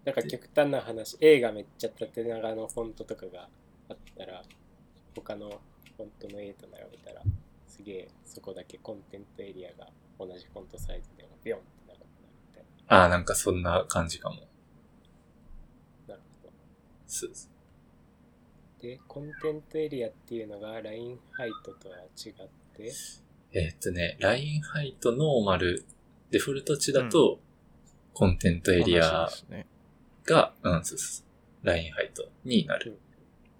[0.05, 3.49] なんか極端な話、A がめっちゃ縦長のフォントとかが
[3.89, 4.41] あったら、
[5.13, 5.49] 他の
[5.97, 7.22] フォントの A と並べたら、
[7.68, 11.80] すげえそこだけコンテンツエリアが同じフォントサイズでもビョンって
[12.93, 14.35] ああ、なんかそんな感じかも。
[14.35, 14.41] な。
[16.09, 16.53] なるほど。
[17.07, 17.49] そうです。
[18.81, 22.34] で、コンテンツエリアっていうのがラインハイトとは違っ
[22.76, 22.91] て、
[23.53, 25.85] えーっとね、ラインハイトノーマル、
[26.31, 27.39] デフォルト値だと、
[28.13, 29.30] コンテントエリア。
[30.26, 31.23] が、うん、そうそうそ
[31.63, 31.65] う。
[31.68, 32.99] ラインハイトになる。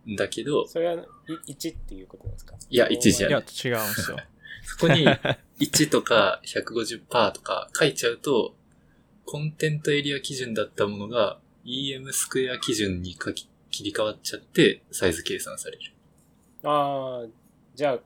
[0.10, 1.03] んだけど、それは
[1.45, 2.56] い1っていうことなんですか？
[2.70, 4.18] いや1じゃいや、ない違うんですよ。
[4.66, 5.06] そこに
[5.60, 8.56] 1とか150%とか書いちゃうと、
[9.26, 15.81] コンテントエリア基準だったものが EM スクエア基準に書き切り替わっちゃって、サイズ計算される。
[16.64, 17.27] ああ、
[17.76, 17.99] じゃあ、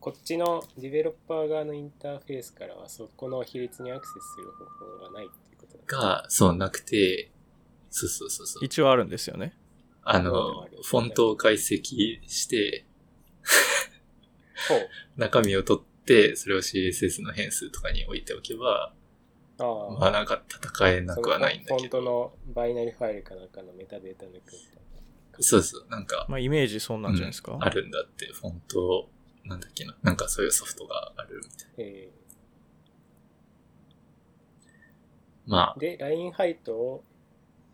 [0.00, 7.30] こっちのディベロッパー側のインターフェースからはそこの比率にアクセスする方法がないっていうことなんですかが、そうなくて、
[7.90, 8.64] そうそうそうそう。
[8.64, 9.56] 一応あるんですよね。
[10.02, 12.84] あの、フォントを解析して。
[15.16, 18.92] 中身を取って、それを CSS の変数とかに置いておけば、
[19.58, 22.10] ああ、まあなんか戦えなくはないんだそのフォントけど。
[22.10, 25.40] のバイナリファイルかなんかのメタデータ抜くみたいな。
[25.40, 27.52] そうそう、なんか、まあ、イメージそんなんじゃないですか？
[27.52, 29.08] うんあるんだって、フォント、
[29.44, 29.96] なんだっけな。
[30.02, 32.10] なんかそういうソフトがあるみたいえ
[35.46, 35.56] な。
[35.58, 37.04] まーで、ラインハイトを、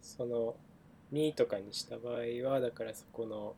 [0.03, 0.57] その、
[1.13, 3.55] 2とかにした場合は、だからそこの、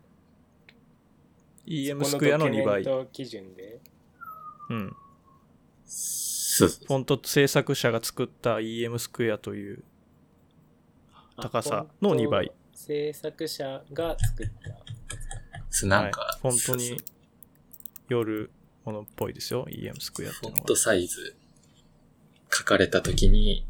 [1.66, 2.84] EM スクエアの2倍。
[3.12, 3.80] 基準で、
[4.70, 4.96] うん。
[6.54, 9.84] あ、そうそうフォント制作者が作った EM スクエアという
[11.36, 12.52] 高さの2倍。
[12.72, 14.76] 制作者が作ったや
[15.70, 15.86] つ。
[15.86, 16.96] なんか、はいフォントそうに
[18.08, 18.50] よる
[18.84, 19.66] ものっぽいですよ。
[19.68, 20.56] EM スクエアっていうのは。
[20.56, 21.36] フォントサイズ
[22.52, 23.66] 書かれたときに、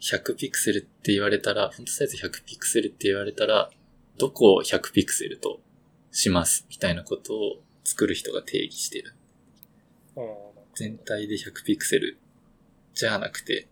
[0.00, 3.70] 100ピクセルって言われたら、フォントサイズ100ピクセルって言われたら、
[4.18, 5.60] どこを100ピクセルと
[6.10, 9.14] しますみたいなことを作る人が定義してる。
[10.16, 10.45] うん。
[10.76, 12.18] 全体で100ピクセル
[12.94, 13.66] じゃなくて、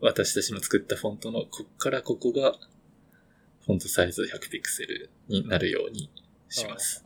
[0.00, 2.54] 私たちの作ったフォントのこっからここが、
[3.66, 6.10] フォントサイズ100ピクセルになるように
[6.48, 7.04] します。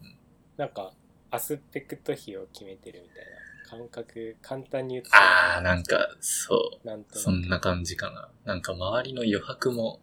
[0.00, 0.16] うん。
[0.56, 0.92] なんか、
[1.32, 6.86] アスペクト比を決めてるみたいな感覚、簡単に言うと、あー、なんか、そう。
[6.86, 8.30] なんとそんな感じかな。
[8.44, 9.98] なんか周りの余白も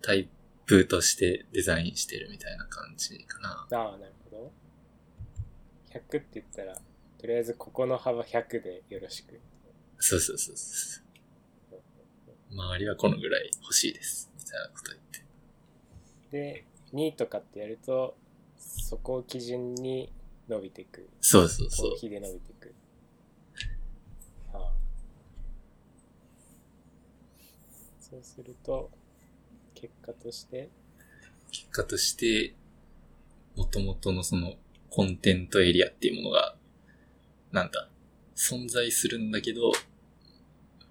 [0.00, 0.28] タイ
[0.66, 3.66] プとしてデザインしてるみたいな感じかな。
[3.72, 4.52] ああ、なるほど。
[5.92, 6.80] 100って言ったら、
[7.22, 9.38] とりあえずここの幅100でよろしく。
[10.00, 11.00] そうそうそうそ
[11.70, 11.72] う。
[12.52, 14.28] 周りはこのぐらい欲しいです。
[14.36, 15.22] みたいなこと言って。
[16.32, 18.16] で、2とかってやると、
[18.58, 20.12] そこを基準に
[20.48, 21.08] 伸びていく。
[21.20, 21.98] そうそうそうコー。
[22.00, 22.74] ヒーで伸びていく。
[24.52, 24.72] ああ
[28.00, 28.90] そうすると、
[29.74, 30.70] 結果として、
[31.52, 32.56] 結果として、
[33.54, 34.56] 元々のその
[34.90, 36.56] コンテントエリアっていうものが、
[37.52, 37.88] なんだ、
[38.34, 39.72] 存在するんだけど、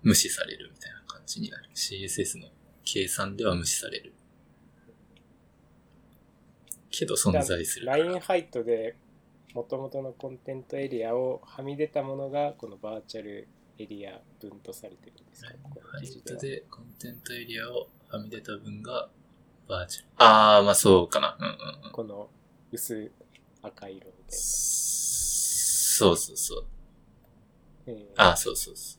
[0.04, 1.70] 無視されるみたいな感じになる。
[1.76, 2.48] CSS の
[2.84, 4.14] 計算では無視される。
[6.92, 7.86] けど存在する。
[7.88, 8.96] ラインハイトで
[9.54, 13.48] 元々のコンテントエリアをはみ出たものがこのバーチャル
[13.80, 19.10] エリア分とされてるんですか、このハイ記事ではトでコンテントエリアをはみ出た分が
[19.68, 20.08] バーチャル。
[20.18, 21.38] あー、まあそうかな。
[21.40, 21.92] うんうんうん。
[21.92, 22.30] この
[22.72, 23.12] 薄
[23.62, 24.38] 赤色みたいな。
[26.02, 26.65] そうそうそう。
[27.86, 28.98] えーあー、そうそうそ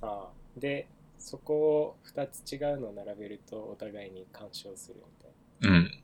[0.00, 5.74] ああで、そこを2つ違うのを並べるとお互いに干渉するみたいう。
[5.74, 6.02] うん。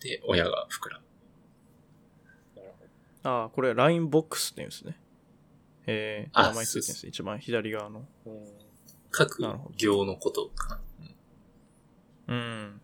[0.00, 1.04] で、親が膨らむ。
[2.56, 2.62] な。
[2.62, 2.74] なる
[3.22, 4.98] ほああ、これ、ラインボックスって言うんですね。
[5.86, 7.06] えー、あ名前ついてるんです。
[7.06, 8.04] 一番左側の。
[8.26, 8.32] ど。
[8.32, 8.46] うん。
[9.12, 9.42] 各
[9.76, 10.80] 行のことかな。
[12.28, 12.80] うんうん。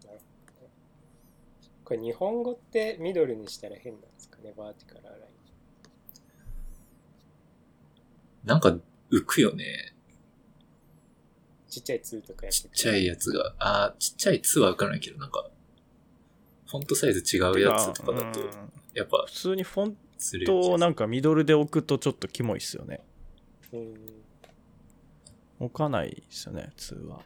[1.84, 3.98] これ日本語ってミドルにしたら変な
[4.50, 5.34] んですかね、バーティカライン。
[8.44, 8.76] なんか
[9.10, 9.94] 浮くよね。
[11.68, 13.54] ちっちゃい2とかやってちっちゃいやつが。
[13.58, 15.50] あー、ちっちゃい2はわからないけど、なんか、
[16.66, 18.50] フォントサイズ違うやつとかだとうん、
[18.94, 19.96] やっぱ普通にフォン
[20.46, 20.78] トをる。
[20.78, 23.00] なんかミドルで置くとちょっとキモいっすよね。
[23.72, 23.94] うん。
[25.60, 27.22] 置かないですよね、2は。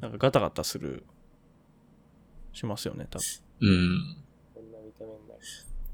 [0.00, 1.04] なんかガタガタする、
[2.52, 3.24] しますよね、多分。
[3.60, 4.16] うん。
[4.54, 5.40] こんな見た目になる。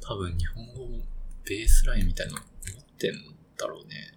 [0.00, 1.02] 多分日本語も
[1.44, 2.46] ベースラインみたいなの持っ
[2.98, 3.14] てん
[3.56, 4.12] だろうね。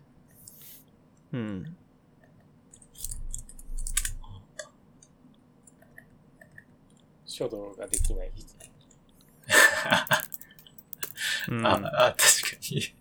[1.34, 1.76] うん。
[7.26, 8.60] 書道ができない人。
[11.50, 12.94] うん、ああ、確かに。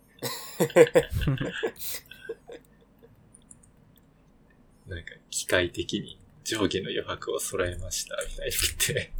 [4.87, 9.11] なんか機械的に上下の余白を揃えましたみたいに言って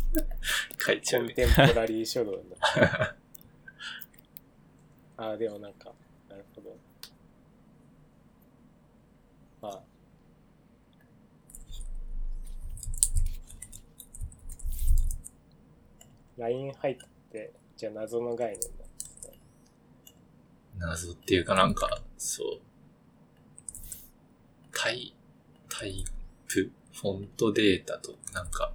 [0.83, 1.27] 書いちゃうね。
[1.29, 2.87] コンテンポラリー書道になってる
[5.17, 5.93] ああ、でもなんか、
[6.29, 6.77] なるほど。
[9.61, 9.83] まあ。
[16.37, 16.97] ライン入っ
[17.31, 19.37] て、じゃあ謎の概念なんですね。
[20.77, 22.61] 謎っていうかなんか、そう。
[24.71, 25.13] タイ、
[25.67, 26.05] タイ
[26.47, 26.71] プ、
[27.01, 28.73] フォントデータとなんか、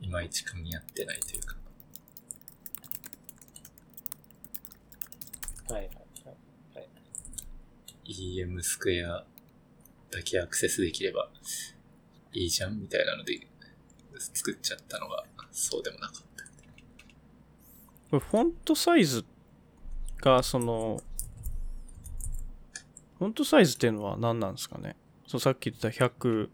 [0.00, 1.56] いまいち組み合ってないというか。
[5.74, 5.94] はいはい
[6.74, 6.88] はい。
[8.40, 9.24] EM スクエア
[10.10, 11.30] だけアクセスできれば
[12.32, 13.46] いいじゃんみたいなので
[14.18, 16.22] 作っちゃったのがそうでもなかった。
[18.10, 19.24] これフォントサイズ
[20.20, 21.00] が、その、
[23.18, 24.96] フォントサイズっていうのは何なんですかね？
[25.28, 26.50] そうさっき言った100、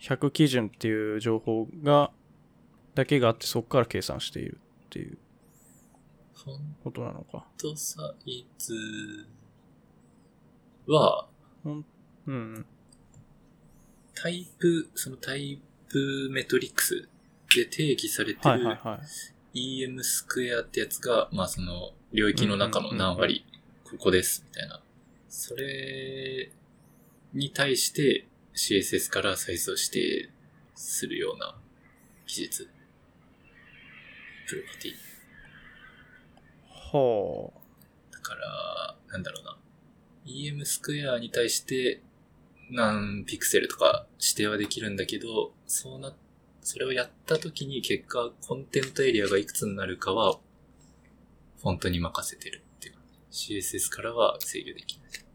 [0.00, 2.10] 100基準っていう情報が、
[2.94, 5.18] だけがあってそこから計算しているっていう
[6.34, 7.46] フォンことなのか。
[7.58, 8.74] トサイズ
[10.86, 11.28] は
[12.26, 12.66] うん。
[14.14, 17.08] タイプ、そのタイプメトリックス
[17.54, 18.78] で定義されてる。
[19.54, 23.44] EM スクエアってやつが、まあその領域の中の何割、
[23.84, 24.82] ここです、みたいな。
[25.28, 26.50] それ
[27.34, 30.30] に対して CSS からサイズを指定
[30.74, 31.56] するような
[32.26, 32.68] 技術。
[34.48, 34.92] プロパティ。
[36.68, 37.50] は
[38.10, 39.56] だから、なんだろうな。
[40.26, 42.02] EM スクエアに対して
[42.70, 46.14] 何ピクセルとか指定はできるんだけど、そうな、
[46.62, 50.38] それをやった時に結果、コンテントエリアがいくつになるかは、
[51.60, 52.94] フォントに任せてるっていう。
[53.30, 55.29] CSS からは制御できない。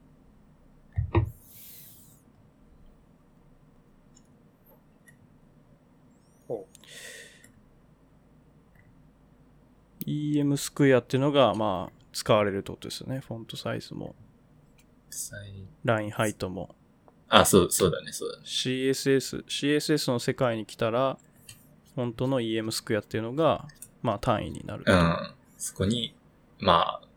[10.06, 13.19] EM スクエアっていうのが、まあ、使われるってことですよね。
[13.19, 14.15] フォントサイズも、
[15.84, 16.76] ラインハイトも。
[17.30, 18.44] あ、そう、そうだね、そうだね。
[18.45, 21.18] CSS、CSS の世界に来たら、
[21.95, 23.68] 本当の EM スクエアっていうのが、
[24.02, 24.84] まあ単位になる。
[24.86, 25.34] うん。
[25.57, 26.14] そこに、
[26.60, 27.07] まあ、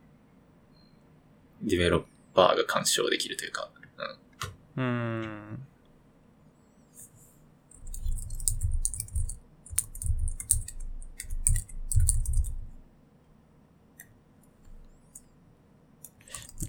[1.63, 2.03] ディベロッ
[2.35, 3.71] パーが干渉できるというか、
[4.77, 4.85] うん。
[4.85, 5.68] うーん。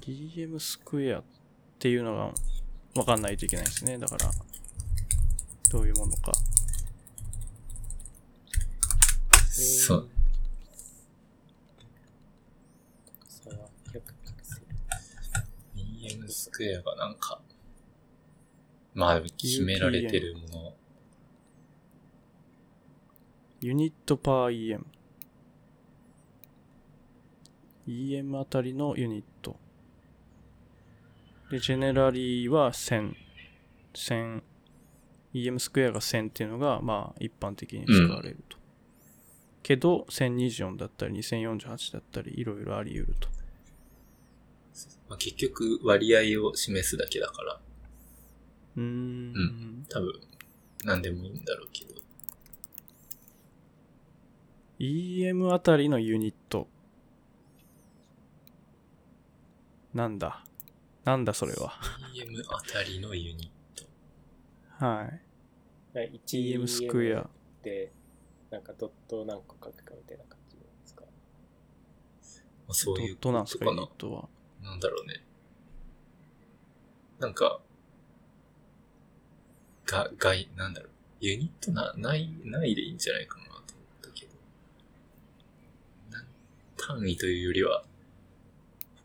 [0.10, 1.24] DM スクエアっ
[1.78, 2.34] ていうのが
[2.94, 3.98] 分かんないといけないですね。
[3.98, 4.32] だから、
[5.72, 6.32] どういうものか。
[9.48, 10.10] そう。
[13.06, 14.02] 高さは100ピ
[14.34, 14.66] クセル。
[15.76, 17.42] EM スクエアがなんか、
[18.94, 20.74] まあ決められてるもの、
[23.62, 24.86] ユニットパー EM。
[27.88, 29.60] EM あたりのユニット。
[31.50, 33.16] で、ジェネラリーは1000。
[33.94, 34.44] 1000。
[35.34, 38.58] EM スクエアが1000っていうのが、まあ、一般的に使われると。
[39.64, 43.30] けど、1024だったり、2048だったり、いろいろあり得ると。
[45.10, 47.60] まあ、結局割合を示すだけだから、
[48.78, 49.34] うーん。
[49.84, 50.14] う多分、
[50.84, 51.96] 何でもいいんだろうけど。
[54.80, 56.68] EM あたりのユニット。
[59.94, 60.44] なんだ？
[61.06, 61.74] なんだそれは。
[62.14, 63.80] EM あたりのユニッ
[64.80, 64.86] ト。
[64.86, 65.10] は
[65.94, 65.98] い。
[65.98, 67.30] はい、EM スクエア。
[67.64, 67.92] で、
[68.52, 71.04] なんかドットを何個書くかみたいな感じなんですか？
[71.04, 71.10] ま
[72.70, 73.92] あ、そうドッいうトなんですか、ユかなニッ。
[73.98, 74.30] トは。
[74.62, 75.24] なんだろうね。
[77.20, 77.60] なんか、
[79.86, 80.92] が、外、なんだろう。
[81.22, 83.66] ユニットな、ない、ないでいいんじゃないかなと思っ
[84.02, 84.32] たけど。
[86.78, 87.84] 単位というよりは、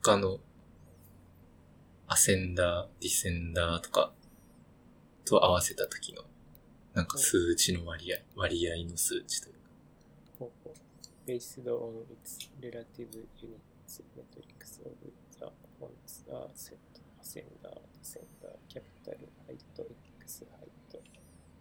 [0.03, 0.39] 他の、
[2.15, 4.13] アセンダー、ディセンダーとか、
[5.25, 6.23] と合わせた時の、
[6.95, 9.59] なんか数値の割合、割合の数値というか。
[10.39, 10.75] ほうほう
[11.27, 13.11] Based on its relative
[13.43, 15.51] units, metrics of the
[15.81, 16.79] fonts are set.
[17.21, 19.19] Ascender, descender, capital
[19.49, 19.65] height,
[20.21, 20.71] x height,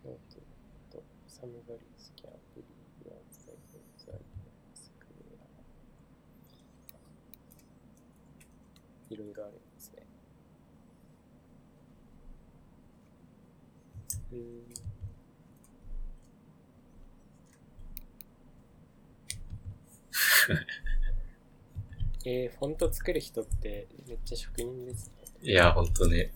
[0.06, 0.38] note,
[0.94, 2.62] note, some values can be
[3.10, 4.20] outside of the
[4.78, 5.24] square.
[9.10, 9.63] いろいろある
[14.34, 14.86] んですね。
[20.50, 20.84] うーん
[22.26, 25.14] えー、フォント作る人ってめっちゃ職人ですね。
[25.42, 26.34] いや、ほんとね。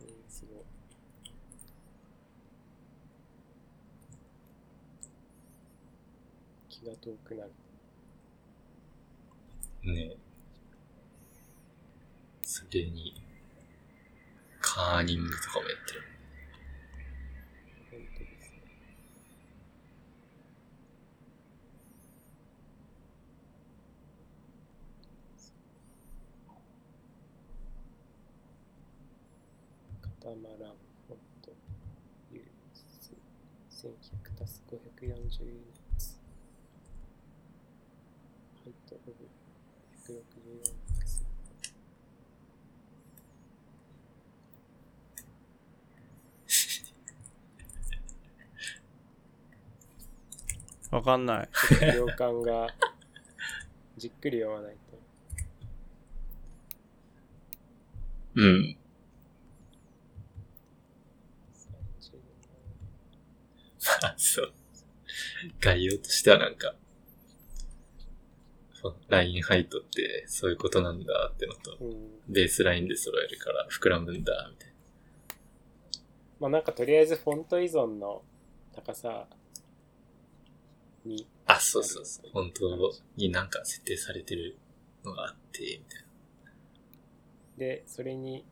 [0.00, 0.64] うん、すごい。
[6.68, 7.52] 気が遠くなる。
[9.84, 10.16] ね
[12.42, 13.17] それに、
[14.78, 16.02] カーニングとかもやってる。
[30.20, 30.74] タマラン
[31.08, 31.50] フォント
[32.30, 33.12] ユース
[33.84, 36.18] 1100足す540ユニッツ
[38.62, 39.28] ハイトオブ
[40.06, 40.22] 164
[40.86, 41.38] ピクセル
[50.90, 51.48] わかんない。
[51.68, 52.74] ちょっと行間が
[53.96, 54.78] じっくり読まないと。
[58.36, 58.76] うん。
[62.00, 64.52] 37あ、そう。
[65.60, 66.74] 概要としてはなんか、
[69.08, 72.20] ラインハイトってそういうことなんだってのと、うん。
[72.28, 74.68] ベースラインで揃えるから膨らむんだ、みたい
[76.40, 78.22] まあなんかとりあえずフォント依存の
[78.72, 79.26] 高さ
[81.08, 81.56] に、な。
[81.56, 82.30] あ、そうそうそう。
[82.32, 84.58] 本当になんか設定されてる
[85.04, 86.04] のがあって、みたい
[87.58, 88.44] で、それに、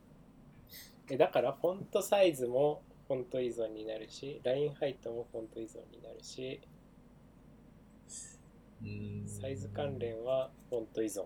[1.09, 6.61] え、だからフォントサイズもフォント依存になるし、ラインハイトもフォント依存になるし、
[9.41, 11.25] サイズ関連はフォント依存。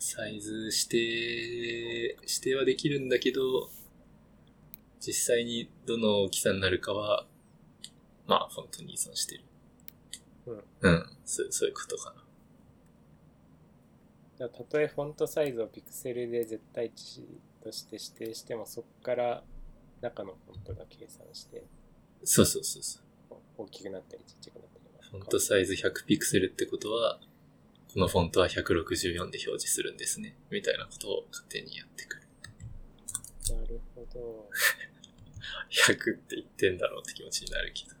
[0.00, 3.68] サイズ指定、指定はできるんだけど、
[5.08, 7.24] 実際にどの大きさになるかは、
[8.26, 9.44] まあ、フォントに依存してる。
[10.46, 10.62] うん。
[10.82, 11.06] うん。
[11.24, 12.24] そうそういうことかな。
[14.38, 17.26] だたとえフォントサイズをピクセルで絶対値
[17.64, 19.42] として指定しても、そこから
[20.02, 21.64] 中のフォントが計算して、
[22.22, 23.36] そうそうそうそう。
[23.56, 25.10] 大きくなったりちっちゃくなったり。
[25.10, 27.18] フォントサイズ100ピクセルってことは、
[27.94, 30.36] このフォントは164で表示するんですね。
[30.50, 32.22] みたいなことを勝手にやってくる。
[33.56, 34.50] なるほど。
[35.70, 37.96] 100って言ってんだろうって気持ちになるけど。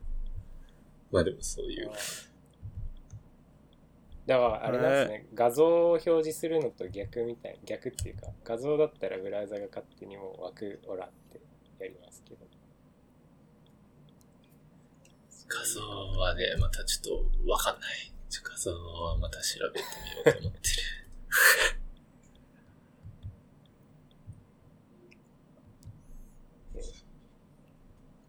[1.10, 1.90] まあでもそういう
[4.26, 11.40] だからあれなんですね、画像を表示するのと逆みたい逆っていうか画像だったらブラウザが勝手にもう枠をらって
[11.82, 12.46] やりますけど
[15.48, 18.12] 画像はね、またちょっとわかんない。
[18.30, 19.86] 画像はまた調べて
[20.26, 20.76] みようと思ってる。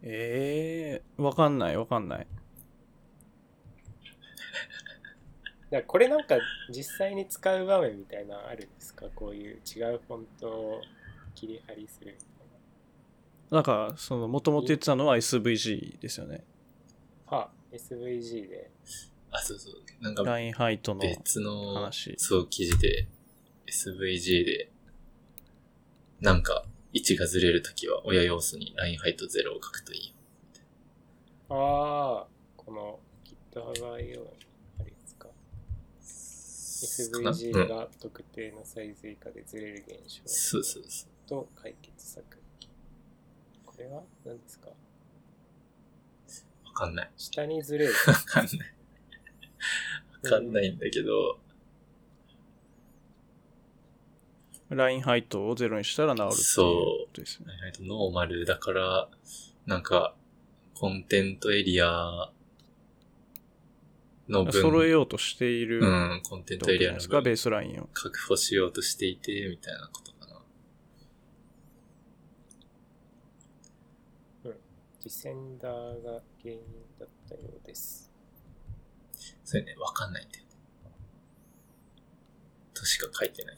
[0.01, 2.27] ええー、わかんないわかんない。
[5.69, 6.38] だこれなんか
[6.69, 9.07] 実際に使う場面みたいなのあるんですか？
[9.13, 10.81] こういう違うフォントを
[11.35, 12.27] 切り張りするみたい
[13.49, 16.43] なんか、その、もともと言ってたのは SVG ですよね。
[17.31, 18.69] なは SVG で
[19.31, 19.73] あ、そうそう。
[20.01, 21.01] なんかラインハイトの。
[21.01, 23.07] 別の、話そう、記事で、
[23.67, 24.71] SVG で、
[26.21, 26.63] なんか、
[26.94, 30.14] 位置がずれるときは親要素にラインハイト0を書くといいよ。
[31.49, 34.18] ああこの GitHub.io に
[34.80, 35.28] あるやつか
[36.02, 37.68] ？SVG うん。
[37.68, 41.30] が特定のサイズ以下でずれる現象そうそうそう。
[41.30, 42.24] と解決策
[43.66, 44.70] これは何ですか？
[44.70, 44.76] わ
[46.74, 47.11] かんない。
[47.18, 48.56] 下にずれる わかんない。
[50.24, 51.40] わかんないんだけど、
[54.70, 57.48] ラインハイトをゼロにしたら治るっていうことですね。
[57.48, 59.10] ラインハイトノーマルだから、
[59.66, 60.16] なんか、
[60.76, 62.32] コンテントエリア
[64.28, 67.90] の分、揃えようとしているうん、コンテントエリアのじゃないですか、ベ分ースラインを。
[67.94, 70.41] 確保しようとしていて、みたいなことかな。
[74.44, 76.60] ディセンダーが原因
[77.00, 78.12] だったようです
[79.44, 80.50] それね、わかんないんだよね。
[82.76, 83.58] としか書いてない。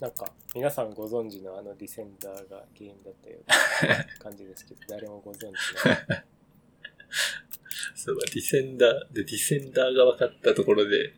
[0.00, 6.24] なんか皆さんご存知のあのディセンダーが原因だったような 感じですけど誰もご存知ない
[7.94, 11.12] そうだ、ディセンダー、で、ディセンダーが分かったところで、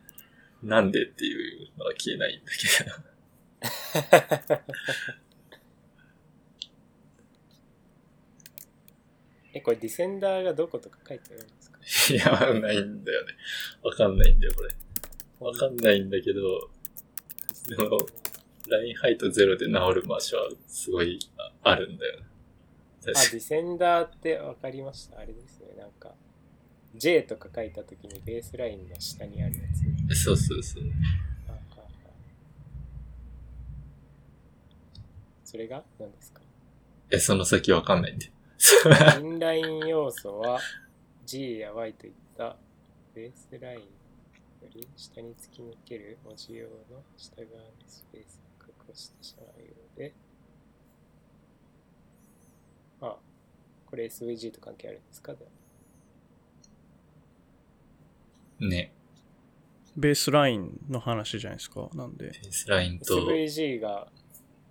[0.65, 2.51] なんでっていうのは消えないんだ
[4.51, 4.63] けど。
[9.55, 11.79] えこれディセンダーがどことか書いてあるんですか？
[12.15, 12.17] い
[12.55, 13.33] や、ないんだよね。
[13.83, 14.71] わかんないんだよ、これ。
[15.41, 16.71] わかんないんだけど、
[17.69, 17.99] でも、
[18.73, 21.19] ラインハイトゼロで治る場所はすごい
[21.63, 22.27] ああるんだよね。
[23.03, 25.19] あ、ディセンダーって分かりました。
[25.19, 25.75] あれですね。
[25.79, 26.15] なんか、
[26.95, 29.81] J とか書いたときにベースラインの下にあるやつ。
[29.81, 30.15] に。
[30.15, 30.85] そうそうそう。
[35.45, 36.41] それが何ですか？
[37.11, 38.31] え、その先わかんないんで。
[39.21, 40.59] インライン要素は
[41.27, 42.57] G や Y といった
[43.15, 43.85] ベースラインよ
[44.73, 48.41] り下に突き抜ける文字用の下側のスペース
[48.93, 50.15] を確保してしまうようで、
[53.01, 53.17] あ、
[53.87, 55.35] これ SVG と関係あるんですか？
[58.61, 58.93] ね。
[59.97, 61.89] ベースラインの話じゃないですか？
[61.95, 62.31] なんでベ。
[62.33, 64.09] ースラインと、SVG が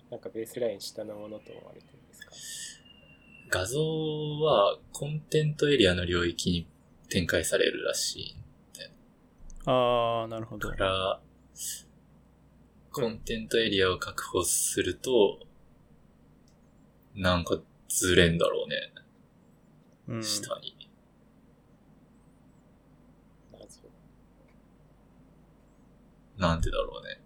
[0.10, 2.32] なんかベースライン下のものと思われてるんですか？
[3.50, 6.68] 画像はコンテントエリアの領域に
[7.10, 8.36] 展開されるらしい。
[9.66, 10.84] あー、なるほどだか。
[10.84, 11.22] ら、
[12.92, 15.40] コンテントエリアを確保すると、
[17.16, 17.58] なんか
[17.88, 18.94] ずれんだろうね。
[20.08, 20.24] うん。
[20.24, 20.90] 下に。
[23.54, 23.82] 謎
[26.38, 27.22] なんでだろうね。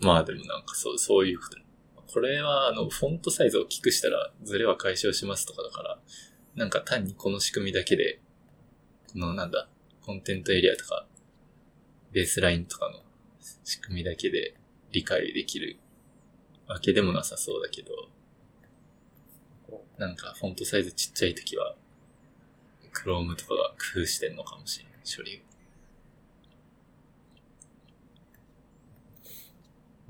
[0.00, 1.58] まあでもなんかそう、そういうこと。
[2.12, 5.98] これはあの、フォントサイズを大きくしたらズレは解消しますとかだから、
[6.54, 8.20] なんか単にこの仕組みだけで、
[9.12, 9.68] このなんだ、
[10.00, 11.06] コンテントエリアとか、
[12.12, 13.00] ベースラインとかの
[13.64, 14.54] 仕組みだけで
[14.92, 15.78] 理解できる
[16.68, 17.90] わけでもなさそうだけど、
[19.66, 21.74] こなんかフォントサイズちっちゃい時は、
[22.92, 25.52] Chrome とかが工夫してんのかもしれない、処理を。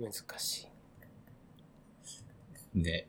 [0.06, 0.68] う難し
[2.74, 2.78] い。
[2.78, 3.06] ね。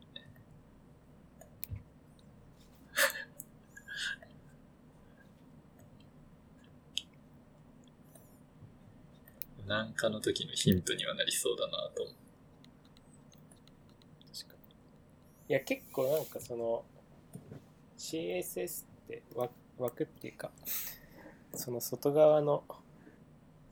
[9.68, 12.16] なんかの時のヒントにはなりそうだなと思う。
[14.34, 14.74] 確かに。
[15.50, 16.84] いや、結構なんかその
[17.98, 20.52] CSS って枠枠っていうか、
[21.56, 22.64] その外側の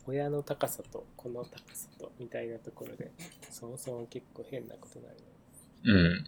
[0.07, 3.11] 親の高さとこの高さとみたいなところで、
[3.49, 5.23] そもそも結構変なことになるね。
[5.83, 6.25] うん。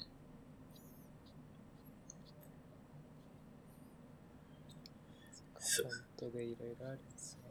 [5.60, 7.43] そう本当でいろいろあるんですね。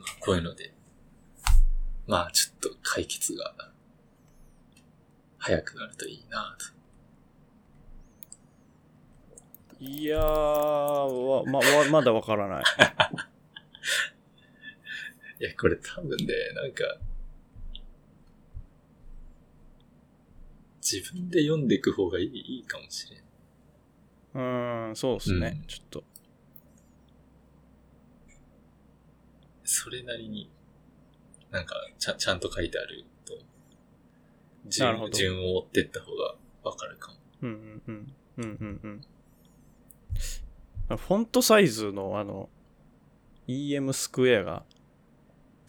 [0.00, 0.72] まあこういうので、
[2.06, 3.54] まあちょっと解決が
[5.38, 6.66] 早くなるといいなと。
[9.82, 12.64] いやー、わま、わまだわからない。
[15.40, 16.84] いや、これ多分ね、なんか、
[20.82, 23.20] 自分で読んでいく方がいいかもしれん。
[24.34, 25.56] うーん、そうですね。
[25.62, 26.04] うんちょっと。
[29.72, 30.50] それなりに、
[31.52, 33.38] なんか、ちゃちゃんと書いてあると、
[34.66, 36.34] 順なるほど順を追ってった方が
[36.64, 37.18] わかるかも。
[37.42, 38.14] うんうんうん。
[38.38, 38.46] うんう
[38.88, 39.00] ん
[40.88, 40.96] うん。
[40.96, 42.48] フォントサイズのあの、
[43.46, 44.64] EM スクエアが、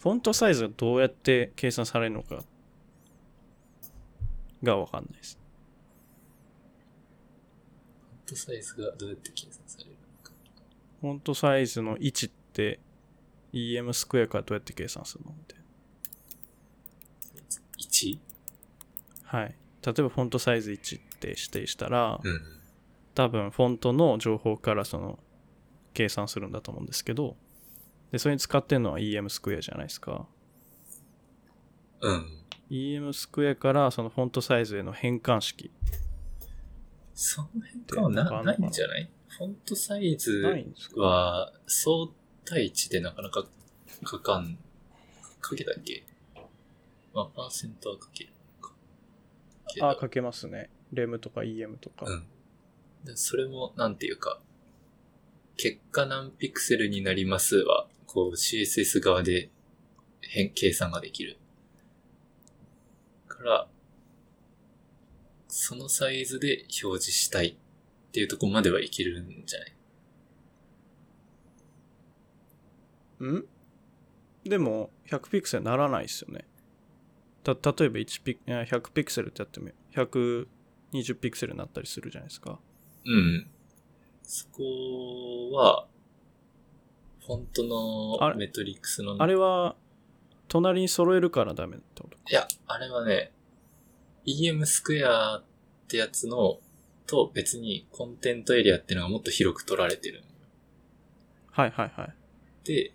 [0.00, 2.42] フォントサイズがどうやって計算されるのか
[4.64, 5.38] がわかんないです。
[8.26, 10.32] フォントサイズがどうやって計算されるのか。
[11.00, 12.80] フォントサイズの位置って
[13.52, 15.32] EM スクエアからどうやって計算するの？
[15.32, 15.64] みたいな。
[17.78, 18.18] 1?
[19.24, 19.56] はい。
[19.84, 22.40] 例えばフォントサイズ1って指定したら、うん。
[23.14, 25.18] 多分フォントの情報からその
[25.92, 27.36] 計算するんだと思うんですけど、
[28.10, 30.26] で、それに使ってるのは EM スクエアじゃないですか。
[32.00, 32.26] うん。
[32.70, 35.70] EM スクエアからそのフォントサイズへの変換式。
[37.14, 39.10] その辺かはなでないんじゃない？
[39.28, 40.42] フォントサイズ
[40.96, 42.08] は相
[42.44, 43.46] 対値でなかなか
[44.08, 44.58] 書かん、
[45.42, 46.04] 書けたっけ？
[47.14, 48.72] まあ、パーセントは書けるか。
[49.68, 50.70] けどあ、書けますね。
[50.92, 52.06] レムとか EM とか。
[52.06, 52.24] うん。
[53.04, 54.40] でそれも、なんていうか、
[55.56, 59.50] 結果何ピクセルになりますは、こう CSS 側で
[60.20, 61.36] 変、計算ができる。
[63.28, 63.68] から、
[65.48, 67.56] そのサイズで表示したいっ
[68.12, 69.72] ていうところまではいけるんじゃない？
[73.24, 73.46] ん？
[74.44, 76.44] でも、100ピクセルならないですよね。
[77.44, 82.58] た、例えば1ピク、いや100ピクセルってやっても、120ピクセルになったりするじゃないですか。
[83.04, 83.50] うん。
[84.22, 85.86] そこは、
[87.26, 89.76] フォントあれのメトリックスの、あれは、
[90.48, 92.16] 隣に揃えるからダメってこと？
[92.30, 93.32] いや、あれはね、
[94.26, 95.44] EM スクエアっ
[95.88, 96.60] てやつの、
[97.06, 100.22] と別にコンテントエリアっていうのがもっと広く取られてる。
[101.50, 102.14] はいはいはい。
[102.64, 102.92] で、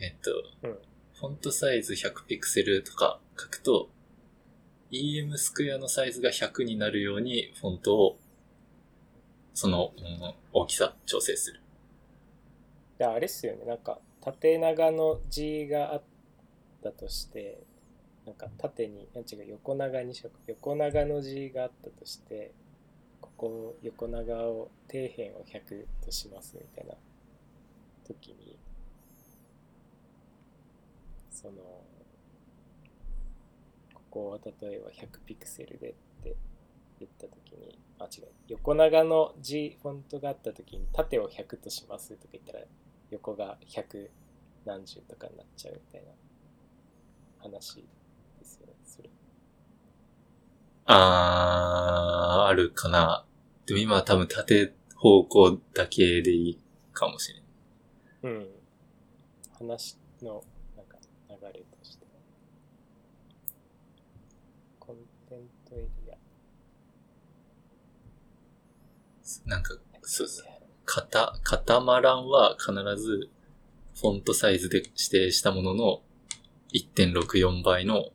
[0.00, 0.78] えっと、うん。
[1.14, 3.90] フォントサイズ100ピクセルとか書くと、
[4.90, 8.18] EM スクエアのサイズが100になるようにフォントを、
[9.54, 11.60] その、うん大きさ調整する。
[12.98, 16.02] であれっすよね、なんか縦長の G があっ
[16.82, 17.62] たとして、
[18.26, 20.40] なんか縦に、なん違う、横長にしようか。
[20.46, 22.52] 横長の G があったとして、
[23.20, 26.94] ここ横長を、底辺を100としますみたいな
[28.06, 28.58] 時に、
[31.40, 31.54] その、
[33.94, 35.92] ここを例えば100ピクセルでっ
[36.22, 36.36] て
[36.98, 42.64] 言った時に、あ、違う、横長の G フォントがあった時に縦を100としますとか言ったら、
[43.10, 44.10] 横が100
[44.66, 46.12] 何十とかになっちゃうみたいな
[47.38, 47.76] 話
[48.38, 49.08] ですよね、それ。
[50.84, 53.24] あー、あるかな。
[53.64, 56.60] でも今は多分縦方向だけでいい
[56.92, 57.32] かもし
[58.22, 58.32] れん。
[58.34, 58.46] うん。
[59.52, 60.44] 話の、
[61.48, 62.06] れとして。
[64.78, 64.96] コン
[65.28, 66.16] テントエリア。
[69.46, 70.46] なんか、そうそう。
[70.84, 73.30] カタ、カタマランは必ず
[73.94, 76.02] フォントサイズで指定したものの
[76.72, 78.06] 1.64倍の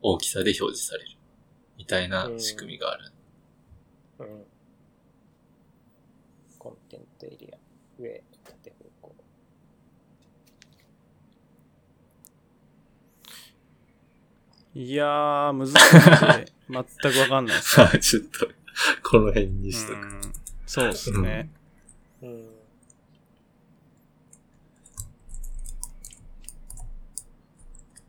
[0.00, 1.10] 大きさで表示される。
[1.76, 3.12] みたいな仕組みがある。
[4.20, 4.44] うん。
[6.58, 7.56] コンテントエリア。
[8.00, 8.76] 上、縦方
[9.08, 9.14] 向。
[14.78, 16.52] いやー、難しい。
[16.68, 17.70] 全くわかんないです。
[17.76, 18.46] さあ、ちょっと、
[19.02, 19.98] この辺にしとく。
[19.98, 20.20] うん
[20.66, 21.48] そうですね。
[22.20, 22.44] うん。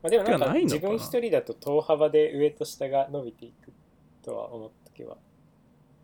[0.02, 3.72] まあ、でもなんか自分一人だと等幅で上と下が伸びていく
[4.22, 5.18] とは思っとけば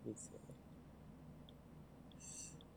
[0.06, 0.56] いいですよね。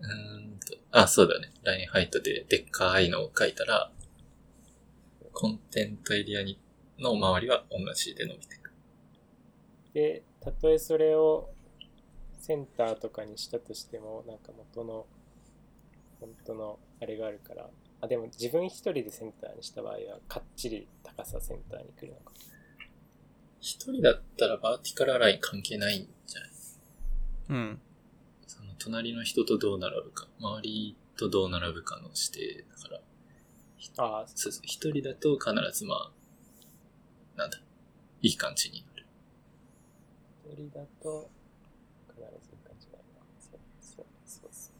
[0.01, 1.53] うーんと、あ、そうだね。
[1.63, 3.93] ラインハイトででっかいのを書いたら、
[5.33, 6.59] コンテントエリアに
[6.99, 8.73] の周りは同じで伸びていく。
[9.95, 11.51] で、たとえそれを
[12.39, 15.07] センターとかにしたとしても、なんか元の、
[16.21, 17.69] 本当のあれがあるから、
[18.01, 22.33] あ、でも自分一人でセンターにした場合は、かっちり高さセンターに来るのか。
[23.61, 26.51] 一人だったらバーティカルアライン関係ないんじゃない？
[27.49, 27.81] うん。
[28.47, 33.01] その隣の人とどう並ぶか、周りとどう並ぶかの指定だから、
[33.99, 36.13] ああ、そうそう、一人だと必ずまあ、
[37.37, 37.59] なんだ、
[38.23, 39.07] いい感じになる。
[40.45, 41.29] 一人だと、
[42.09, 43.05] 必ずいい感じだな。
[43.39, 44.71] そうそうそうそ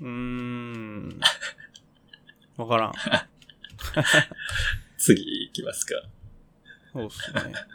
[0.00, 0.04] う。
[0.04, 1.20] うーん。
[2.56, 2.92] わからん。
[4.96, 5.94] 次行きますか。
[6.92, 7.40] そうっすね。
[7.42, 7.66] だか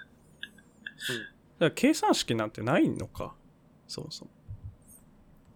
[1.59, 3.35] ら計算式なんてないのか。
[3.87, 4.31] そもそも。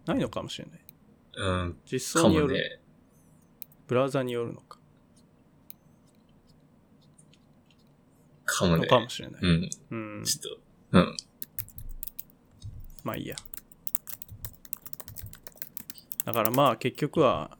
[0.06, 0.80] ないのかもしれない。
[1.38, 2.80] うん、実装による、ね。
[3.86, 4.78] ブラウザによるのか。
[8.44, 8.86] のかもね。
[8.88, 9.42] かもしれない。
[9.42, 10.24] うん、うん。
[10.24, 10.58] ちょっ
[10.90, 11.16] と、うん。
[13.04, 13.36] まあいいや。
[16.24, 17.56] だからまあ結局は、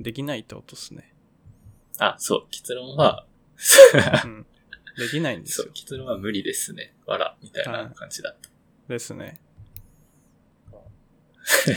[0.00, 1.14] できないってことっすね。
[1.98, 3.26] あ、そう、結論は、
[4.24, 4.46] うん。
[4.96, 5.72] できないんですそうよ、。
[5.74, 6.94] 結論は無理ですね。
[7.06, 8.48] わら、みたいな感じだった。
[8.88, 9.40] ですね。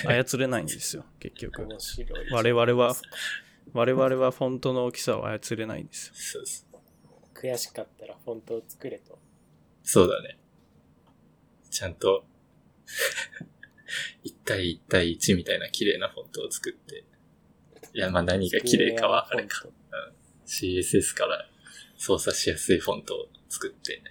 [0.05, 1.63] 操れないんですよ、 結局。
[1.63, 2.29] 面白い。
[2.31, 2.95] 我々は、
[3.73, 6.13] 我々はフォントの大きさを操れないんですよ。
[6.15, 6.77] そうそう。
[7.33, 9.19] 悔しかったらフォントを作れと。
[9.83, 10.39] そうだね。
[11.69, 12.25] ちゃんと、
[14.23, 17.03] 1対1対1みたいな綺麗なフォントを作って。
[17.93, 19.73] いや、まあ何が綺麗かはあれかフォン。
[19.73, 19.77] ト
[20.47, 21.49] CSS から
[21.97, 24.01] 操作しやすいフォントを作って。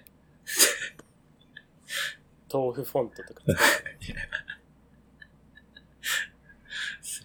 [2.51, 3.41] 豆腐フォントとか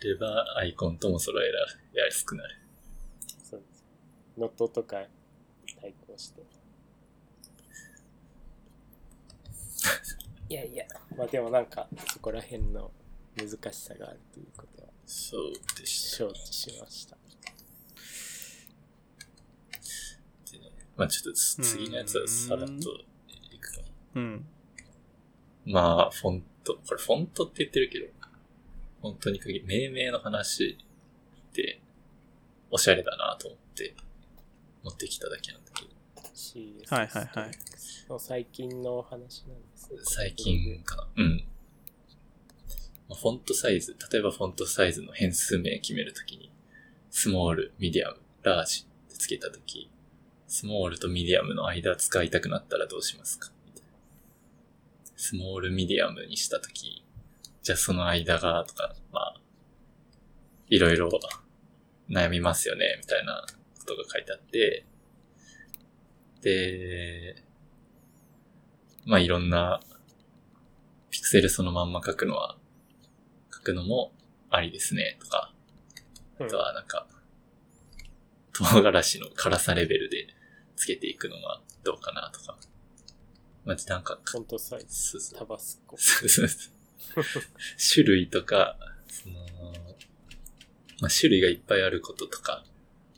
[0.08, 1.60] ればアイコンとも揃えら
[2.04, 2.54] やすくなる。
[3.42, 3.84] そうです。
[4.38, 4.96] ノットとか
[5.80, 6.42] 対抗して。
[10.48, 10.84] いやいや、
[11.16, 12.90] まあでもなんかそこら辺の
[13.36, 16.16] 難しさがあるということはそうでした。
[16.16, 17.16] 承知しました。
[20.52, 23.82] でねまあちょっとつ次のやつはさらっといくか。
[24.14, 24.46] うん。
[25.64, 28.06] まあ、フォント、これフォントって言ってるけど、
[29.02, 30.78] 本当に限り、命名の話
[31.50, 31.80] って、
[32.70, 33.94] おしゃれだなと思って、
[34.82, 35.90] 持ってきただけなんだけど、
[36.88, 37.50] はいはいはい。
[38.08, 39.98] の最近のお話なんですね。
[40.02, 40.96] 最近か。
[40.96, 41.08] な。
[41.16, 41.44] うん。
[43.08, 46.50] まあフォントサイズ、例えばフォントサイズの変数名決めるときに、
[47.10, 49.90] small、medium、large ってつけたとき、
[50.46, 53.50] small とミディアムの間使いたくなったらどうしますか？
[53.66, 53.88] みたいな。
[55.16, 57.01] small、medium にしたとき、
[57.62, 59.40] じゃあその間が、とか、まあ、
[60.68, 61.10] いろいろ
[62.10, 63.44] 悩みますよね、みたいな
[63.78, 64.84] ことが書いてあって、
[66.42, 67.36] で、
[69.06, 69.80] まあいろんな
[71.10, 72.56] ピクセルそのまんま書くのは、
[73.52, 74.12] 書くのも
[74.50, 75.52] ありですね、とか、
[76.40, 76.46] うん。
[76.46, 77.06] あとはなんか、
[78.52, 80.26] 唐辛子の辛さレベルで
[80.74, 82.58] つけていくのはどうかなとか。
[83.64, 85.96] まじなんか、フォントサイズ、タバスコ。
[85.96, 86.81] そうそうそう
[87.92, 89.34] 種類とか、その、
[91.00, 92.64] まあ、種類がいっぱいあることとか、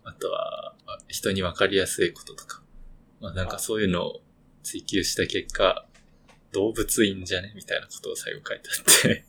[0.05, 2.63] あとは、まあ人にわかりやすいこととか、
[3.21, 4.23] まあなんかそういうのを
[4.63, 5.87] 追求した結果、
[6.53, 7.53] 動物いいんじゃね？
[7.55, 9.25] みたいなことを最後書いてあって、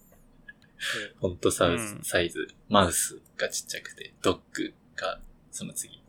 [1.20, 2.04] フォントサウスうん。
[2.04, 5.22] サイズ、マウスがちっちゃくて、ドッグが
[5.52, 6.02] その次、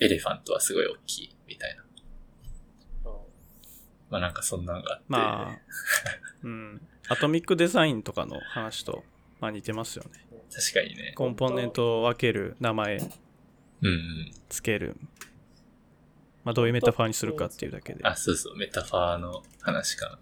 [0.00, 1.82] エレファントはすごい大きい、みたいな。
[1.82, 1.92] うん
[4.10, 5.60] まあなんかそんなのがあって、まあ、
[6.44, 6.88] うん。
[7.12, 9.04] アトミックデザインとかの話と、
[9.40, 10.10] まあ似てますよね。
[10.50, 11.12] 確かにね。
[11.14, 13.06] コンポーネントを分ける、名前うん
[13.86, 14.32] うん。
[14.48, 14.96] つける。
[16.44, 18.04] まあどういうメタファーにするかっていうだけで。
[18.04, 20.18] あ、そうそう、メタファーの話かな。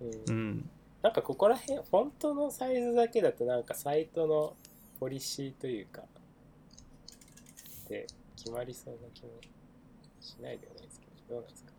[0.00, 0.70] うんうん。
[1.02, 4.56] なんかここら辺、フォントのサイズだけだとなんかサイトの
[4.98, 6.02] ポリシーというか、
[7.88, 9.28] で決まりそうな気も
[10.20, 11.72] しないではないですけど、どうなんですか？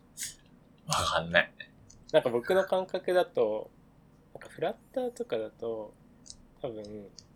[0.88, 1.52] わかんない。
[2.14, 3.70] なんか僕の感覚だと、
[4.58, 5.94] フラッターとかだと、
[6.64, 6.84] 多分、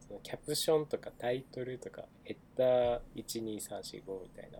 [0.07, 4.57] そのキャプションとかタイトルとか、ヘッダー12345みたいな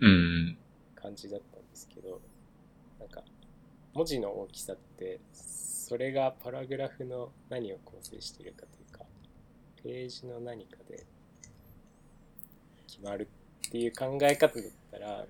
[0.00, 0.58] うん。
[0.94, 2.20] 感じだったんですけど、
[3.00, 3.22] なんか、
[3.94, 9.06] 文字の大きさって、それがパラグラフの何を構成しているかというか、
[9.82, 11.06] ページの何かで
[12.86, 13.30] 決まる
[13.66, 15.26] っていう考え方だったら、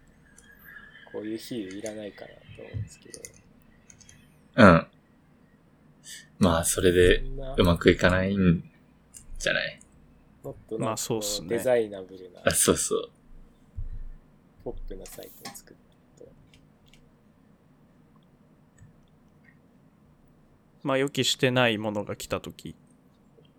[1.13, 3.21] こういう比喩いらないかなと思うんですけど、
[4.57, 4.87] うん。
[6.39, 7.25] まあ、それで
[7.57, 8.63] うまくいかないん
[9.39, 9.81] じゃない？
[10.45, 13.11] もっとまあそうっすねデザイナブルなあ、そうそう。
[14.65, 15.77] ポップなサイトを作る
[16.17, 16.29] と。
[20.83, 22.77] まあ予期してないものが来たとき。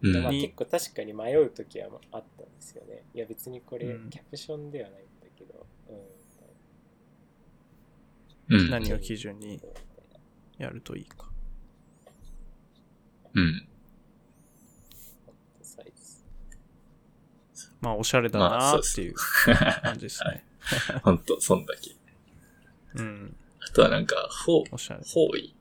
[0.02, 3.04] うんまあ、に結構確かに迷うときはあったんですよね。
[3.14, 5.68] いや別にこれうんキャプションではないんだけど、
[8.50, 8.70] うん。
[8.70, 9.62] 何を基準にうん。
[10.64, 11.29] やるといいか。
[13.34, 13.66] うん。
[17.82, 19.14] まあおしゃれだなーっていう
[19.82, 20.44] 感じですね。
[21.04, 21.92] ほんと、そんだけ。
[22.96, 23.36] うん。
[23.60, 25.02] あとはなんか、ほう、おしゃれ。
[25.04, 25.56] 方位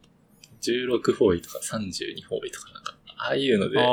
[0.60, 3.86] ?16 方位とか32方位とかなんか、ああいうので、ああ。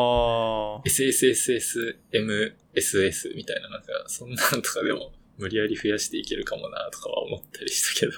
[0.85, 8.13] SSSSMSS みたいななんか、そんなんとかでも無理やり増やしていけるかもなとかは思ったりしたけど。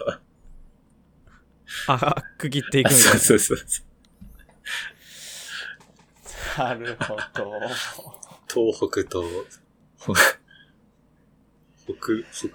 [1.88, 3.20] あ、区切っていくあみたいな。
[3.20, 3.87] そ うそうそうそう。
[6.58, 7.60] なるほど。
[8.48, 9.24] 東北と、
[10.00, 11.96] ほ北、
[12.32, 12.50] 北、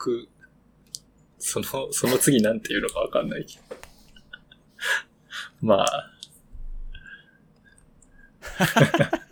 [1.39, 3.77] その、その次なんていうのかわかんないけど。
[5.61, 6.13] まあ、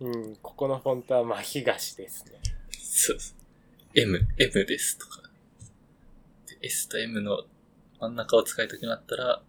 [0.00, 2.32] うん、ここのフォントはまあ東ですね。
[2.70, 3.36] そうそう。
[3.94, 5.22] M、M ですとか。
[6.46, 7.44] で S と M の
[8.00, 9.42] 真ん中を使いたくなったら、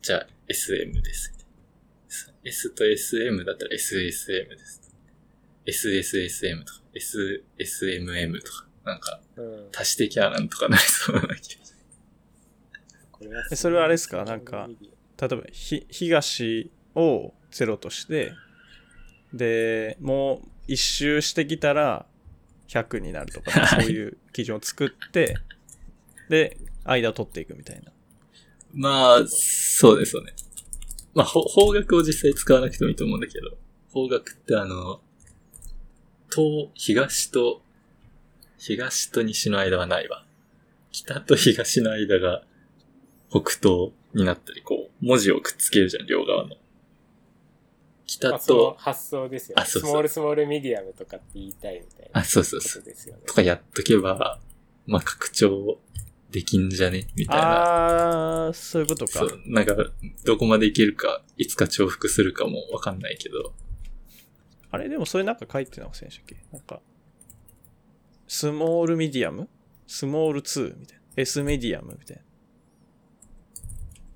[0.00, 1.37] じゃあ SM です。
[2.44, 4.82] S と SM だったら SSM です。
[5.66, 9.68] SSSM とか、SSMM とか、なんかうん。
[9.76, 11.64] 足してきゃなんとかなりそうな気が
[13.12, 14.24] これはえそれはあれですか？
[14.24, 14.68] なんか
[15.20, 18.32] 例えば、ひ、東をゼロとして、
[19.34, 22.06] で、もう一周してきたら
[22.68, 25.34] 100になるとか、 そういう基準を作って、
[26.28, 27.92] で、間を取っていくみたいな。
[28.72, 30.32] まあ、そうですよね。
[31.14, 33.56] まあ、ほ方角を実際使わなくてもいいと思うんだけど、
[33.92, 35.00] 方角ってあの、
[36.30, 37.62] 東、東と、
[38.58, 40.24] 東と西の間はないわ。
[40.90, 42.42] 北と東の間が
[43.30, 46.56] 北東になったり、こう、文字をくっつけるじゃん、両側の。
[48.06, 49.62] 北と、発想ですよね。
[49.62, 52.82] あそうそう small small medium とかって言いたいみたいなあ、そうそうこそう。
[52.82, 53.22] とですよね。
[53.26, 54.40] とかやっとけば、
[54.86, 55.78] まあ、拡張
[56.30, 57.06] できんじゃね？
[57.16, 58.46] みたいな。
[58.46, 59.24] あー、そういうことかそ。
[59.26, 59.74] う、なんか、
[60.24, 63.54] どこまでいけるか、いつか重複するかもわかんないけど、
[64.70, 64.90] あれ？
[64.90, 66.36] でもそれなんか書いてなかったでしたっけ？
[66.52, 66.80] なんか、
[68.26, 69.48] small medium？
[69.86, 71.02] small 2みたいな。
[71.16, 72.22] S メディアムみたいな。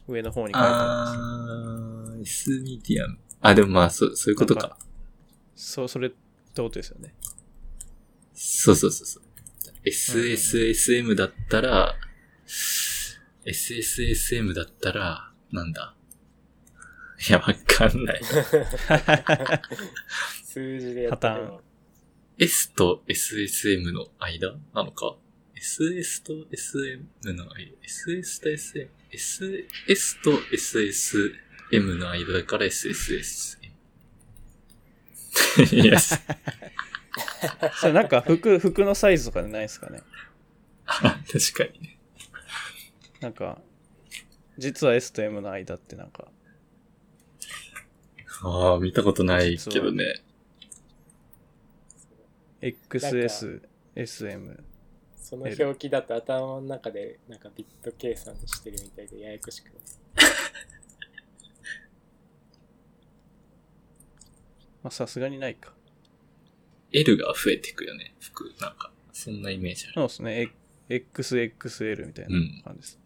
[0.07, 1.19] 上の方に書いてあります。
[1.19, 3.19] あー、S medium。
[3.41, 4.79] あ、でもまあ、そう、そういうことかか。
[5.57, 6.17] そう、それって
[6.61, 7.15] ことですよね。
[8.35, 9.23] そうそうそうそう。
[9.85, 11.97] SSSM だったら、
[13.45, 15.95] SSSM だったら、なんだ？
[17.29, 18.21] いや、わかんない。
[20.45, 21.61] 数字でやったパターン
[22.39, 24.53] S と SSM の間？
[24.75, 25.17] なのか
[25.57, 33.59] ?SS と SM の間 ?SS と SM、SS と SSM の間だから SSSM。
[35.73, 35.99] いや、
[37.81, 40.01] それなんか服、服のサイズとかでないですかね？
[40.87, 41.99] あ 確かにね。
[43.21, 43.61] なんか、
[44.59, 46.29] 実は S と M の間ってなんか、
[48.45, 50.23] ああ、見たことないけどね。
[52.61, 53.63] XS、
[53.95, 54.65] SM。
[55.17, 59.79] その表記だと頭の中でなんかビット計算してるみたいでややこしくなる。
[64.83, 65.73] まあさすがにないか。
[66.93, 68.53] L が増えていくよね、服。
[68.61, 69.95] なんか、そんなイメージある。
[69.95, 70.53] そうですね。
[70.89, 73.03] え XXL みたいな感じです。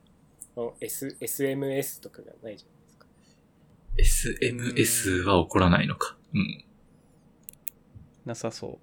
[0.57, 4.37] の S SMS とかがないじゃないですか。
[4.41, 6.17] SMS は起こらないのか。
[6.35, 6.65] うん。
[8.25, 8.79] なさそ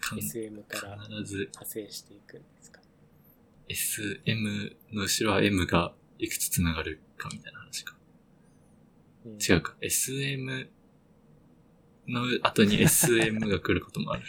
[0.00, 2.80] かん SM から必ず派生していくんですか。
[3.68, 7.96] SM の後ろは M がいくつ繋がるかみたいな話か。
[9.24, 9.76] うん違うか。
[9.80, 10.68] SM
[12.08, 14.22] の後に SM が来ることもある。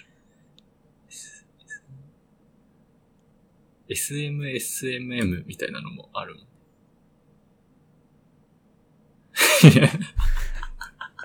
[3.88, 6.46] SM、SMM みたいなのもあるもん。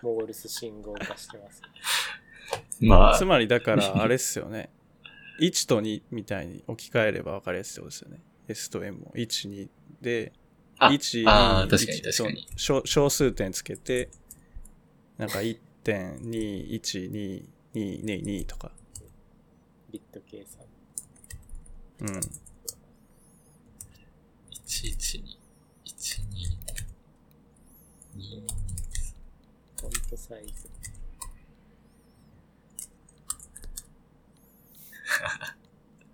[0.03, 1.63] モールス信号化してます。
[2.81, 3.15] まう。
[3.15, 4.71] あつ、まりだから、あれっすよね。
[5.41, 8.21] 1と2みたいに置き換えれば分かりやすいってことですよね。
[8.49, 9.13] S と M も。
[9.15, 9.69] 1、2
[10.01, 10.33] で、
[10.79, 14.11] あ1、あー2確かに1確かにそう小小数点つけて、
[15.17, 15.41] なんか
[15.85, 18.71] 1.21222とか。
[19.91, 20.63] ビット計算。
[22.01, 22.07] うん。
[24.67, 25.25] 112、
[25.85, 26.21] 12、
[28.17, 28.43] 2、
[29.81, 30.71] フォントサイズ。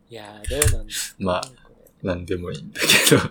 [0.08, 1.42] いやー、どうなんですか、まあ
[2.02, 2.86] なんでもいいんだけ
[3.16, 3.22] ど。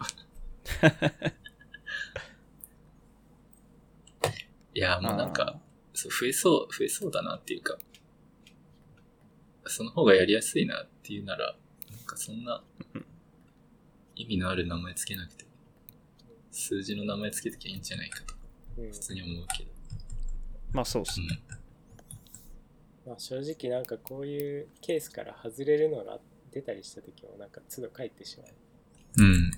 [4.73, 5.59] いや、もうなんか、
[5.95, 7.77] そう増えそう、増えそうだなっていうか、
[9.67, 11.55] その方がやりやすいなっていうなら、
[11.89, 12.63] なんかそんな
[12.93, 13.05] うん
[14.15, 15.45] 意味のある名前つけなくて、
[16.51, 18.35] 数字の名前つけときゃいいんじゃないかと
[18.77, 19.71] うん普通に思うけど。
[20.73, 21.27] まあそうっすね。
[23.05, 23.09] うん。
[23.09, 26.19] まあ、正直なんかこういうケースから外れるのが
[26.51, 28.47] 出たりした時もなんか都度書いてしまう
[29.17, 29.51] うん。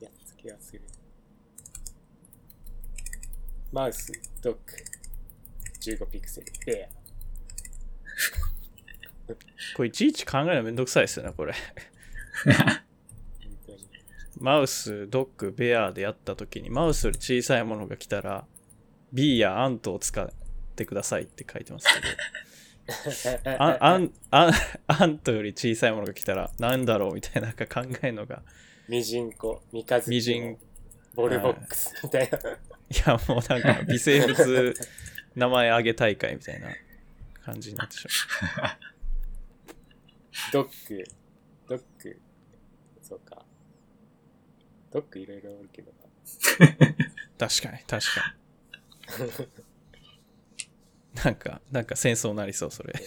[0.00, 0.82] やっつけはする。
[3.74, 4.60] マウス、ドッグ、
[5.80, 6.88] 15ピクセル、ベ
[9.76, 11.54] これいちいち考えるのめんどくさいですよね、これ。
[14.38, 18.46] マウス、ドッグ、ベアでやった時に、マウスより小さいものが来たら、
[19.12, 20.30] B やアントを使っ
[20.76, 21.88] てくださいって書いてます
[23.20, 24.52] けど、あアンアン
[24.86, 28.44] アントより小さいものが来たら、なんだろうみたいななんか考えるのが、
[28.88, 30.58] ミジンコ、ミカズキミジン
[31.16, 32.38] ボルボックスみたいな。
[32.90, 34.74] いやもうなんか 微生物
[35.34, 36.68] 名前あげ大会みたいな
[37.42, 38.06] 感じになってし
[38.56, 38.78] ま
[40.52, 41.04] ドッグ、
[41.68, 42.20] ドッグ、
[43.02, 43.44] そうか。
[44.90, 45.98] ドッグいろいろおるけどな。
[46.04, 46.08] う。
[47.38, 48.34] 確かに、確か
[49.18, 49.24] に。
[51.24, 52.94] なんか、なんか戦争になりそう、それ。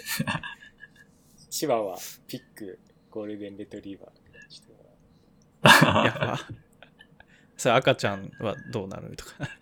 [1.49, 1.98] チワワ、
[2.28, 2.80] ピック、
[3.10, 4.12] ゴールデンレトリーバー。
[6.06, 6.40] やっぱ、
[7.58, 9.54] それ赤ちゃんはどうなるとか、なんか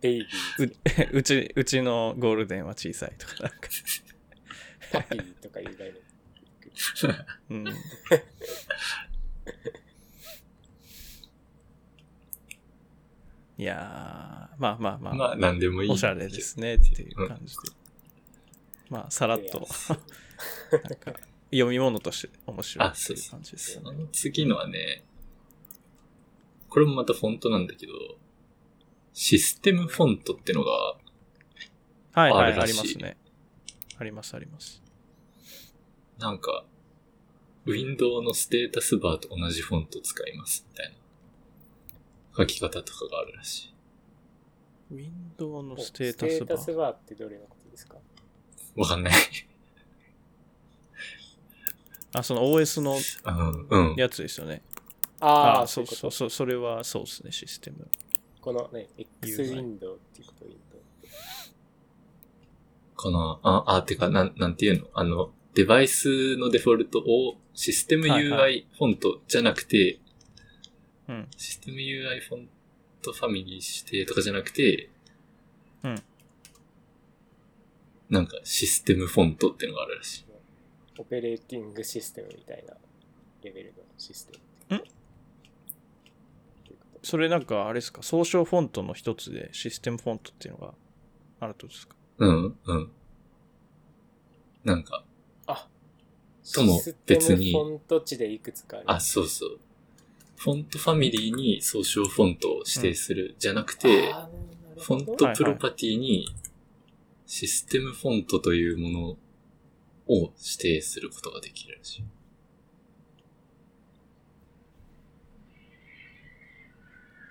[0.00, 3.58] ベイビー、う うち、うちのゴールデンは小さいとか、なんか、
[4.92, 6.00] パピーとかいう概念。
[7.50, 7.68] うん。
[13.58, 15.90] いやー、まあまあまあ、まあ、なんでもいい。
[15.90, 17.60] おしゃれですねっていう感じで。
[18.88, 19.68] まあ、さらっと、
[20.72, 21.12] なんか、
[21.52, 23.84] 読み物として面白いあ、っていう感じですね。
[23.84, 25.04] の次のはね、
[26.70, 27.92] これもまたフォントなんだけど、
[29.12, 30.98] システムフォントってのが、は
[32.16, 33.16] いはい、ああるらしいりますね。
[33.98, 34.82] ありますあります。
[36.18, 36.64] なんか、
[37.66, 40.94] ウィンドウのステータスバーと同じフォント使いますみたいな
[42.38, 43.74] 書き方とかがあるらしい。
[44.92, 46.76] ウィンドウのステータスバステータスー。
[46.76, 47.96] バーってどれのことですか？
[48.76, 49.12] わかんない。
[52.12, 52.96] あ、その OS の。
[53.96, 54.62] やつですよね。
[55.20, 57.88] あああ、そいうことそううそれはそうですね、システム。
[58.40, 61.08] このね、X ウィンドウっていうことウィンドウって。
[62.96, 63.40] かな？
[63.42, 64.86] あ、あ、てか、なん、なんていうの？
[64.94, 70.00] あの、デバイスのデフォルトをシステムはいは UI フォントじゃなくて、
[71.08, 71.28] うん。
[71.36, 72.48] システム UI フォン
[73.02, 74.88] トファミリー指定とかじゃなくて、
[75.82, 76.02] うん。
[78.08, 80.24] なんかシステムフォントっていうのがあるらしい。
[80.98, 82.74] オペレーティングシステムみたいな
[83.42, 84.38] レベルのシステ
[84.70, 84.76] ム。
[84.76, 84.82] ん
[87.02, 90.74] それなんか、あれですか、総称フォントの一つでシステムフォントっていうのが
[91.40, 91.96] あるとですか？
[92.18, 92.90] うん、うん。
[94.64, 95.04] なんか、
[95.46, 95.66] あ
[96.54, 98.84] ともシステム別にフォント値でいくつかある。
[98.92, 99.58] あ、そうそう。
[100.36, 106.26] フォントファミリーに総称フォントを指定する、じゃなくて、あーなるフほどォントプロパティに
[107.26, 109.08] システムフォントというもの
[110.08, 112.04] を指定することができるらしい。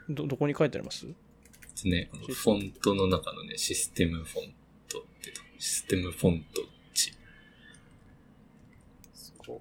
[0.09, 1.05] ど、どこに書いてあります？
[1.83, 4.53] でね、このフォントの中のね、システムフォン
[4.87, 5.47] トってとこ。
[5.59, 6.61] システムフォント
[6.93, 7.13] 値。
[9.13, 9.59] すごい。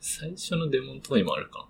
[0.00, 1.68] 最初のデモのとこにもあるか。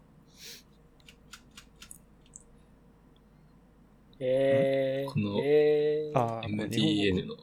[4.25, 7.35] えー、この MDN の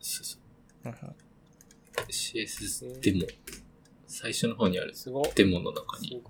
[0.00, 0.40] そうそう。
[2.10, 3.26] CS デモ。
[4.06, 5.30] 最初の方にあるすごい。
[5.36, 6.20] デモの中すに。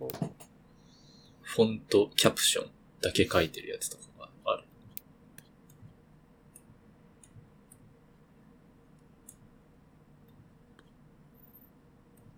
[1.40, 4.64] フォントキャプションだけ書いてるやつとかがある。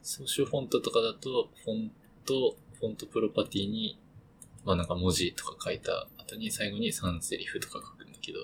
[0.02, 1.90] ソーシャルフォントとかだと、フォン
[2.24, 3.98] ト、フォントプロパティに、
[4.64, 8.40] まあなんか文字とか書いた後に最後に3セリフとか書くんだけど、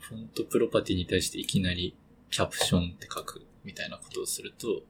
[0.00, 1.96] フォントプロパティに対していきなり
[2.30, 4.82] キャプションって書くみたいなことをすると、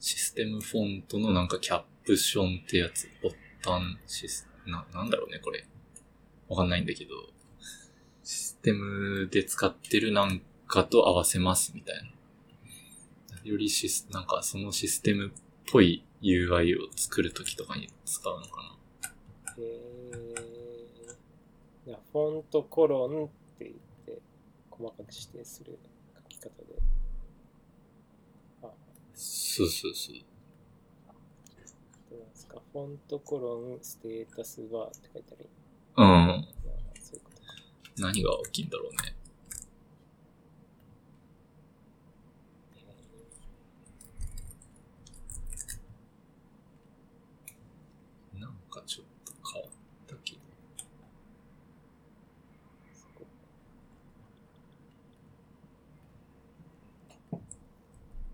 [0.00, 3.30] システムフォントのなんかキャプションってやつ、ボ
[3.62, 5.66] タンシステム、な、なんだろうね、これ。
[6.48, 7.14] わかんないんだけど、
[8.22, 12.10] システムで使ってるなんかと合わせますみたいな。
[13.44, 15.30] よりシス、なんかそのシステムっ
[15.70, 18.76] ぽい UI を作るときとかに使うのか
[19.58, 23.28] えー、いやフォントコロンっ
[23.58, 23.74] て言っ
[24.04, 24.20] て、
[24.70, 25.78] 細かく指定する
[26.14, 26.76] 書き方で。
[29.14, 30.16] そうそうそう。
[32.76, 35.48] フォントコロン、ステータスバーって書いてある。
[35.96, 36.44] うん。
[37.00, 38.02] そういうこと。
[38.02, 39.16] 何が起きんだろうね。
[48.38, 49.72] なんかちょっと変わっ
[50.06, 50.40] たけど。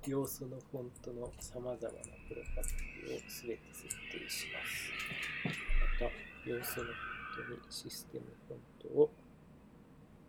[0.07, 4.91] 要素のフォントの様々なプロパティをすべて設定します。
[6.01, 6.13] また、
[6.51, 8.61] 要素のフォントにシステムフォン
[8.95, 9.11] トを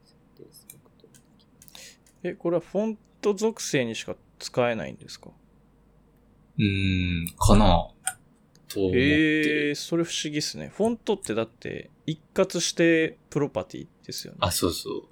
[0.04, 2.00] 設定することができます。
[2.24, 5.32] え、これはフォント属性にしか使えないんですか？
[6.58, 7.90] うーん、かな
[8.68, 9.70] と思ってる。
[9.70, 10.72] えー、それ不思議っすね。
[10.76, 14.40] フォントってだって一括してプロパティですよね。
[14.42, 15.04] あ、そうそう。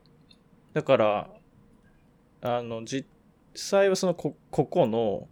[0.73, 1.29] だから、
[2.41, 3.07] あの、実
[3.55, 5.27] 際はそのこ、ここの、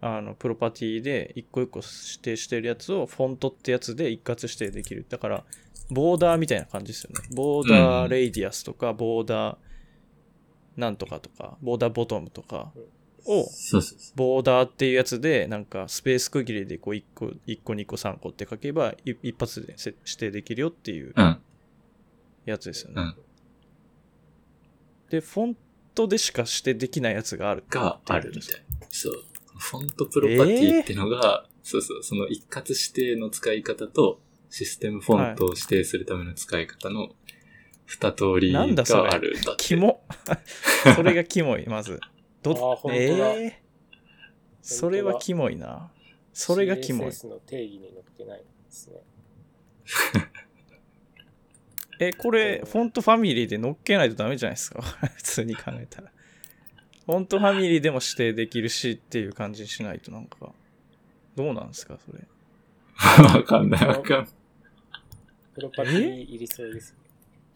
[0.00, 5.04] あの、プロパティで一個一個指定してるやつをフォントってやつで一括指定できる。
[5.08, 5.44] だから、
[5.90, 7.28] ボーダーみたいな感じですよね。
[7.34, 9.56] ボーダーレイディアスとか、ボーダー
[10.76, 12.72] なんとかとか、ボーダーボトムとか
[13.26, 13.46] を、
[14.14, 21.14] ボーダーっていうやつで、なんかスペース区切りでこう1個、1個、2個、3個って書けば、い一発でせ指定できるよっていう。
[22.50, 23.02] やつですよね。
[23.02, 23.14] うん。
[25.10, 25.56] で、フォン
[25.98, 27.64] トでしか指定できないやつがある。
[27.68, 28.62] があるみたい。
[28.88, 29.24] そう。
[29.58, 34.20] フォントプロパティってのが、そうそう、その一括指定の使い方と、
[34.50, 37.10] システムフォントを指定するための使い方の
[37.84, 39.64] 二通りがなんだそれあるんだって。
[39.64, 40.02] キモ。
[40.94, 42.00] それがキモい、まず。
[42.42, 42.94] どあー本当だ
[43.34, 43.52] えー？
[44.62, 45.90] それはキモいな。
[46.32, 47.08] それがキモい。
[47.08, 49.02] CSS の定義に載ってないんですね。
[52.00, 54.82] え、これ、フォントファミリーで乗っけないとダメじゃないですか？
[55.16, 56.12] 普通に考えたら。
[57.06, 60.52] フォントファミリーでも指定できるしっていう感じにしないとなんか、
[61.34, 62.20] どうなんですか、それ？
[63.34, 64.28] わかんないわかんない。
[65.54, 66.98] プロパティいりそうですね。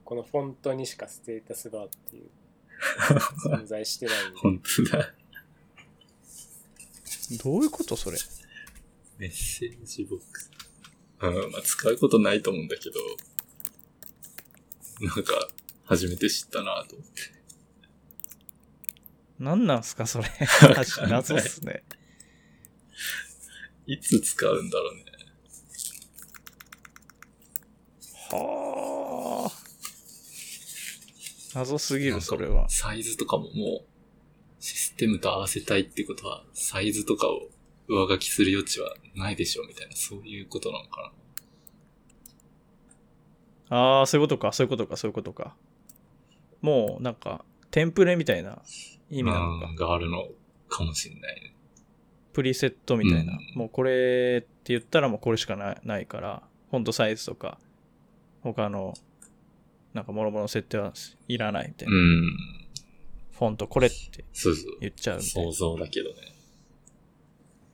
[0.05, 2.31] このフォントにしかステータスバーっていう
[3.49, 4.39] 存在してないんで。
[4.41, 4.61] 本
[4.91, 5.15] 当だ。
[7.45, 8.19] どういうことそれ？
[9.19, 10.51] メッセージボックス。
[11.21, 12.97] うん、まあ使うことないと思うんだけど、
[15.03, 15.49] なんか、
[15.85, 17.23] 初めて知ったなと思って。
[19.41, 20.31] なんなんすか、それ。
[21.09, 21.83] 謎っすね。
[23.87, 25.05] いつ使うんだろうね。
[28.31, 29.53] はあ。
[31.59, 32.71] 謎すぎる、それは。
[32.71, 33.89] サイズとかももう、
[34.61, 37.51] システムと合わせたいってことは、サイズとかを
[37.89, 41.13] 上書きする余地はないでしょうみたいな、そういうことなのか
[43.75, 45.57] ああ、そういうことか、そういうことか、そういうことか。
[46.61, 48.61] もう、なんか、テンプレみたいな
[49.11, 49.39] 意味な。
[49.39, 49.67] なのか。
[49.71, 50.29] うんがあるの
[50.69, 51.55] かもしれないね。
[52.35, 53.33] プリセットみたいな。
[53.33, 57.59] うんもうこれって言ったらもうこれしかないないから、フォントサイズとか、
[58.43, 58.93] 他の、
[59.95, 60.93] なんか諸々の設定は
[61.29, 61.97] いらないみたいうな。
[61.97, 62.37] ん。
[63.33, 64.25] フォントこれって。
[64.81, 65.77] 言っちゃうみたいな想。
[65.77, 66.17] 像だけどね。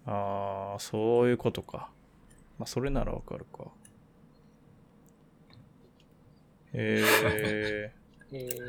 [0.07, 1.91] ああ、そういうことか。
[2.57, 3.65] まあ、それならわかるか。
[6.73, 7.93] え
[8.31, 8.61] え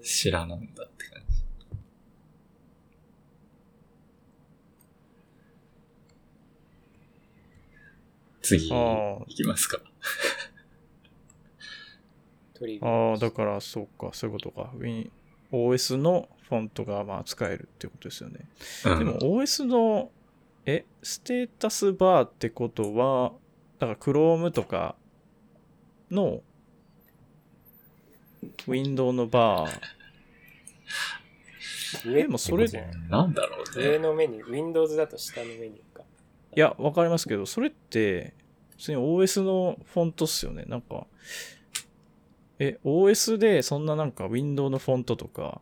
[0.00, 1.34] ー、知らなんだって感じ。
[8.42, 9.80] 次、いきますか。
[12.82, 14.70] ああ、だからそうか、そういうことか。
[15.50, 18.40] OS のフォントがまあ使えるってことですよね。
[18.84, 20.10] うん、でも OS の、
[20.66, 23.32] え、ステータスバーってことは、
[23.78, 24.94] だから Chrome とか
[26.10, 26.42] の
[28.66, 29.70] Window のバー。
[32.04, 32.66] 上でもそれ
[33.08, 33.98] なんだろう上ね。
[33.98, 36.02] のメニュー、Windows だと下のメニューか。
[36.56, 38.34] いや、わかりますけど、それって、
[38.70, 40.64] 普通に OS のフォントっすよね。
[40.66, 41.06] なんか、
[42.58, 45.60] え、OS でそんななんか Window のフォントとか、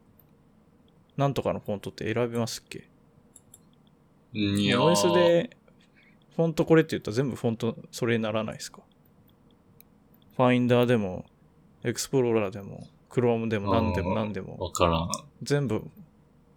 [1.16, 2.88] なんとかのフォントって選べますっけ？
[4.32, 5.56] いやー ?OS で
[6.36, 8.80] フォントこれって言ったら全部フォントそれにならないですか？
[10.36, 11.26] ファインダーでも、
[11.84, 15.08] エクスプローラーでも、Chrome でも何でも何でも、わからん。
[15.42, 15.82] 全部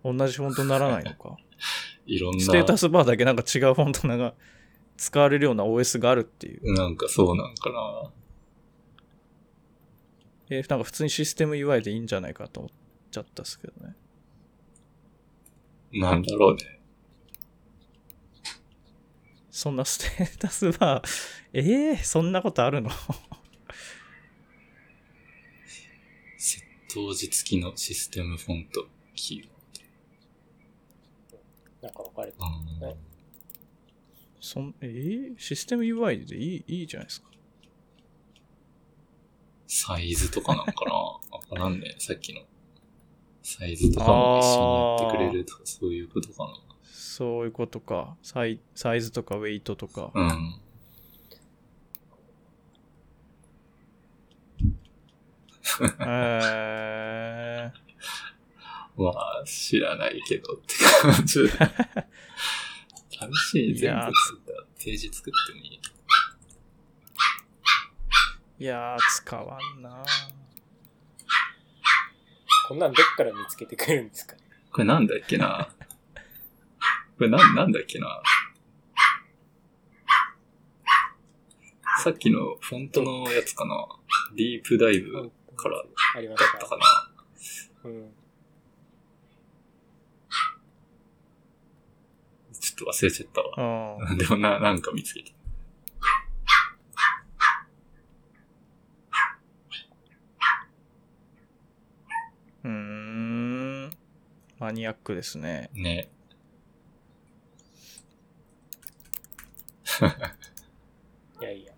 [0.03, 1.37] 同じフォントにならないのか。
[2.05, 4.35] いろんな、ステータスバーだけなんか違うフォントが
[4.97, 6.73] 使われるような OS があるっていう。
[6.73, 8.11] なんかそうなんかな。
[10.51, 12.71] えーなんか普通にシステム UI でいいんじゃないかと思っ
[13.09, 13.95] ちゃったっすけどね。
[15.91, 16.79] なんだろうね。
[19.49, 21.09] そんなステータスバー、
[21.53, 22.91] えー、そんなことあるの？
[26.95, 32.95] 当時付きのシステムフォントキーなんか分かれてうんはい
[34.39, 36.79] そんえーシステム UI でいい？
[36.79, 37.27] いいじゃないですか。
[39.67, 40.93] サイズとかなんかな？
[41.35, 41.95] わからんね。
[41.97, 42.41] さっきの。
[43.41, 48.15] サイズとかも一緒にやってくれるとか、そういうことかそういうことか。
[48.21, 50.11] サイサイズとかウェイトとか。
[50.13, 50.21] な。
[50.21, 50.61] うん。
[56.07, 57.71] え
[58.97, 61.47] まあ、知らないけどって感じ。
[61.47, 61.49] 試
[63.51, 64.01] しに全部。
[64.01, 64.51] 作った
[64.83, 70.03] ページ作ってもいいー、いやー、使わんな。
[72.67, 74.35] こんなんどっから見つけてくるんですか？
[74.71, 75.69] これなんだっけな？
[77.17, 78.21] これなん、なんだっけな？
[82.03, 83.87] さっきのフォントのやつかな？
[84.35, 85.83] ディープダイブから
[86.15, 86.85] ありまだしたったかな
[87.85, 88.11] うん。
[92.59, 93.97] ちょっと忘れちゃったわ。
[94.11, 94.17] うん。
[94.17, 95.31] でもな、なんか見つけた。
[102.63, 103.91] うーん。
[104.57, 105.69] マニアックですね。
[105.73, 106.09] ね。
[111.39, 111.73] いやいや。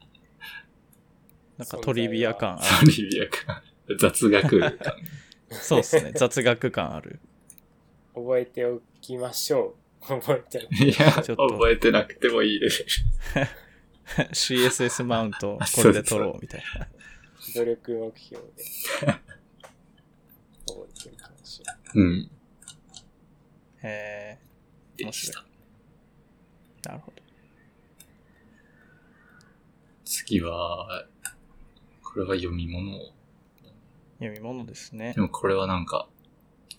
[1.57, 3.63] なんかトリビア感あトリビアか。
[3.99, 4.71] 雑学感。
[4.71, 4.79] る。
[5.51, 6.11] そうですね。
[6.15, 7.19] 雑学感ある。
[8.13, 10.07] 覚えておきましょう。
[10.07, 12.85] 覚えておいや、ちょっと覚えてなくてもいいです。
[14.31, 16.87] CSS マウントあこれで取ろうみたいな。
[17.55, 18.63] 努力目標で。
[20.65, 21.63] 覚えておきましょ
[21.95, 22.31] うん。
[23.83, 24.37] え
[24.97, 25.45] でした。
[26.83, 27.21] ー、なるほど。
[30.03, 31.05] 次は、
[32.03, 33.16] これは読み物を。
[34.19, 35.21] 読み物ですねで。
[35.21, 36.07] もこれはなんか、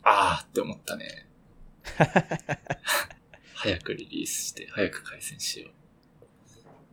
[0.03, 1.29] あーって思ったね。
[3.55, 5.69] 早くリリースして、早く回線しよ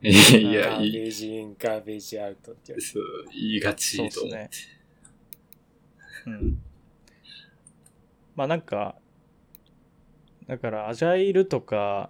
[0.02, 0.08] う。
[0.08, 0.42] いやう。
[0.42, 2.94] いや、ガーいい、ベージイン、ガーベージアウトってやつ。
[2.94, 4.38] そう、言いがちそうとです思って。
[4.38, 4.50] ね。
[6.26, 6.62] うん。
[8.36, 8.96] まあなんか、
[10.48, 12.10] だからアジャイルとか、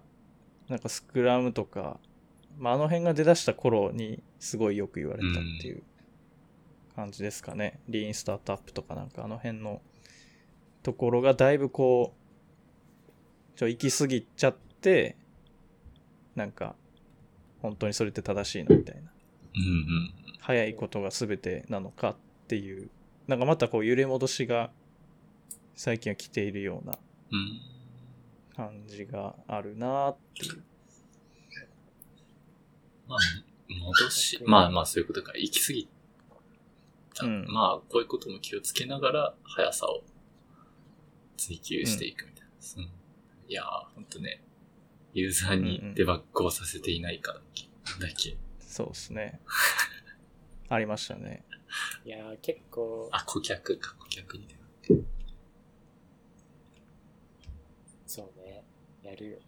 [0.68, 2.00] なんかスクラムとか、
[2.58, 5.82] まああの辺が出だした頃にすごいよく言われたっていう
[6.96, 7.78] 感じですかね。
[7.88, 9.82] リーンスタートアップとかなんかあの辺の
[10.82, 12.14] ところがだいぶこ
[13.54, 15.16] う、ちょ、行き過ぎちゃって、
[16.34, 16.74] なんか、
[17.60, 19.10] 本当にそれって正しいのみたいな。
[19.56, 20.14] うんうん。
[20.40, 22.16] 早いことが全てなのかっ
[22.48, 22.88] ていう、
[23.26, 24.70] なんかまたこう揺れ戻しが
[25.74, 26.98] 最近は来ているような
[27.32, 27.60] うん。
[28.54, 30.62] 感じがあるなっていう。
[33.08, 33.18] まあ、
[33.68, 35.32] 戻し、まあまあそういうことか。
[35.36, 35.95] 行き過ぎた。
[37.24, 40.02] うんまあ、こういうことも気をつけながら、速さを
[41.36, 42.82] 追求していくみたいな。
[42.82, 42.96] うん
[43.48, 44.42] いやー、ほんとね、
[45.14, 47.68] ユーザーにデバッグをさせていないかだっけ。
[47.92, 48.36] なんだっけ。
[48.58, 49.40] そうですね。
[50.68, 51.44] ありましたね。
[52.04, 54.48] いやー、結構、あ、顧客か、顧客に。
[58.04, 58.64] そうね。
[59.02, 59.44] やるよね。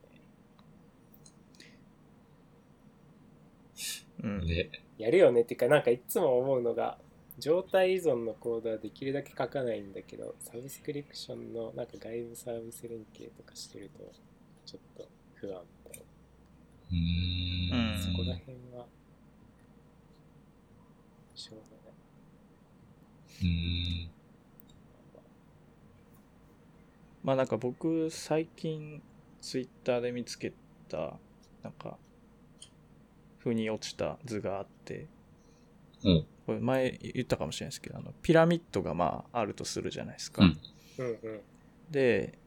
[4.23, 4.47] うん。
[4.47, 6.99] で、やるよねっていうか、なんかいつも思うのが、
[7.39, 14.13] 状態依存のコードはできるだけ書かないんだけど、サブスクリプションのなんか外部サービス連携とかしてると、
[14.67, 15.53] ちょっと不安
[15.85, 16.07] だよ。
[16.91, 16.97] うー
[17.77, 17.93] ん。
[17.93, 18.87] うんそこら辺は、
[21.35, 21.95] しょうがない。
[23.43, 24.11] うーん。
[27.23, 29.03] まあなんか僕最近
[29.41, 30.53] ツイッターで見つけ
[30.89, 31.21] た、
[31.63, 31.99] なんか、
[33.39, 35.11] 腑に落ちた図があって、
[36.05, 36.27] うん。
[36.49, 40.43] これ前言ったかもしれないですけど、あのピラミッドがまああるとするじゃないですか。
[40.43, 40.59] うん。
[40.97, 41.41] うんうん。
[41.91, 42.39] で、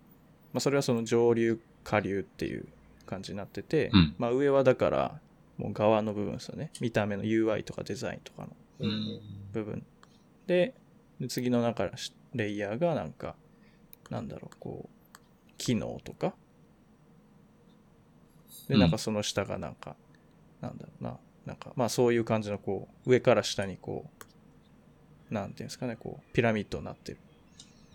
[0.53, 2.65] まあ、それはその上流下流っていう
[3.05, 4.15] 感じになってて、うん。
[4.17, 5.21] まあ、上はだから
[5.59, 6.71] もう側の部分ですよね。
[6.81, 8.47] 見た目の UI とかデザインとかの
[8.79, 8.91] ううん。
[8.91, 9.21] ん。
[9.53, 9.85] 部分。
[10.47, 10.73] で
[11.19, 11.87] で次の中
[12.33, 13.35] レイヤーがなんか
[14.09, 15.17] なんだろうこう
[15.59, 16.33] 機能とか。
[18.67, 18.79] でうん。
[18.79, 19.95] なんかその下がなんか、
[20.59, 24.05] なんだろうななんかまあそういう感じのこう上から下にこ
[25.29, 27.17] うなんていうんですかねこうピラミッドになってる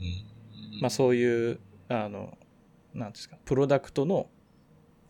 [0.01, 0.37] うん
[0.81, 2.37] まあそういう、あの、
[2.95, 4.29] なんですか、プロダクトの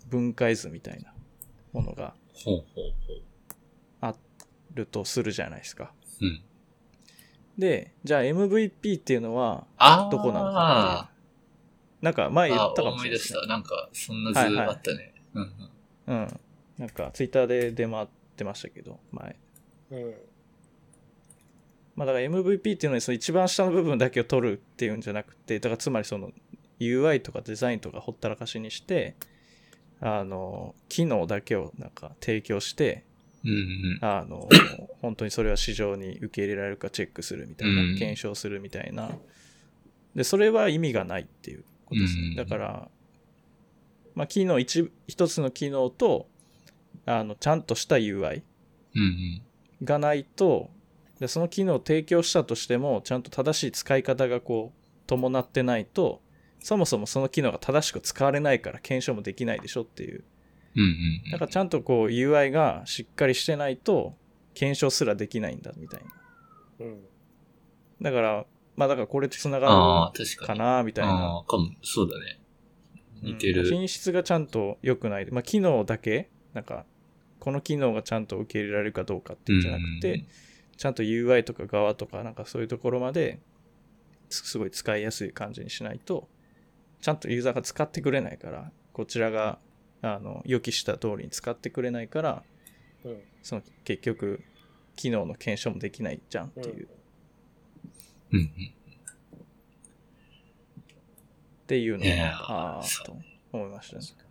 [0.09, 1.13] 分解図みたいな
[1.73, 2.15] ものが。
[4.01, 4.15] あ
[4.75, 5.93] るとするじゃないですか。
[6.21, 6.43] うん。
[7.59, 9.67] で、じゃあ MVP っていうのは
[10.11, 11.17] どこなのかっていう。
[12.03, 13.49] なんか前言ったかもあ思い出ししれないですねた。。
[13.49, 15.15] なんか、そんな図はいはいあったね。
[15.35, 15.43] うん
[16.07, 16.19] うん。
[16.19, 16.41] うん。
[16.79, 18.13] なんかツイッターで出回って
[18.45, 19.37] ましたけど、前。
[19.91, 20.15] うん。
[21.95, 26.31] まあだから MVP っていうのにその一番下の部分だけを取るっていうんじゃなくて、だからつまりその
[26.79, 29.17] UI とかデザインとかほったらかしにして、
[30.01, 33.05] あの、機能だけをなんか提供して、
[33.45, 33.99] うんうん。
[34.03, 34.49] あの、
[35.01, 39.11] 本当にそれは市場に受け入れられるかチェックするみたいな、うん検証するみたいな。
[40.15, 42.29] で、それは意味がないっていうことですね。
[42.29, 42.89] うんだから、
[44.15, 46.29] まあ、機能一、一つの機能と、
[47.05, 48.43] あの、ちゃんとした UI
[48.95, 49.43] うんうん。
[49.85, 50.71] がないと、
[51.21, 56.23] でその機能を提供したとしても、ちゃんと正しい使い方がこう、伴ってないと、
[56.61, 60.25] そもそもその機能が正しく使われないから検証もできないでしょっていう。
[60.75, 61.31] うんうん。
[61.31, 64.15] だからちゃんとこう UI がしっかりしてないと、
[64.55, 66.87] 検証すらできないんだみたいな。
[66.87, 67.01] うん。
[68.03, 68.47] だから、
[68.77, 70.55] まあだからこれと繋あがるか。
[70.55, 71.13] なみたいな。
[71.13, 72.41] ああ、かも、そうだね。
[73.23, 73.63] 似てる。
[73.63, 75.31] うん品質がちゃんと良くない。
[75.31, 76.85] まあ機能だけ、なんか、
[77.39, 80.27] この機能がちゃんと受け入れられるかどうかっていうんじゃなくて、うん
[80.77, 83.41] ちゃんと UI とか側とかなんかそういうところまで
[84.29, 86.29] すすごい使いやすい感じにしないと、
[87.01, 89.59] ちゃんとユーザーが使ってくれないから、こちらが、
[90.03, 92.43] あの、予期した通りに使ってくれないから、
[93.05, 93.21] うん。
[93.43, 94.43] その結局、
[94.97, 96.89] 機能の検証もできないじゃんっていう、っ
[98.33, 98.51] うんうん。
[101.67, 103.17] ていうのが、あそあ、と
[103.53, 104.26] 思いましたね。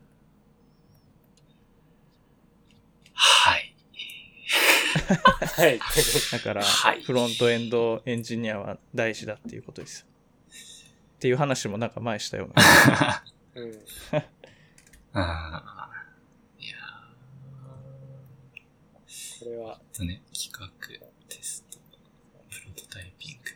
[3.15, 3.75] はい。
[5.57, 5.79] はい。
[6.31, 10.05] だから、はいフロントエンドエンジニアは大事だっていうことです。
[11.15, 13.23] っていう話もなんか前したような。
[13.55, 13.81] うん。
[15.13, 15.89] ああ。
[16.59, 16.75] いや
[19.39, 20.67] これは、ーとね、企画、
[21.29, 21.77] テスト、
[22.49, 23.51] プロトタイピング。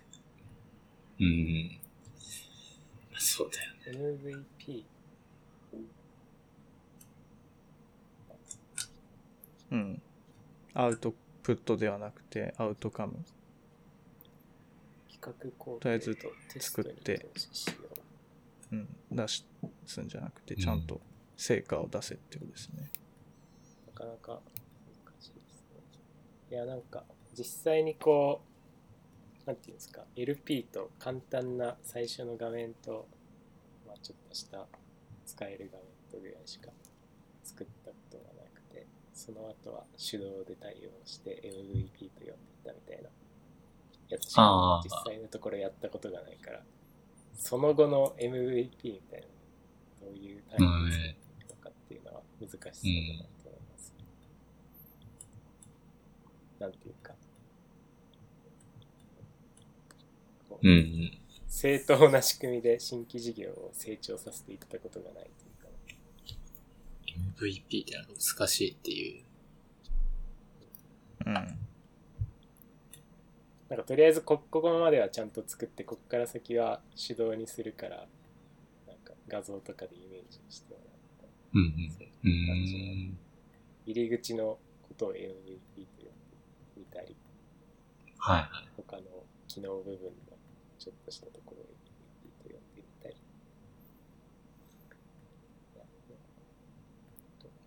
[1.20, 1.80] うん。
[3.12, 4.44] まあそうだよね。
[4.66, 4.84] MVP。
[9.72, 10.02] うん。
[10.74, 13.24] アウトプットではなくて、アウトカム。
[15.10, 16.18] 企画工程とりあえず
[16.60, 17.26] 作って
[18.72, 18.88] ううん。
[19.12, 19.28] 出
[19.86, 21.02] すんじゃなくて、ちゃんと
[21.36, 22.90] 成果を出せってことですね。
[23.88, 24.40] なかなか
[25.06, 25.82] 難しいですね。
[26.52, 27.04] いや、なんか、
[27.38, 33.08] 実際にこう、なんていうんですか、LP と簡単な最初の画面と、
[33.88, 34.68] まあ、ちょっとした
[35.26, 36.70] 使える画面とぐらいしか
[37.44, 38.86] 作ったことがなくて、
[39.20, 43.10] その後は手動で対応して MVP と呼んでいったみたいな。
[44.10, 46.62] やつしか実際のところやったことがないから、
[47.36, 49.28] その後の MVP みたいな
[50.08, 53.94] のどういうタイプで作るのかっていうのは難しそうだなと思います。
[56.60, 57.14] なんていうか、
[60.50, 60.74] こううん。
[60.74, 61.18] うん。
[61.48, 65.30] 正当な仕組みで新規事業を成長させていったことがない
[67.46, 69.24] MVP ってのは難しいっていう。
[71.26, 71.34] うん。
[71.34, 71.42] な
[73.76, 78.08] んかとりあえずこここまではちゃんと作って、ここから先は手動にするから、
[78.88, 81.92] なんか画像とかでイメージしてもらったうんうん。
[81.92, 83.18] そうういう感じのーん。
[83.86, 85.32] 入り口のことを MVP と呼んで
[86.78, 87.16] みたり、
[88.18, 88.70] はいはい。
[88.76, 89.04] 他の
[89.48, 90.00] 機能部分の
[90.80, 91.66] ちょっとしたところを
[92.44, 93.16] MVP と呼んでみたり。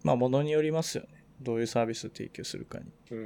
[0.05, 1.24] まあ、ものによりますよね。
[1.40, 2.84] どういうサービスを提供するかに。
[3.10, 3.18] うん。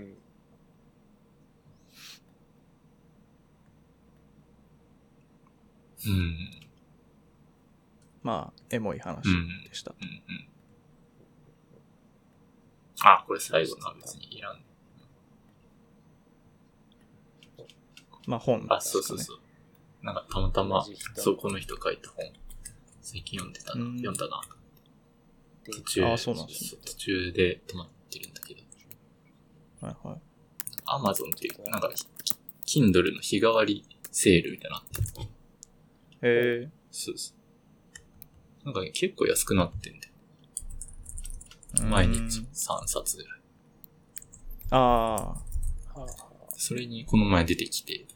[6.06, 6.36] うん。
[8.22, 9.22] まあ、エモい話
[9.68, 9.94] でした。
[10.00, 10.48] うんうん。
[13.02, 14.60] あ、これ最後のは別にいらん。
[18.26, 18.78] まあ、本ですかね。
[18.78, 19.38] あ、そうそうそう。
[20.02, 22.24] なんかたまたまそう、この人書いた本、
[23.00, 24.40] 最近読んでたな、うん読んだな。
[24.42, 24.48] で
[25.72, 28.60] 途中、あそうなんですね途中で止まってるんだけど、
[29.80, 30.20] はいはい。
[30.86, 31.90] アマゾンっていう、なんか、
[32.64, 35.28] キ Kindle の日替わりセールみたいなのあって。
[36.22, 38.64] えそうそう。
[38.64, 40.14] なんかね結構安くなってんだよ。
[41.74, 43.40] ー、毎日うん3冊ぐらい。
[44.70, 45.42] あは
[45.94, 48.06] あはあそれにこの前出てきて、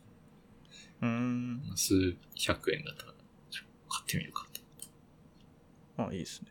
[1.02, 1.62] あ、うん。
[1.76, 3.12] 数百円だったら、
[3.88, 4.46] 買ってみるか
[5.96, 6.02] と。
[6.04, 6.48] あ、いいですね。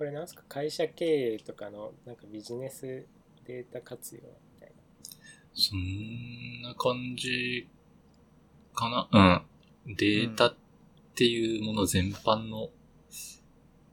[0.00, 0.42] これなんすか？
[0.48, 3.04] 会社経営とかのなんかビジネス
[3.44, 4.72] データ活用みたい
[5.52, 7.68] そんな感じ
[8.74, 9.44] かな？
[9.86, 9.94] うん。
[9.94, 10.54] データっ
[11.14, 12.70] ていうもの全般の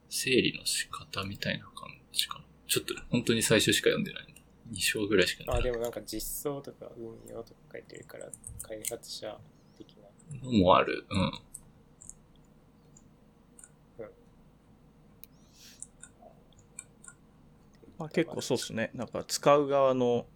[0.08, 2.44] 整理の仕方みたいな感じかな。
[2.66, 4.34] ちょっと本当に最初しか読んでない。
[4.72, 5.52] 2章ぐらいしかな。
[5.52, 8.30] あ、読んででもなんか実装とか運用とか書いてるから
[8.62, 9.38] 開発者
[9.76, 10.04] 的な。
[10.04, 11.04] ないのもある。
[11.10, 11.32] うん。
[17.98, 18.90] まあ、結構そうっすね。
[18.94, 20.26] なんか使う側の、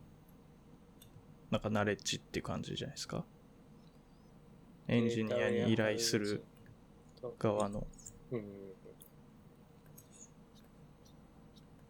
[1.50, 3.24] なんかナレッジっていう感じじゃないですか。
[4.88, 6.42] エンジニアに依頼する
[7.38, 7.86] 側の。
[8.32, 8.42] うん。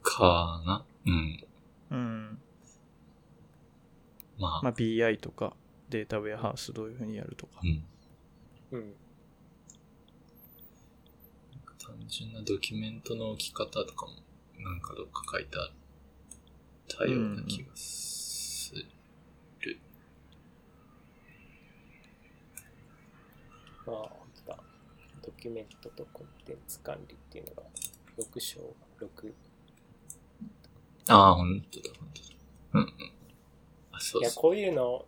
[0.03, 0.85] かな？
[1.07, 1.45] うん。
[1.91, 2.39] うん。
[4.39, 5.57] まあ、まあ BI とか
[5.89, 7.67] データウェアハウスどういうふうにやるとかう。
[7.67, 7.85] ん。
[8.73, 8.95] うん。
[11.79, 14.13] 単純なドキュメントの置き方とかも、
[14.63, 15.71] なんかどっか書いてあっ
[16.89, 18.87] たような気がする。
[23.87, 24.11] まあ、本
[24.47, 24.59] 当だ。
[25.23, 27.63] ドキュメントとコンテンツ管理っていうのが
[28.19, 28.61] 6章、
[29.01, 29.33] 6。
[31.09, 32.29] ああ、ほんとだ、ほんとだ。
[32.75, 32.89] うんうん。
[33.91, 34.43] あ、そいうや、そう。
[34.43, 35.05] こういうの、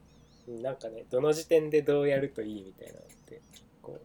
[0.48, 4.00] なんかね、どの時点でどうやるといいみたいなのって、結構、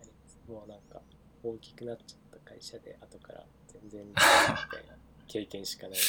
[0.00, 1.00] ありますもうなんか、
[1.42, 2.27] 大きくなっちゃった
[2.58, 4.96] 会社で、後から全然、 みたいな
[5.28, 5.98] 経験しかない。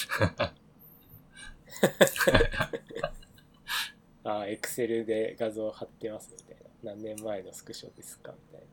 [4.24, 6.92] ああ、エクセルで画像貼ってますみたいな。
[6.92, 8.70] 何年前のスクショですかみたいな。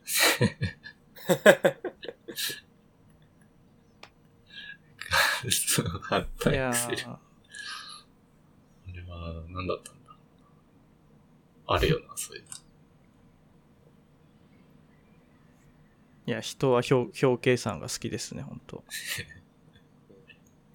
[5.51, 6.97] そう、あったエクセル。
[6.97, 7.21] ーあ
[8.93, 10.17] れは、何だったんだ？
[11.67, 12.49] あるよな、そういうの。
[16.27, 18.85] いや、人は表表計算が好きですね、本当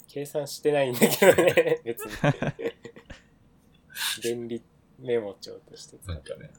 [0.07, 2.11] 計算してないんだけどね、別に。
[4.23, 4.61] 便利
[4.99, 6.51] メモ帳としてなんかね、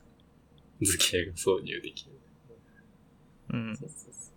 [0.81, 2.12] 図形が挿入できる。
[3.51, 3.89] うんそう。
[3.89, 4.33] そうそうそう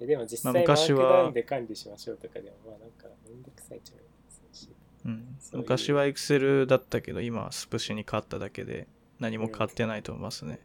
[0.00, 4.68] えでも実際まあマーク昔はダウンで管理しましょうとかでもまあなんかめんどくさいっちゃめんどくさいし。
[5.04, 8.86] うん、昔は Excel だったけど、今はスプシに変わっただけで、
[9.18, 10.60] 何も変わってないと思いますね。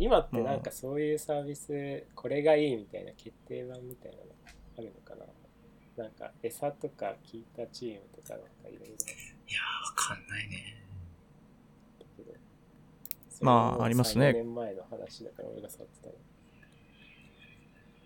[0.00, 4.22] 今ってなんかそういうサービス、これがいいみたいな決定版みたいなの
[4.78, 6.04] あるのかな？
[6.04, 10.82] なんか餌とか聞いたチームとかなんかいろいろいやー、わかんないね。
[13.42, 16.14] まあありますね3年前の話だから俺が触ってたの。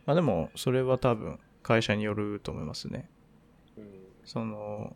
[0.07, 3.09] まあでも、それは多分、会社によると思いますね。
[3.79, 3.85] うん。
[4.25, 4.95] その、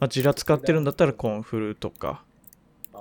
[0.00, 2.24] まあ、 Jira 使ってるんだったらコンフルとか、
[2.94, 3.00] ああ、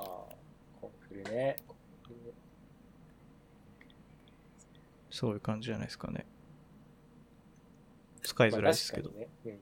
[0.82, 1.56] コンフルね。
[1.68, 1.78] コン
[2.18, 2.34] フル
[5.16, 6.26] そういう感じじゃないですかね。
[8.22, 9.12] 使いづらいですけど。
[9.12, 9.30] まあね。
[9.46, 9.60] うん。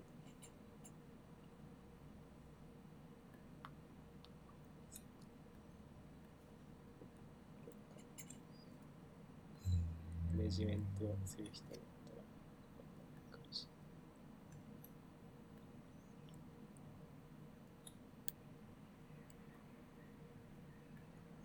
[10.38, 13.68] マネジメントをする人だったら、かもし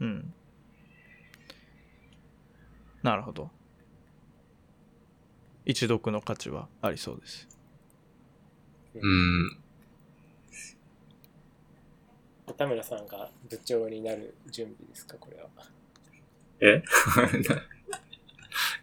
[0.01, 0.33] うん。
[3.03, 3.58] なるほど。
[5.69, 7.47] 一読の価値はありそうです。
[8.95, 9.59] うん。
[12.57, 15.49] 田村さんが部長になる準備ですか、これは。
[16.61, 16.83] え？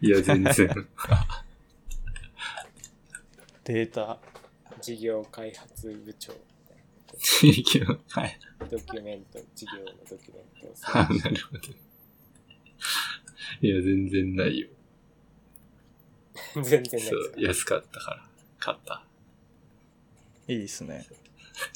[0.00, 0.88] いや、全然。
[3.64, 4.20] データ、
[4.80, 6.38] 事業開発部長み
[7.18, 8.38] 地域の、はい。
[8.70, 11.60] ドキュメント、事業のドキュメントあ、るなるほど。
[13.60, 14.68] いや、全然ないよ。
[16.62, 18.28] 全然ないですそうか、安かったから、
[18.58, 19.02] 買った。
[20.48, 21.06] いいですね。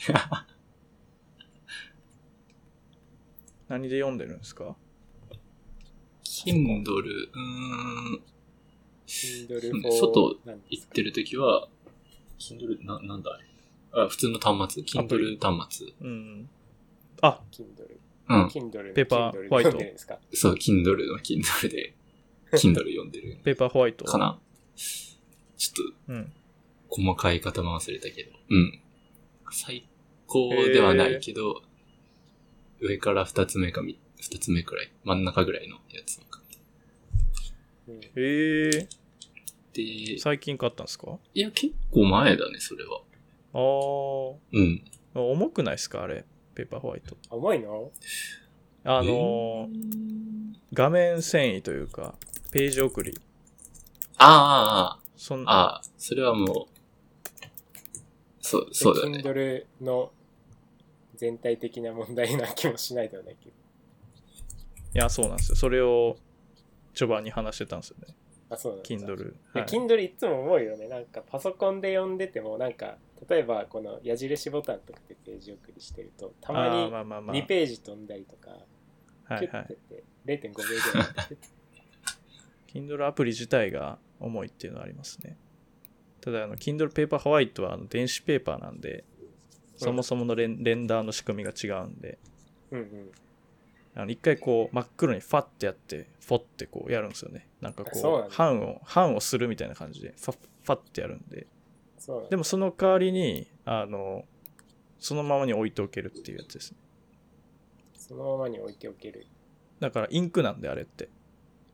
[3.68, 4.76] 何で読んでるんですか
[6.24, 7.40] ？Kindle、うー
[8.16, 8.22] ん、
[9.06, 11.68] Kindle うん for 外なんですか行ってるときは、
[12.38, 13.38] Kindle、な、なんだあ
[13.98, 14.02] れ？
[14.04, 15.86] あ、普通の端末 ?Kindle 端末。
[16.00, 16.48] うん。
[17.22, 17.96] あ、Kindle。
[18.28, 18.46] うん。
[18.46, 20.18] Kindle のペーパー Kindle でホワイト読んでるんですか？
[20.32, 21.94] そう、Kindle の Kindle で、
[22.52, 24.04] Kindle 読んでるペーパーホワイト。
[24.04, 24.38] かな？
[24.76, 26.24] ちょっうん。
[26.90, 28.30] と、細かい方も忘れたけど。
[28.50, 28.80] うん。
[29.52, 29.88] 最
[30.26, 31.62] 高ではないけど、
[32.80, 36.58] 上から二つ目かみ、二つ目くらい、真ん中ぐらいのやつを買って。
[37.88, 38.88] うんええ
[39.72, 41.18] で、最近買ったんですか？
[41.32, 43.00] いや、結構前だね、それは。
[43.52, 44.84] あーうん。
[45.14, 45.20] あ。
[45.20, 46.24] 重くないですかあれ？
[46.54, 47.16] ペーパーホワイト。
[47.30, 47.92] 重いの？
[48.82, 49.68] あのー
[50.72, 52.14] 画面遷移というか、
[52.52, 53.16] ページ送り。
[54.22, 56.80] ああ、そんああ、ああ、それはもう、
[58.40, 59.18] そう、そうだね。
[59.18, 60.12] Kindle の
[61.16, 63.54] 全体的な問題な気もしないではないけど。
[64.94, 65.56] いや、そうなんですよ。
[65.56, 66.16] それを
[66.94, 68.14] 序盤に話してたんですよね。
[68.50, 69.16] あ、そうなんだ Kindle。
[69.16, 70.88] ではい Kindle いつも思うよね。
[70.88, 77.36] なんかパソコンで読んでても、なんか、例えばこの矢印ボタンとかでページ送りしてると、たまにまあまあまあ。
[77.36, 78.50] 2ページ飛んだりとか、
[79.38, 79.74] キュッて。
[79.74, 81.36] って0.5秒ぐらいで
[82.72, 85.36] Kindle アプリ自体が重いっていうのはありますね。
[86.20, 89.04] ただ、あの、Kindle Paper White はあの電子ペーパーなんで、
[89.76, 92.18] そもそものレンレンダーの仕組みが違うんで、
[92.70, 93.10] うんうん。
[93.94, 97.48] あの一回こう真っ黒にファッてやってフォッてこうやるんですよね。
[97.60, 101.46] なんかこう版を版をするみたいな感じでファッファッてやるんで。
[102.28, 104.24] でもその代わりにあの
[104.98, 106.78] そのままに置いておけるっていうやつですね。
[107.94, 109.26] そのままに置いておける。
[109.80, 111.08] だからインクなんであれって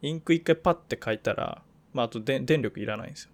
[0.06, 1.62] インク一回パッて書いたら、
[1.92, 3.30] まあ、あとで電力いらないんですよ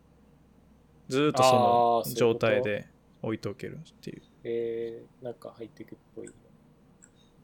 [1.08, 2.86] ずーっとそあの状態で
[3.22, 6.32] 置いておけるっていうえー、なんかハイテクっぽいな。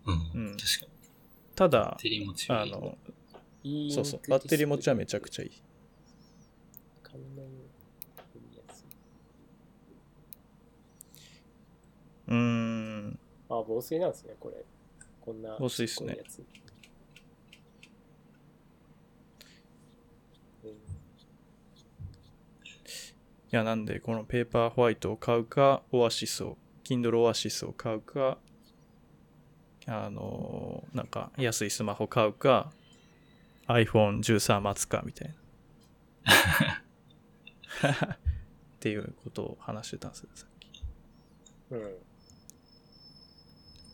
[0.07, 0.49] うん。
[0.49, 0.89] うん確かに。
[1.55, 2.73] ただバッテリー持ちはいい。
[2.73, 2.99] あの
[3.63, 5.51] いいそうそうバッテリー持ちはめちゃくちちゃいい
[12.29, 14.63] うーんあ、防水なんですね、これ。
[15.21, 15.57] こんな。
[15.59, 16.39] 防水っすねこういうやつ
[20.65, 20.75] うんい
[23.51, 28.39] やなんでこのペーパーホワイトを買うかオアシスを Kindle オアシスを買うか
[29.87, 32.71] あのーなんか安いスマホ買うか
[33.69, 35.35] iPhone13 待つかみたい
[37.83, 38.19] なっ
[38.81, 40.83] ていうことを話してたんですよさっき
[41.71, 41.81] うん。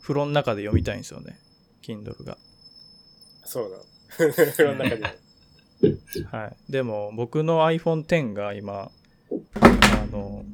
[0.02, 1.38] 風呂の中で読みたいんですよね
[1.82, 2.38] Kindle が
[3.44, 3.82] そうなの。
[4.32, 5.02] 風呂の中で。
[6.30, 8.90] はいでも僕の iPhone10 が今
[9.60, 10.44] あの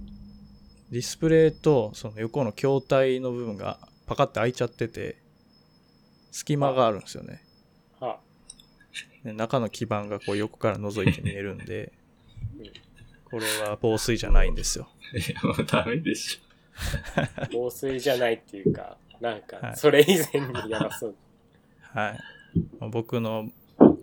[0.90, 5.16] ディスプレイとその横の筐体の部分がパカッて開いちゃってて
[6.30, 7.42] 隙間があるんですよね。
[8.00, 8.18] は
[9.24, 11.92] で中の基板がこう横から覗いて見えるんで
[12.58, 12.72] うん
[13.30, 14.88] これは防水じゃないんですよ。
[15.14, 16.40] いや、もうダメでし
[17.16, 19.76] あ、 防水じゃないっていうか、なんはか、い。
[19.76, 21.14] それ以前にやばそう。
[21.80, 22.18] はい。
[22.90, 23.50] 僕の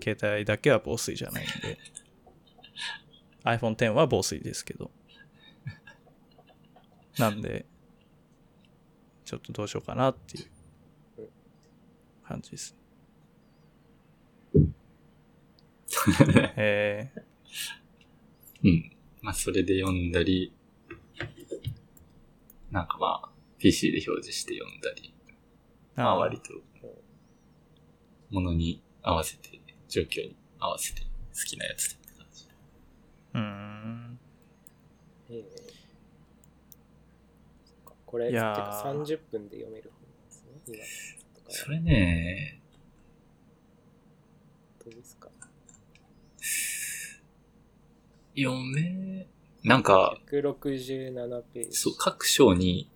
[0.01, 1.77] 携帯だけは防水じゃないんで
[3.55, 4.91] iPhone10 は防水ですけど
[7.17, 7.65] なんで
[9.25, 11.29] ちょっとどうしようかなっていう
[12.23, 12.87] 感じですょ。
[16.57, 17.11] え
[18.63, 18.91] うん。
[19.21, 20.53] まあ、それで読んだり、
[22.71, 26.53] なんかまあ、PC で表示して読んだり、ー、まあ割と、
[28.29, 31.07] ものに合わせて、状況に合わせて好
[31.45, 32.06] きなやつって感じ。
[33.37, 34.19] うーん。
[35.29, 35.43] ええ
[37.65, 38.55] そっかこれ、いやー。
[38.55, 40.51] てか30分で読める本なんですね。
[41.45, 42.61] 今それね、
[44.83, 45.29] どうですか？
[48.35, 49.27] 読め、
[49.63, 51.77] なんか、167ページ。
[51.77, 52.89] そう、各章に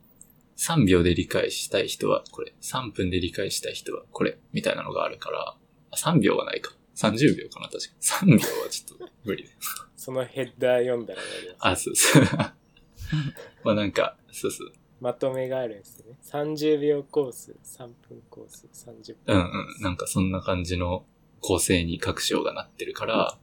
[0.57, 5.55] 3秒で理解したい人はこれ、3分で理解したい人はこれ、みたいなのがあるから、
[5.91, 6.73] あ3秒はないか。
[6.95, 8.33] 30秒かな、確かに。
[8.33, 9.49] 3秒はちょっと無理。
[9.95, 11.57] そのヘッダー読んだら終わります。
[11.59, 12.23] あ、そうそう。
[13.63, 14.71] まあなんか、そうそう。
[14.99, 16.17] まとめがあるんですよね。
[16.23, 19.35] 30秒コース、3分コース、30分。
[19.35, 19.81] うんうん。
[19.81, 21.05] なんかそんな感じの
[21.39, 23.37] 構成に各章がなってるから、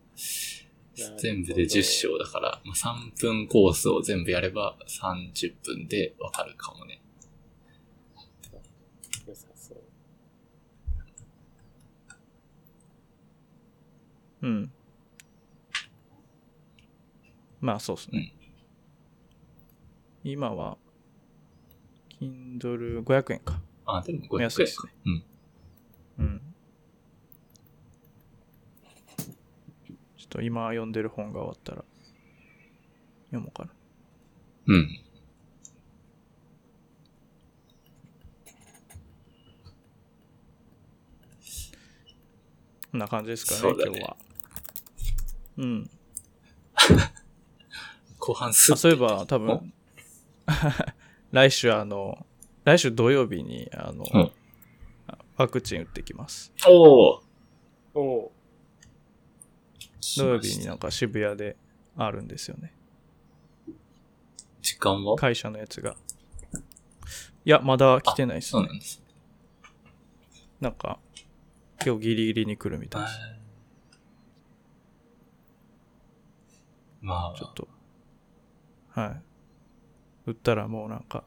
[1.19, 7.01] 全部で10章だから、まあ、3分コースを全部やれば30分でわかるかもね。
[9.27, 9.79] 良さそう。
[14.43, 14.73] うん。
[17.61, 18.35] まあそうっすね、
[20.23, 20.79] 今は
[22.21, 23.61] Kindle500 円か。
[23.85, 24.93] あ、でも500円安いですね。
[25.07, 25.25] うん。
[26.19, 26.55] うん。
[30.17, 31.85] ちょっと今読んでる本が終わったら
[33.31, 33.71] 読もうかな。
[34.67, 34.89] うん。
[42.91, 43.85] こんな感じですかねね。
[43.85, 44.17] 今日は
[45.59, 45.91] うん。
[48.19, 49.73] 後半すあそういえば多分
[51.33, 52.27] 来週あの
[52.65, 54.33] 来週土曜日にあの、うん。
[55.37, 56.53] ワクチン打ってきます。
[56.67, 57.23] おお
[57.95, 58.33] おお
[60.01, 61.57] 土曜日になんか渋谷で
[61.97, 62.75] あるんですよね。
[64.61, 65.15] 時間は？
[65.17, 65.95] 会社のやつが。
[67.45, 68.51] いやまだ来てないですね。
[68.51, 69.03] そうなんです。
[70.61, 70.99] なんか
[71.87, 73.38] 今日ギリギリに来るみたいです
[77.01, 77.69] まあ、ちょっと。
[78.91, 79.21] は
[80.27, 80.31] い。
[80.31, 81.25] 打ったらもうなんか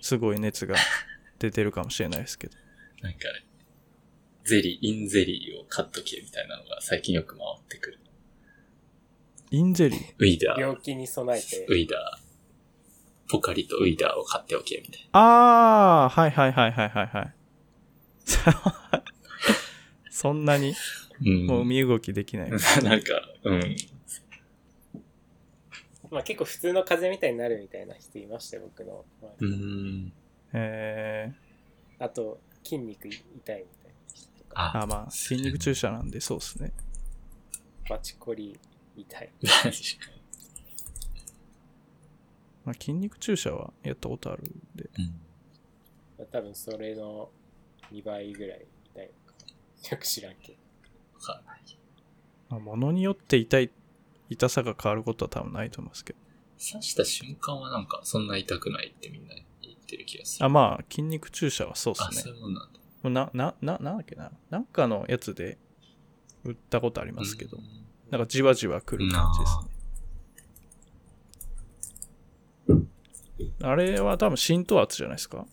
[0.00, 0.76] すごい熱が
[1.38, 2.56] 出てるかもしれないですけど。
[3.02, 3.20] なんか、
[4.44, 7.98] ゼリー、インゼリーを買っとけみたいなのが最近よく回ってくる。
[9.50, 10.14] インゼリー？
[10.18, 11.66] ウィダー、病気に備えて。
[11.68, 17.34] ウ、ィダー、ポカリとウィダーを買っておけみたいああはいはいはいはいはいはい。
[20.10, 20.72] そんなに？
[20.72, 20.76] な。
[21.26, 21.46] うん。
[21.46, 22.50] もう身動きできない。
[22.82, 23.76] なんか、うん。
[26.10, 29.46] まあ結構普通の風邪みたいになるみたいな人いましたよ、僕の周り。
[29.46, 30.12] うん。
[30.52, 31.32] え
[31.98, 33.64] あと、筋肉痛いみたいな
[34.12, 34.54] 人とか。
[34.54, 36.72] か、ああ、まあ、筋肉注射なんでそうですね。
[37.88, 38.58] バチコリ
[38.96, 39.30] 痛い。
[39.42, 39.74] 確かに。
[42.64, 44.90] まあ、筋肉注射はやったことあるんで。
[46.18, 46.26] うん。
[46.26, 47.30] 多分それの
[47.92, 49.34] 2倍ぐらい痛いのか
[49.82, 49.90] な。
[49.90, 50.58] よく知らんけど。
[51.14, 51.60] わかんない。
[52.50, 53.70] まあ、物によって痛い、
[54.30, 56.18] 痛さが変わることは多分ないと思いますけど。
[56.72, 60.46] 刺した瞬間はなんかそんな痛くないってみんな言ってる気がする。
[60.46, 62.36] あ、まあ、筋肉注射はそうあ、ですねそう。
[62.36, 62.80] いうもんなんだ。
[63.02, 64.30] もうな、な、な、なんだっけな。
[64.50, 65.58] なんかのやつで
[66.44, 67.64] 売ったことありますけど、うん
[68.10, 69.58] なんかじわじわ来る感じです
[72.68, 72.86] ね。
[73.62, 75.46] あれは多分浸透圧じゃないですか。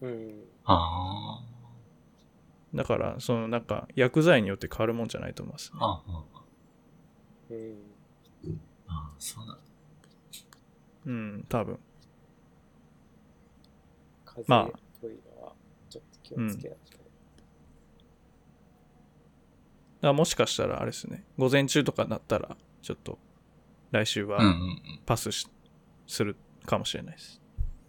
[0.00, 0.44] うん。
[0.64, 1.42] あ
[2.72, 6.02] だから、そのなんか薬剤によって変わるもんじゃないと思います、ねあ。。
[6.06, 6.24] あ
[7.50, 8.60] あ、うん。
[8.88, 9.62] ああ、そうなんだ。
[11.06, 11.78] うん、多分。
[14.24, 15.52] 風まあ邪っぽいのは
[15.88, 16.98] ちょっと気をつけないと。
[16.98, 16.98] だ
[20.00, 23.18] からもしかしたらあれですね、午前中とかだったら、ちょっと
[23.90, 25.48] 来週はうんうんパスし、
[26.06, 27.40] するかもしれないです。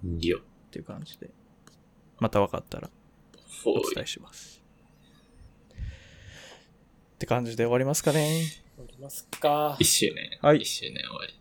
[0.03, 0.19] うん。
[0.21, 0.39] いいよ。
[0.39, 1.29] っていう感じで。
[2.19, 2.89] また分かったら
[3.65, 4.61] お伝えします。
[7.15, 8.64] って感じで終わりますかね。
[8.77, 9.77] おりますか。
[9.79, 10.29] 一周年。
[10.41, 11.33] はい一周年終わり。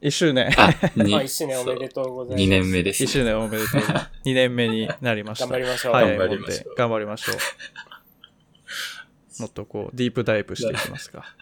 [0.00, 0.48] 一周年。
[0.56, 0.70] あ、
[1.18, 2.44] あ、一周年おめでとうございます。
[2.44, 3.04] 2年目です。
[3.04, 3.80] 一周年おめでとう。
[4.24, 5.46] 2年目になりました。
[5.46, 5.92] 頑張りましょう。
[5.92, 7.36] はい、頑張りましょう思って頑張りましょう。
[9.42, 11.36] もっとこう、ディープダイブしていきますか。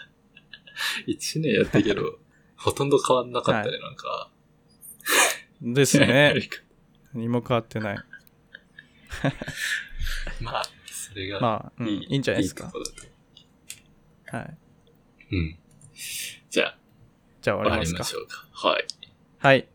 [1.07, 2.19] 1年やったけど、
[2.57, 4.31] ほとんど変わんなかったね、はなんか。
[5.63, 6.35] ですね。
[7.15, 7.99] 何も変わってない。
[10.41, 12.79] まあ、それが、まあ、うん、いいんじゃないですかい
[14.33, 14.59] いはい。
[15.33, 15.59] うん。
[16.51, 16.79] じゃあ、
[17.41, 18.47] じゃあ終終わわりますしょうか。
[18.53, 18.85] はい。
[19.39, 19.69] はい。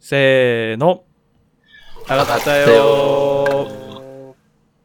[0.00, 1.04] せーの。
[2.08, 3.87] 上がったよー。